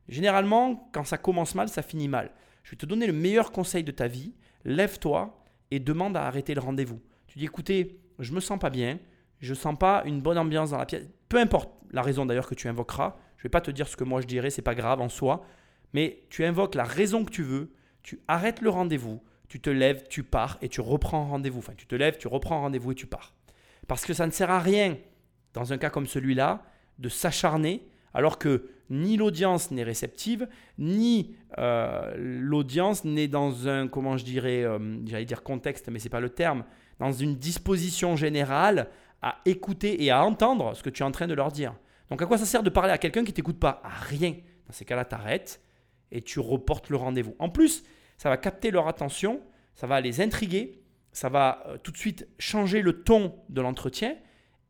Généralement, 0.07 0.89
quand 0.93 1.03
ça 1.03 1.17
commence 1.17 1.55
mal, 1.55 1.67
ça 1.67 1.82
finit 1.82 2.07
mal. 2.07 2.32
Je 2.63 2.72
vais 2.72 2.78
te 2.78 2.86
donner 2.86 3.05
le 3.05 3.13
meilleur 3.13 3.51
conseil 3.51 3.84
de 3.84 3.91
ta 3.91 4.07
vie. 4.07 4.34
Lève-toi 4.66 5.43
et 5.72 5.80
demande 5.80 6.18
à 6.18 6.26
arrêter 6.26 6.53
le 6.53 6.62
rendez-vous. 6.62 6.99
Tu 7.28 7.39
dis 7.39 7.45
écoutez, 7.45 7.99
je 8.20 8.34
me 8.34 8.39
sens 8.39 8.59
pas 8.59 8.70
bien, 8.70 8.99
je 9.39 9.53
sens 9.53 9.78
pas 9.78 10.03
une 10.05 10.22
bonne 10.22 10.38
ambiance 10.38 10.72
dans 10.72 10.78
la 10.78 10.86
pièce. 10.86 11.07
Peu 11.30 11.39
importe 11.39 11.72
la 11.91 12.01
raison 12.01 12.26
d'ailleurs 12.26 12.47
que 12.47 12.55
tu 12.55 12.68
invoqueras. 12.68 13.16
Je 13.38 13.43
vais 13.43 13.49
pas 13.49 13.62
te 13.62 13.72
dire 13.72 13.88
ce 13.88 13.97
que 13.97 14.03
moi 14.03 14.22
je 14.22 14.28
dirais, 14.28 14.49
c'est 14.49 14.62
pas 14.62 14.76
grave 14.76 15.01
en 15.01 15.09
soi, 15.09 15.43
mais 15.93 16.24
tu 16.30 16.45
invoques 16.45 16.76
la 16.76 16.84
raison 16.84 17.26
que 17.26 17.32
tu 17.32 17.41
veux, 17.41 17.74
tu 18.03 18.20
arrêtes 18.28 18.62
le 18.62 18.70
rendez-vous, 18.70 19.22
tu 19.47 19.59
te 19.59 19.70
lèves, 19.70 20.05
tu 20.09 20.24
pars 20.24 20.57
et 20.62 20.70
tu 20.70 20.82
reprends 20.82 21.26
rendez-vous. 21.26 21.59
Enfin, 21.59 21.74
tu 21.76 21.88
te 21.88 21.95
lèves, 21.95 22.18
tu 22.18 22.28
reprends 22.28 22.62
rendez-vous 22.62 22.91
et 22.91 22.95
tu 22.95 23.07
pars. 23.07 23.34
Parce 23.88 24.05
que 24.05 24.14
ça 24.14 24.26
ne 24.28 24.32
sert 24.32 24.49
à 24.49 24.59
rien 24.59 24.97
dans 25.53 25.74
un 25.74 25.78
cas 25.78 25.89
comme 25.89 26.07
celui-là 26.07 26.64
de 26.99 27.09
s'acharner 27.09 27.84
alors 28.14 28.38
que 28.38 28.70
ni 28.89 29.16
l'audience 29.16 29.72
n'est 29.72 29.84
réceptive, 29.84 30.47
ni 30.78 31.36
euh, 31.57 32.14
l'audience 32.18 33.05
n'est 33.05 33.30
dans 33.30 33.68
un, 33.68 33.88
comment 33.88 34.18
je 34.18 34.26
dirais, 34.26 34.64
euh, 34.64 34.97
j'allais 35.05 35.26
dire 35.26 35.43
contexte, 35.43 35.89
mais 35.89 35.99
c'est 35.99 36.09
pas 36.09 36.20
le 36.20 36.30
terme, 36.30 36.66
dans 36.99 37.12
une 37.12 37.36
disposition 37.38 38.16
générale 38.16 38.89
à 39.22 39.39
écouter 39.45 40.03
et 40.03 40.12
à 40.12 40.24
entendre 40.24 40.76
ce 40.76 40.84
que 40.84 40.89
tu 40.89 41.03
es 41.03 41.05
en 41.05 41.12
train 41.12 41.28
de 41.28 41.34
leur 41.34 41.51
dire. 41.51 41.74
Donc 42.09 42.22
à 42.22 42.26
quoi 42.26 42.38
ça 42.38 42.45
sert 42.45 42.64
de 42.64 42.70
parler 42.70 42.91
à 42.91 42.97
quelqu'un 42.97 43.24
qui 43.24 43.34
t'écoute 43.34 43.59
pas? 43.59 43.82
À 43.84 43.89
rien. 43.89 44.36
Dans 44.68 44.74
ces 44.74 44.84
cas-là, 44.84 45.05
t'arrêtes 45.05 45.62
et 46.12 46.22
tu 46.22 46.39
reportes 46.39 46.89
le 46.89 46.97
rendez-vous. 46.97 47.36
En 47.39 47.49
plus, 47.49 47.84
ça 48.18 48.30
va 48.30 48.38
capter 48.38 48.72
leur 48.72 48.88
attention, 48.88 49.41
ça 49.74 49.88
va 49.88 50.01
les 50.01 50.22
intriguer, 50.22 50.84
ça 51.14 51.30
va 51.30 51.64
euh, 51.68 51.78
tout 51.78 51.91
de 51.91 51.97
suite 51.97 52.28
changer 52.38 52.82
le 52.82 53.03
ton 53.03 53.36
de 53.49 53.62
l'entretien 53.62 54.16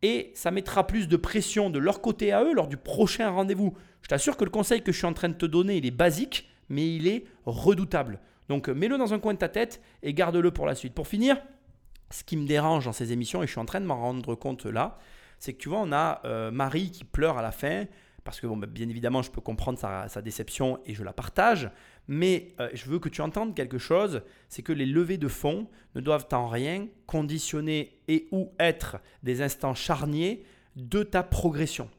et 0.01 0.31
ça 0.33 0.51
mettra 0.51 0.87
plus 0.87 1.07
de 1.07 1.17
pression 1.17 1.69
de 1.69 1.79
leur 1.79 2.01
côté 2.01 2.31
à 2.31 2.43
eux 2.43 2.53
lors 2.53 2.67
du 2.67 2.77
prochain 2.77 3.29
rendez-vous. 3.29 3.75
Je 4.01 4.07
t'assure 4.07 4.37
que 4.37 4.43
le 4.43 4.49
conseil 4.49 4.81
que 4.81 4.91
je 4.91 4.97
suis 4.97 5.07
en 5.07 5.13
train 5.13 5.29
de 5.29 5.35
te 5.35 5.45
donner, 5.45 5.77
il 5.77 5.85
est 5.85 5.91
basique, 5.91 6.49
mais 6.69 6.95
il 6.95 7.07
est 7.07 7.25
redoutable. 7.45 8.19
Donc 8.49 8.69
euh, 8.69 8.73
mets-le 8.73 8.97
dans 8.97 9.13
un 9.13 9.19
coin 9.19 9.33
de 9.33 9.39
ta 9.39 9.49
tête 9.49 9.81
et 10.01 10.13
garde-le 10.13 10.51
pour 10.51 10.65
la 10.65 10.75
suite. 10.75 10.93
Pour 10.93 11.07
finir, 11.07 11.37
ce 12.09 12.23
qui 12.23 12.37
me 12.37 12.47
dérange 12.47 12.85
dans 12.85 12.93
ces 12.93 13.11
émissions, 13.13 13.43
et 13.43 13.47
je 13.47 13.51
suis 13.51 13.59
en 13.59 13.65
train 13.65 13.81
de 13.81 13.85
m'en 13.85 13.99
rendre 13.99 14.35
compte 14.35 14.65
là, 14.65 14.97
c'est 15.39 15.53
que 15.53 15.59
tu 15.59 15.69
vois, 15.69 15.79
on 15.79 15.91
a 15.91 16.21
euh, 16.25 16.51
Marie 16.51 16.91
qui 16.91 17.03
pleure 17.03 17.37
à 17.37 17.41
la 17.41 17.51
fin, 17.51 17.85
parce 18.23 18.39
que 18.39 18.47
bah, 18.47 18.67
bien 18.67 18.89
évidemment, 18.89 19.21
je 19.21 19.31
peux 19.31 19.41
comprendre 19.41 19.79
sa 19.79 20.21
déception 20.21 20.79
et 20.85 20.93
je 20.93 21.03
la 21.03 21.13
partage, 21.13 21.71
mais 22.11 22.49
euh, 22.59 22.67
je 22.73 22.89
veux 22.89 22.99
que 22.99 23.07
tu 23.07 23.21
entendes 23.21 23.55
quelque 23.55 23.77
chose, 23.77 24.21
c'est 24.49 24.63
que 24.63 24.73
les 24.73 24.85
levées 24.85 25.17
de 25.17 25.29
fonds 25.29 25.69
ne 25.95 26.01
doivent 26.01 26.27
en 26.33 26.49
rien 26.49 26.89
conditionner 27.05 28.01
et 28.09 28.27
ou 28.33 28.51
être 28.59 28.97
des 29.23 29.41
instants 29.41 29.73
charniers 29.73 30.43
de 30.75 31.03
ta 31.03 31.23
progression. 31.23 31.89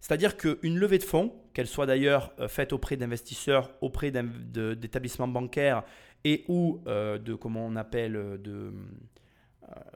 C'est-à-dire 0.00 0.36
qu'une 0.36 0.78
levée 0.78 0.98
de 0.98 1.02
fonds, 1.02 1.34
qu'elle 1.54 1.66
soit 1.66 1.86
d'ailleurs 1.86 2.32
euh, 2.38 2.46
faite 2.46 2.72
auprès 2.72 2.96
d'investisseurs, 2.96 3.72
auprès 3.80 4.12
d'établissements 4.12 5.26
bancaires 5.26 5.82
et 6.22 6.44
ou 6.46 6.80
euh, 6.86 7.18
de, 7.18 7.34
comment 7.34 7.66
on 7.66 7.74
appelle, 7.74 8.40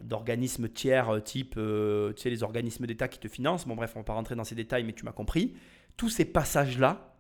d'organismes 0.01 0.69
tiers 0.71 1.23
type, 1.23 1.55
tu 1.55 2.21
sais, 2.21 2.31
les 2.31 2.43
organismes 2.43 2.87
d'État 2.89 3.07
qui 3.07 3.21
te 3.21 3.29
financent. 3.29 3.69
Bon 3.69 3.77
bref, 3.77 3.93
on 3.95 4.01
va 4.01 4.05
pas 4.05 4.15
rentrer 4.15 4.35
dans 4.35 4.43
ces 4.43 4.57
détails, 4.57 4.83
mais 4.83 4.93
tu 4.93 5.05
m'as 5.05 5.13
compris. 5.13 5.55
Tous 5.97 6.09
ces 6.09 6.25
passages-là, 6.25 7.12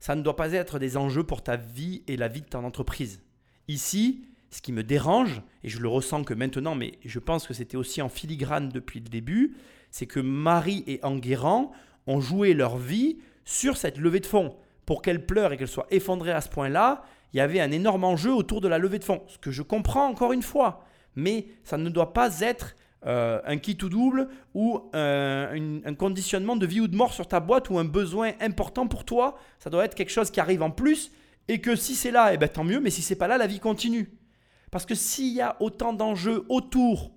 ça 0.00 0.16
ne 0.16 0.22
doit 0.22 0.36
pas 0.36 0.52
être 0.52 0.78
des 0.78 0.96
enjeux 0.96 1.24
pour 1.24 1.42
ta 1.42 1.56
vie 1.56 2.02
et 2.08 2.16
la 2.16 2.28
vie 2.28 2.40
de 2.40 2.46
ton 2.46 2.64
entreprise. 2.64 3.20
Ici, 3.68 4.24
ce 4.50 4.62
qui 4.62 4.72
me 4.72 4.82
dérange, 4.82 5.42
et 5.62 5.68
je 5.68 5.78
le 5.78 5.88
ressens 5.88 6.24
que 6.24 6.34
maintenant, 6.34 6.74
mais 6.74 6.98
je 7.04 7.18
pense 7.18 7.46
que 7.46 7.54
c'était 7.54 7.76
aussi 7.76 8.02
en 8.02 8.08
filigrane 8.08 8.70
depuis 8.70 9.00
le 9.00 9.08
début, 9.08 9.56
c'est 9.90 10.06
que 10.06 10.20
Marie 10.20 10.82
et 10.86 11.00
Enguerrand 11.04 11.70
ont 12.06 12.20
joué 12.20 12.54
leur 12.54 12.76
vie 12.76 13.18
sur 13.44 13.76
cette 13.76 13.98
levée 13.98 14.20
de 14.20 14.26
fonds. 14.26 14.56
Pour 14.86 15.02
qu'elle 15.02 15.24
pleure 15.24 15.52
et 15.52 15.56
qu'elle 15.56 15.68
soit 15.68 15.86
effondrée 15.90 16.32
à 16.32 16.40
ce 16.40 16.48
point-là, 16.48 17.04
il 17.32 17.36
y 17.36 17.40
avait 17.40 17.60
un 17.60 17.70
énorme 17.70 18.04
enjeu 18.04 18.32
autour 18.32 18.60
de 18.60 18.68
la 18.68 18.78
levée 18.78 18.98
de 18.98 19.04
fonds. 19.04 19.22
Ce 19.28 19.38
que 19.38 19.52
je 19.52 19.62
comprends 19.62 20.08
encore 20.08 20.32
une 20.32 20.42
fois. 20.42 20.84
Mais 21.14 21.46
ça 21.62 21.76
ne 21.76 21.90
doit 21.90 22.12
pas 22.12 22.40
être 22.40 22.74
euh, 23.06 23.40
un 23.46 23.56
kit 23.56 23.78
ou 23.82 23.88
double 23.88 24.28
ou 24.52 24.90
un 24.92 25.94
conditionnement 25.94 26.56
de 26.56 26.66
vie 26.66 26.80
ou 26.80 26.88
de 26.88 26.96
mort 26.96 27.14
sur 27.14 27.26
ta 27.26 27.40
boîte 27.40 27.70
ou 27.70 27.78
un 27.78 27.84
besoin 27.84 28.32
important 28.40 28.86
pour 28.86 29.04
toi. 29.04 29.38
Ça 29.58 29.70
doit 29.70 29.84
être 29.84 29.94
quelque 29.94 30.12
chose 30.12 30.30
qui 30.30 30.40
arrive 30.40 30.62
en 30.62 30.70
plus 30.70 31.10
et 31.48 31.60
que 31.60 31.76
si 31.76 31.94
c'est 31.94 32.10
là, 32.10 32.34
eh 32.34 32.36
ben, 32.36 32.48
tant 32.48 32.64
mieux, 32.64 32.80
mais 32.80 32.90
si 32.90 33.00
c'est 33.00 33.16
pas 33.16 33.26
là, 33.26 33.38
la 33.38 33.46
vie 33.46 33.58
continue. 33.58 34.18
Parce 34.70 34.84
que 34.84 34.94
s'il 34.94 35.32
y 35.32 35.40
a 35.40 35.56
autant 35.60 35.92
d'enjeux 35.92 36.44
autour 36.48 37.12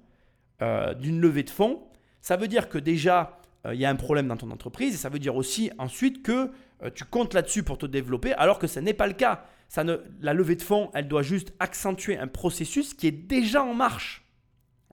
euh, 0.62 0.94
d'une 0.94 1.20
levée 1.20 1.44
de 1.44 1.50
fonds, 1.50 1.84
ça 2.22 2.38
veut 2.38 2.48
dire 2.48 2.70
que 2.70 2.78
déjà, 2.78 3.38
euh, 3.66 3.76
il 3.76 3.82
y 3.82 3.86
a 3.86 3.90
un 3.90 3.96
problème 3.96 4.28
dans 4.28 4.38
ton 4.38 4.52
entreprise 4.52 4.94
et 4.94 4.98
ça 4.98 5.10
veut 5.10 5.20
dire 5.20 5.36
aussi 5.36 5.70
ensuite 5.78 6.24
que 6.24 6.52
tu 6.96 7.06
comptes 7.06 7.34
là-dessus 7.34 7.64
pour 7.64 7.78
te 7.78 7.86
développer 7.86 8.34
alors 8.34 8.60
que 8.60 8.68
ce 8.68 8.80
n'est 8.80 8.94
pas 8.94 9.08
le 9.08 9.14
cas. 9.14 9.46
Ça 9.70 9.84
ne, 9.84 9.98
la 10.22 10.34
levée 10.34 10.56
de 10.56 10.62
fonds, 10.62 10.92
elle 10.94 11.08
doit 11.08 11.22
juste 11.24 11.54
accentuer 11.60 12.18
un 12.18 12.28
processus 12.28 12.94
qui 12.94 13.08
est 13.08 13.12
déjà 13.12 13.64
en 13.64 13.74
marche. 13.74 14.23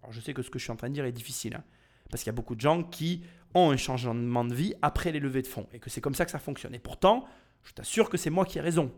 Alors 0.03 0.12
je 0.12 0.20
sais 0.20 0.34
que 0.34 0.42
ce 0.42 0.51
que 0.51 0.59
je 0.59 0.64
suis 0.64 0.72
en 0.72 0.76
train 0.76 0.88
de 0.88 0.94
dire 0.94 1.05
est 1.05 1.12
difficile, 1.12 1.57
hein, 1.57 1.64
parce 2.11 2.22
qu'il 2.22 2.28
y 2.28 2.34
a 2.34 2.36
beaucoup 2.36 2.55
de 2.55 2.61
gens 2.61 2.82
qui 2.82 3.22
ont 3.55 3.70
un 3.70 3.76
changement 3.76 4.44
de 4.44 4.55
vie 4.55 4.74
après 4.82 5.12
les 5.12 5.20
levées 5.20 5.42
de 5.42 5.46
fonds 5.46 5.66
et 5.72 5.78
que 5.78 5.90
c'est 5.90 6.01
comme 6.01 6.14
ça 6.14 6.24
que 6.24 6.30
ça 6.30 6.38
fonctionne. 6.38 6.74
Et 6.74 6.78
pourtant, 6.78 7.26
je 7.64 7.72
t'assure 7.72 8.09
que 8.09 8.16
c'est 8.16 8.30
moi 8.30 8.44
qui 8.44 8.59
ai 8.59 8.61
raison. 8.61 8.92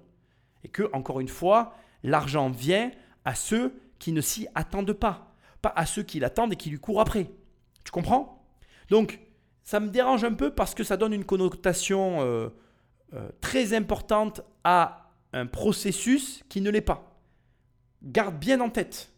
Et 0.64 0.68
que, 0.68 0.88
encore 0.92 1.20
une 1.20 1.28
fois, 1.28 1.74
l'argent 2.02 2.50
vient 2.50 2.90
à 3.24 3.34
ceux 3.34 3.74
qui 3.98 4.12
ne 4.12 4.20
s'y 4.20 4.46
attendent 4.54 4.92
pas, 4.92 5.34
pas 5.60 5.72
à 5.74 5.86
ceux 5.86 6.02
qui 6.02 6.20
l'attendent 6.20 6.52
et 6.52 6.56
qui 6.56 6.70
lui 6.70 6.78
courent 6.78 7.00
après. 7.00 7.30
Tu 7.84 7.90
comprends? 7.90 8.46
Donc, 8.88 9.20
ça 9.64 9.80
me 9.80 9.88
dérange 9.88 10.24
un 10.24 10.34
peu 10.34 10.54
parce 10.54 10.74
que 10.74 10.84
ça 10.84 10.96
donne 10.96 11.12
une 11.12 11.24
connotation 11.24 12.20
euh, 12.20 12.48
euh, 13.14 13.28
très 13.40 13.74
importante 13.74 14.42
à 14.64 15.10
un 15.32 15.46
processus 15.46 16.42
qui 16.48 16.60
ne 16.60 16.70
l'est 16.70 16.80
pas. 16.80 17.18
Garde 18.02 18.38
bien 18.38 18.60
en 18.60 18.70
tête 18.70 19.12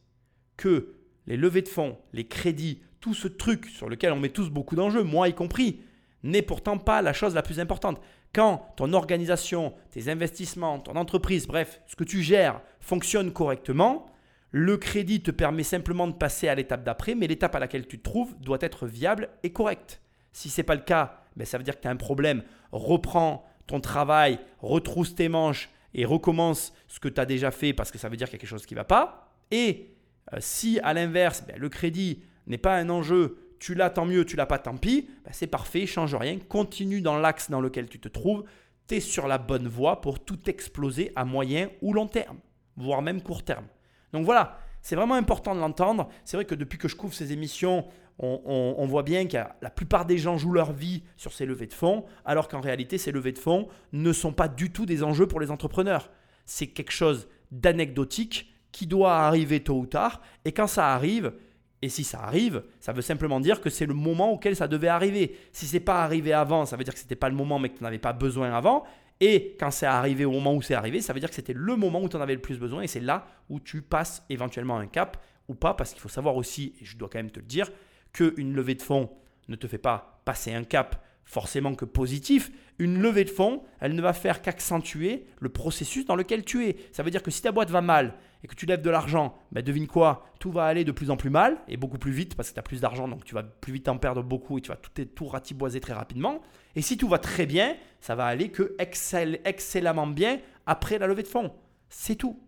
que 0.56 0.94
les 1.26 1.36
levées 1.36 1.62
de 1.62 1.68
fonds, 1.68 1.98
les 2.12 2.26
crédits, 2.26 2.82
tout 3.00 3.14
ce 3.14 3.28
truc 3.28 3.66
sur 3.66 3.88
lequel 3.88 4.12
on 4.12 4.20
met 4.20 4.30
tous 4.30 4.50
beaucoup 4.50 4.76
d'enjeux, 4.76 5.02
moi 5.02 5.28
y 5.28 5.34
compris, 5.34 5.80
n'est 6.22 6.42
pourtant 6.42 6.78
pas 6.78 7.02
la 7.02 7.12
chose 7.12 7.34
la 7.34 7.42
plus 7.42 7.60
importante. 7.60 8.00
Quand 8.32 8.72
ton 8.76 8.92
organisation, 8.94 9.74
tes 9.90 10.08
investissements, 10.08 10.80
ton 10.80 10.96
entreprise, 10.96 11.46
bref, 11.46 11.80
ce 11.86 11.96
que 11.96 12.04
tu 12.04 12.22
gères 12.22 12.60
fonctionne 12.80 13.32
correctement, 13.32 14.06
le 14.50 14.76
crédit 14.76 15.22
te 15.22 15.30
permet 15.30 15.62
simplement 15.62 16.06
de 16.06 16.12
passer 16.12 16.48
à 16.48 16.54
l'étape 16.54 16.84
d'après, 16.84 17.14
mais 17.14 17.26
l'étape 17.26 17.54
à 17.54 17.58
laquelle 17.58 17.86
tu 17.86 17.98
te 17.98 18.04
trouves 18.04 18.34
doit 18.40 18.58
être 18.60 18.86
viable 18.86 19.28
et 19.42 19.52
correcte. 19.52 20.00
Si 20.32 20.48
ce 20.48 20.60
n'est 20.60 20.64
pas 20.64 20.74
le 20.74 20.80
cas, 20.80 21.22
ben 21.36 21.44
ça 21.44 21.58
veut 21.58 21.64
dire 21.64 21.76
que 21.76 21.82
tu 21.82 21.88
as 21.88 21.90
un 21.90 21.96
problème. 21.96 22.42
Reprends 22.72 23.44
ton 23.66 23.80
travail, 23.80 24.38
retrousse 24.60 25.14
tes 25.14 25.28
manches 25.28 25.70
et 25.94 26.04
recommence 26.04 26.72
ce 26.88 27.00
que 27.00 27.08
tu 27.08 27.20
as 27.20 27.26
déjà 27.26 27.50
fait 27.50 27.72
parce 27.72 27.90
que 27.90 27.98
ça 27.98 28.08
veut 28.08 28.16
dire 28.16 28.28
qu'il 28.28 28.36
y 28.36 28.38
a 28.38 28.40
quelque 28.40 28.48
chose 28.48 28.66
qui 28.66 28.74
ne 28.74 28.80
va 28.80 28.84
pas. 28.84 29.32
Et 29.50 29.93
si 30.38 30.80
à 30.80 30.94
l'inverse, 30.94 31.44
ben, 31.46 31.56
le 31.58 31.68
crédit 31.68 32.22
n'est 32.46 32.58
pas 32.58 32.76
un 32.76 32.88
enjeu, 32.90 33.38
tu 33.58 33.74
l'as 33.74 33.90
tant 33.90 34.04
mieux, 34.06 34.24
tu 34.24 34.36
l'as 34.36 34.46
pas 34.46 34.58
tant 34.58 34.76
pis, 34.76 35.08
ben, 35.24 35.30
c'est 35.32 35.46
parfait, 35.46 35.86
change 35.86 36.14
rien, 36.14 36.38
continue 36.38 37.00
dans 37.00 37.18
l'axe 37.18 37.50
dans 37.50 37.60
lequel 37.60 37.88
tu 37.88 38.00
te 38.00 38.08
trouves, 38.08 38.44
tu 38.88 38.96
es 38.96 39.00
sur 39.00 39.26
la 39.28 39.38
bonne 39.38 39.68
voie 39.68 40.00
pour 40.00 40.22
tout 40.24 40.48
exploser 40.50 41.12
à 41.16 41.24
moyen 41.24 41.70
ou 41.80 41.92
long 41.92 42.06
terme, 42.06 42.38
voire 42.76 43.02
même 43.02 43.22
court 43.22 43.42
terme. 43.42 43.66
Donc 44.12 44.24
voilà, 44.24 44.58
c'est 44.82 44.96
vraiment 44.96 45.14
important 45.14 45.54
de 45.54 45.60
l'entendre. 45.60 46.08
C'est 46.24 46.36
vrai 46.36 46.44
que 46.44 46.54
depuis 46.54 46.78
que 46.78 46.88
je 46.88 46.96
couvre 46.96 47.14
ces 47.14 47.32
émissions, 47.32 47.86
on, 48.18 48.40
on- 48.44 48.74
on 48.78 48.86
voit 48.86 49.02
bien 49.02 49.26
que 49.26 49.38
la 49.62 49.70
plupart 49.70 50.04
des 50.04 50.18
gens 50.18 50.36
jouent 50.36 50.52
leur 50.52 50.72
vie 50.72 51.02
sur 51.16 51.32
ces 51.32 51.46
levées 51.46 51.66
de 51.66 51.72
fonds, 51.72 52.04
alors 52.24 52.48
qu'en 52.48 52.60
réalité, 52.60 52.98
ces 52.98 53.10
levées 53.10 53.32
de 53.32 53.38
fonds 53.38 53.68
ne 53.92 54.12
sont 54.12 54.32
pas 54.32 54.46
du 54.48 54.70
tout 54.70 54.84
des 54.86 55.02
enjeux 55.02 55.26
pour 55.26 55.40
les 55.40 55.50
entrepreneurs. 55.50 56.10
C'est 56.44 56.66
quelque 56.66 56.92
chose 56.92 57.26
d'anecdotique 57.50 58.53
qui 58.74 58.88
doit 58.88 59.14
arriver 59.14 59.60
tôt 59.60 59.78
ou 59.78 59.86
tard. 59.86 60.20
Et 60.44 60.50
quand 60.50 60.66
ça 60.66 60.94
arrive, 60.94 61.32
et 61.80 61.88
si 61.88 62.02
ça 62.02 62.20
arrive, 62.24 62.64
ça 62.80 62.92
veut 62.92 63.02
simplement 63.02 63.38
dire 63.38 63.60
que 63.60 63.70
c'est 63.70 63.86
le 63.86 63.94
moment 63.94 64.32
auquel 64.32 64.56
ça 64.56 64.66
devait 64.66 64.88
arriver. 64.88 65.38
Si 65.52 65.66
c'est 65.66 65.78
pas 65.78 66.02
arrivé 66.02 66.32
avant, 66.32 66.66
ça 66.66 66.76
veut 66.76 66.82
dire 66.82 66.92
que 66.92 66.98
c'était 66.98 67.14
pas 67.14 67.28
le 67.28 67.36
moment, 67.36 67.60
mais 67.60 67.68
que 67.68 67.78
tu 67.78 67.84
n'avais 67.84 68.00
pas 68.00 68.12
besoin 68.12 68.52
avant. 68.52 68.82
Et 69.20 69.56
quand 69.60 69.70
c'est 69.70 69.86
arrivé 69.86 70.24
au 70.24 70.32
moment 70.32 70.54
où 70.54 70.60
c'est 70.60 70.74
arrivé, 70.74 71.00
ça 71.00 71.12
veut 71.12 71.20
dire 71.20 71.28
que 71.28 71.36
c'était 71.36 71.52
le 71.52 71.76
moment 71.76 72.02
où 72.02 72.08
tu 72.08 72.16
en 72.16 72.20
avais 72.20 72.34
le 72.34 72.40
plus 72.40 72.58
besoin. 72.58 72.82
Et 72.82 72.88
c'est 72.88 72.98
là 72.98 73.28
où 73.48 73.60
tu 73.60 73.80
passes 73.80 74.24
éventuellement 74.28 74.76
un 74.76 74.88
cap 74.88 75.22
ou 75.46 75.54
pas, 75.54 75.74
parce 75.74 75.92
qu'il 75.92 76.00
faut 76.00 76.08
savoir 76.08 76.34
aussi, 76.34 76.74
et 76.80 76.84
je 76.84 76.96
dois 76.96 77.08
quand 77.08 77.20
même 77.20 77.30
te 77.30 77.38
le 77.38 77.46
dire, 77.46 77.70
qu'une 78.12 78.54
levée 78.54 78.74
de 78.74 78.82
fonds 78.82 79.08
ne 79.46 79.54
te 79.54 79.68
fait 79.68 79.78
pas 79.78 80.20
passer 80.24 80.52
un 80.52 80.64
cap 80.64 81.00
forcément 81.24 81.74
que 81.74 81.84
positif. 81.84 82.52
Une 82.78 83.00
levée 83.00 83.24
de 83.24 83.30
fonds, 83.30 83.62
elle 83.80 83.94
ne 83.94 84.02
va 84.02 84.12
faire 84.12 84.42
qu'accentuer 84.42 85.26
le 85.38 85.48
processus 85.48 86.04
dans 86.04 86.16
lequel 86.16 86.44
tu 86.44 86.66
es. 86.66 86.76
Ça 86.92 87.02
veut 87.02 87.10
dire 87.10 87.22
que 87.22 87.30
si 87.30 87.40
ta 87.40 87.52
boîte 87.52 87.70
va 87.70 87.80
mal 87.80 88.14
et 88.42 88.46
que 88.46 88.54
tu 88.54 88.66
lèves 88.66 88.82
de 88.82 88.90
l'argent, 88.90 89.38
ben 89.52 89.62
devine 89.62 89.86
quoi? 89.86 90.26
Tout 90.40 90.50
va 90.50 90.64
aller 90.64 90.84
de 90.84 90.92
plus 90.92 91.10
en 91.10 91.16
plus 91.16 91.30
mal 91.30 91.58
et 91.68 91.76
beaucoup 91.76 91.98
plus 91.98 92.12
vite 92.12 92.34
parce 92.34 92.50
que 92.50 92.54
tu 92.54 92.60
as 92.60 92.64
plus 92.64 92.80
d'argent, 92.80 93.08
donc 93.08 93.24
tu 93.24 93.34
vas 93.34 93.42
plus 93.42 93.72
vite 93.72 93.88
en 93.88 93.96
perdre 93.96 94.22
beaucoup 94.22 94.58
et 94.58 94.60
tu 94.60 94.68
vas 94.68 94.76
tout, 94.76 95.04
tout 95.04 95.26
ratiboiser 95.26 95.80
très 95.80 95.92
rapidement. 95.92 96.40
Et 96.74 96.82
si 96.82 96.96
tout 96.96 97.08
va 97.08 97.18
très 97.18 97.46
bien, 97.46 97.76
ça 98.00 98.14
va 98.14 98.26
aller 98.26 98.50
que 98.50 98.74
excell- 98.78 99.40
excellemment 99.44 100.08
bien 100.08 100.40
après 100.66 100.98
la 100.98 101.06
levée 101.06 101.22
de 101.22 101.28
fonds. 101.28 101.52
C'est 101.88 102.16
tout. 102.16 102.40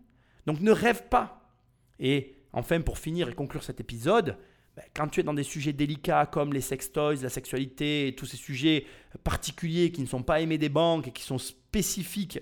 Donc 0.45 0.59
ne 0.59 0.71
rêve 0.71 1.03
pas. 1.09 1.51
Et 1.99 2.35
enfin, 2.53 2.81
pour 2.81 2.97
finir 2.97 3.29
et 3.29 3.33
conclure 3.33 3.63
cet 3.63 3.79
épisode, 3.79 4.37
quand 4.95 5.07
tu 5.07 5.19
es 5.19 5.23
dans 5.23 5.33
des 5.33 5.43
sujets 5.43 5.73
délicats 5.73 6.25
comme 6.25 6.53
les 6.53 6.61
sextoys, 6.61 7.21
la 7.21 7.29
sexualité, 7.29 8.07
et 8.07 8.15
tous 8.15 8.25
ces 8.25 8.37
sujets 8.37 8.85
particuliers 9.23 9.91
qui 9.91 10.01
ne 10.01 10.07
sont 10.07 10.23
pas 10.23 10.41
aimés 10.41 10.57
des 10.57 10.69
banques 10.69 11.07
et 11.07 11.11
qui 11.11 11.23
sont 11.23 11.37
spécifiques 11.37 12.39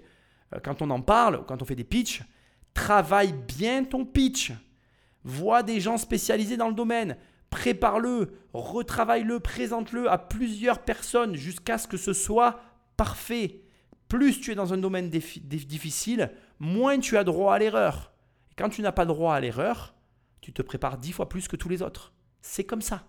euh, 0.53 0.59
quand 0.63 0.81
on 0.81 0.89
en 0.89 1.01
parle, 1.01 1.45
quand 1.45 1.61
on 1.61 1.65
fait 1.65 1.75
des 1.75 1.83
pitchs, 1.83 2.23
travaille 2.73 3.33
bien 3.33 3.83
ton 3.83 4.05
pitch. 4.05 4.51
Vois 5.23 5.63
des 5.63 5.79
gens 5.79 5.97
spécialisés 5.97 6.57
dans 6.57 6.67
le 6.67 6.75
domaine. 6.75 7.17
Prépare-le, 7.49 8.33
retravaille-le, 8.53 9.39
présente-le 9.39 10.09
à 10.11 10.17
plusieurs 10.17 10.79
personnes 10.79 11.35
jusqu'à 11.35 11.77
ce 11.77 11.87
que 11.87 11.97
ce 11.97 12.13
soit 12.13 12.59
parfait. 12.97 13.61
Plus 14.07 14.39
tu 14.39 14.51
es 14.51 14.55
dans 14.55 14.73
un 14.73 14.77
domaine 14.77 15.09
difficile, 15.09 16.31
moins 16.59 16.99
tu 16.99 17.17
as 17.17 17.23
droit 17.23 17.55
à 17.55 17.59
l'erreur. 17.59 18.13
Quand 18.57 18.69
tu 18.69 18.81
n'as 18.81 18.91
pas 18.91 19.05
droit 19.05 19.33
à 19.33 19.39
l'erreur, 19.39 19.95
tu 20.41 20.53
te 20.53 20.61
prépares 20.61 20.97
dix 20.97 21.11
fois 21.11 21.27
plus 21.27 21.47
que 21.47 21.55
tous 21.55 21.69
les 21.69 21.81
autres. 21.81 22.13
C'est 22.47 22.63
comme 22.63 22.83
ça. 22.83 23.03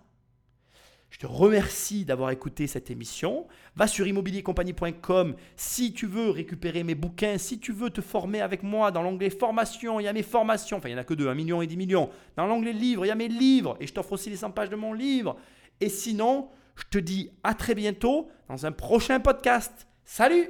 Je 1.11 1.19
te 1.19 1.27
remercie 1.27 2.05
d'avoir 2.05 2.31
écouté 2.31 2.65
cette 2.65 2.89
émission. 2.89 3.47
Va 3.75 3.87
sur 3.87 4.07
immobiliercompagnie.com 4.07 5.35
si 5.55 5.93
tu 5.93 6.07
veux 6.07 6.31
récupérer 6.31 6.83
mes 6.83 6.95
bouquins, 6.95 7.37
si 7.37 7.59
tu 7.59 7.71
veux 7.71 7.91
te 7.91 8.01
former 8.01 8.41
avec 8.41 8.63
moi 8.63 8.91
dans 8.91 9.03
l'onglet 9.03 9.29
formation, 9.29 9.99
il 9.99 10.03
y 10.03 10.07
a 10.07 10.13
mes 10.13 10.23
formations, 10.23 10.77
enfin 10.77 10.89
il 10.89 10.93
n'y 10.93 10.97
en 10.97 11.01
a 11.01 11.05
que 11.05 11.13
deux, 11.13 11.29
un 11.29 11.35
million 11.35 11.61
et 11.61 11.67
dix 11.67 11.77
millions. 11.77 12.09
Dans 12.35 12.47
l'onglet 12.47 12.73
livres, 12.73 13.05
il 13.05 13.09
y 13.09 13.11
a 13.11 13.15
mes 13.15 13.29
livres 13.29 13.77
et 13.79 13.85
je 13.87 13.93
t'offre 13.93 14.13
aussi 14.13 14.31
les 14.31 14.37
100 14.37 14.51
pages 14.51 14.69
de 14.69 14.75
mon 14.75 14.91
livre. 14.91 15.37
Et 15.79 15.89
sinon, 15.89 16.49
je 16.75 16.83
te 16.89 16.97
dis 16.97 17.29
à 17.43 17.53
très 17.53 17.75
bientôt 17.75 18.29
dans 18.49 18.65
un 18.65 18.71
prochain 18.71 19.19
podcast. 19.19 19.87
Salut 20.03 20.49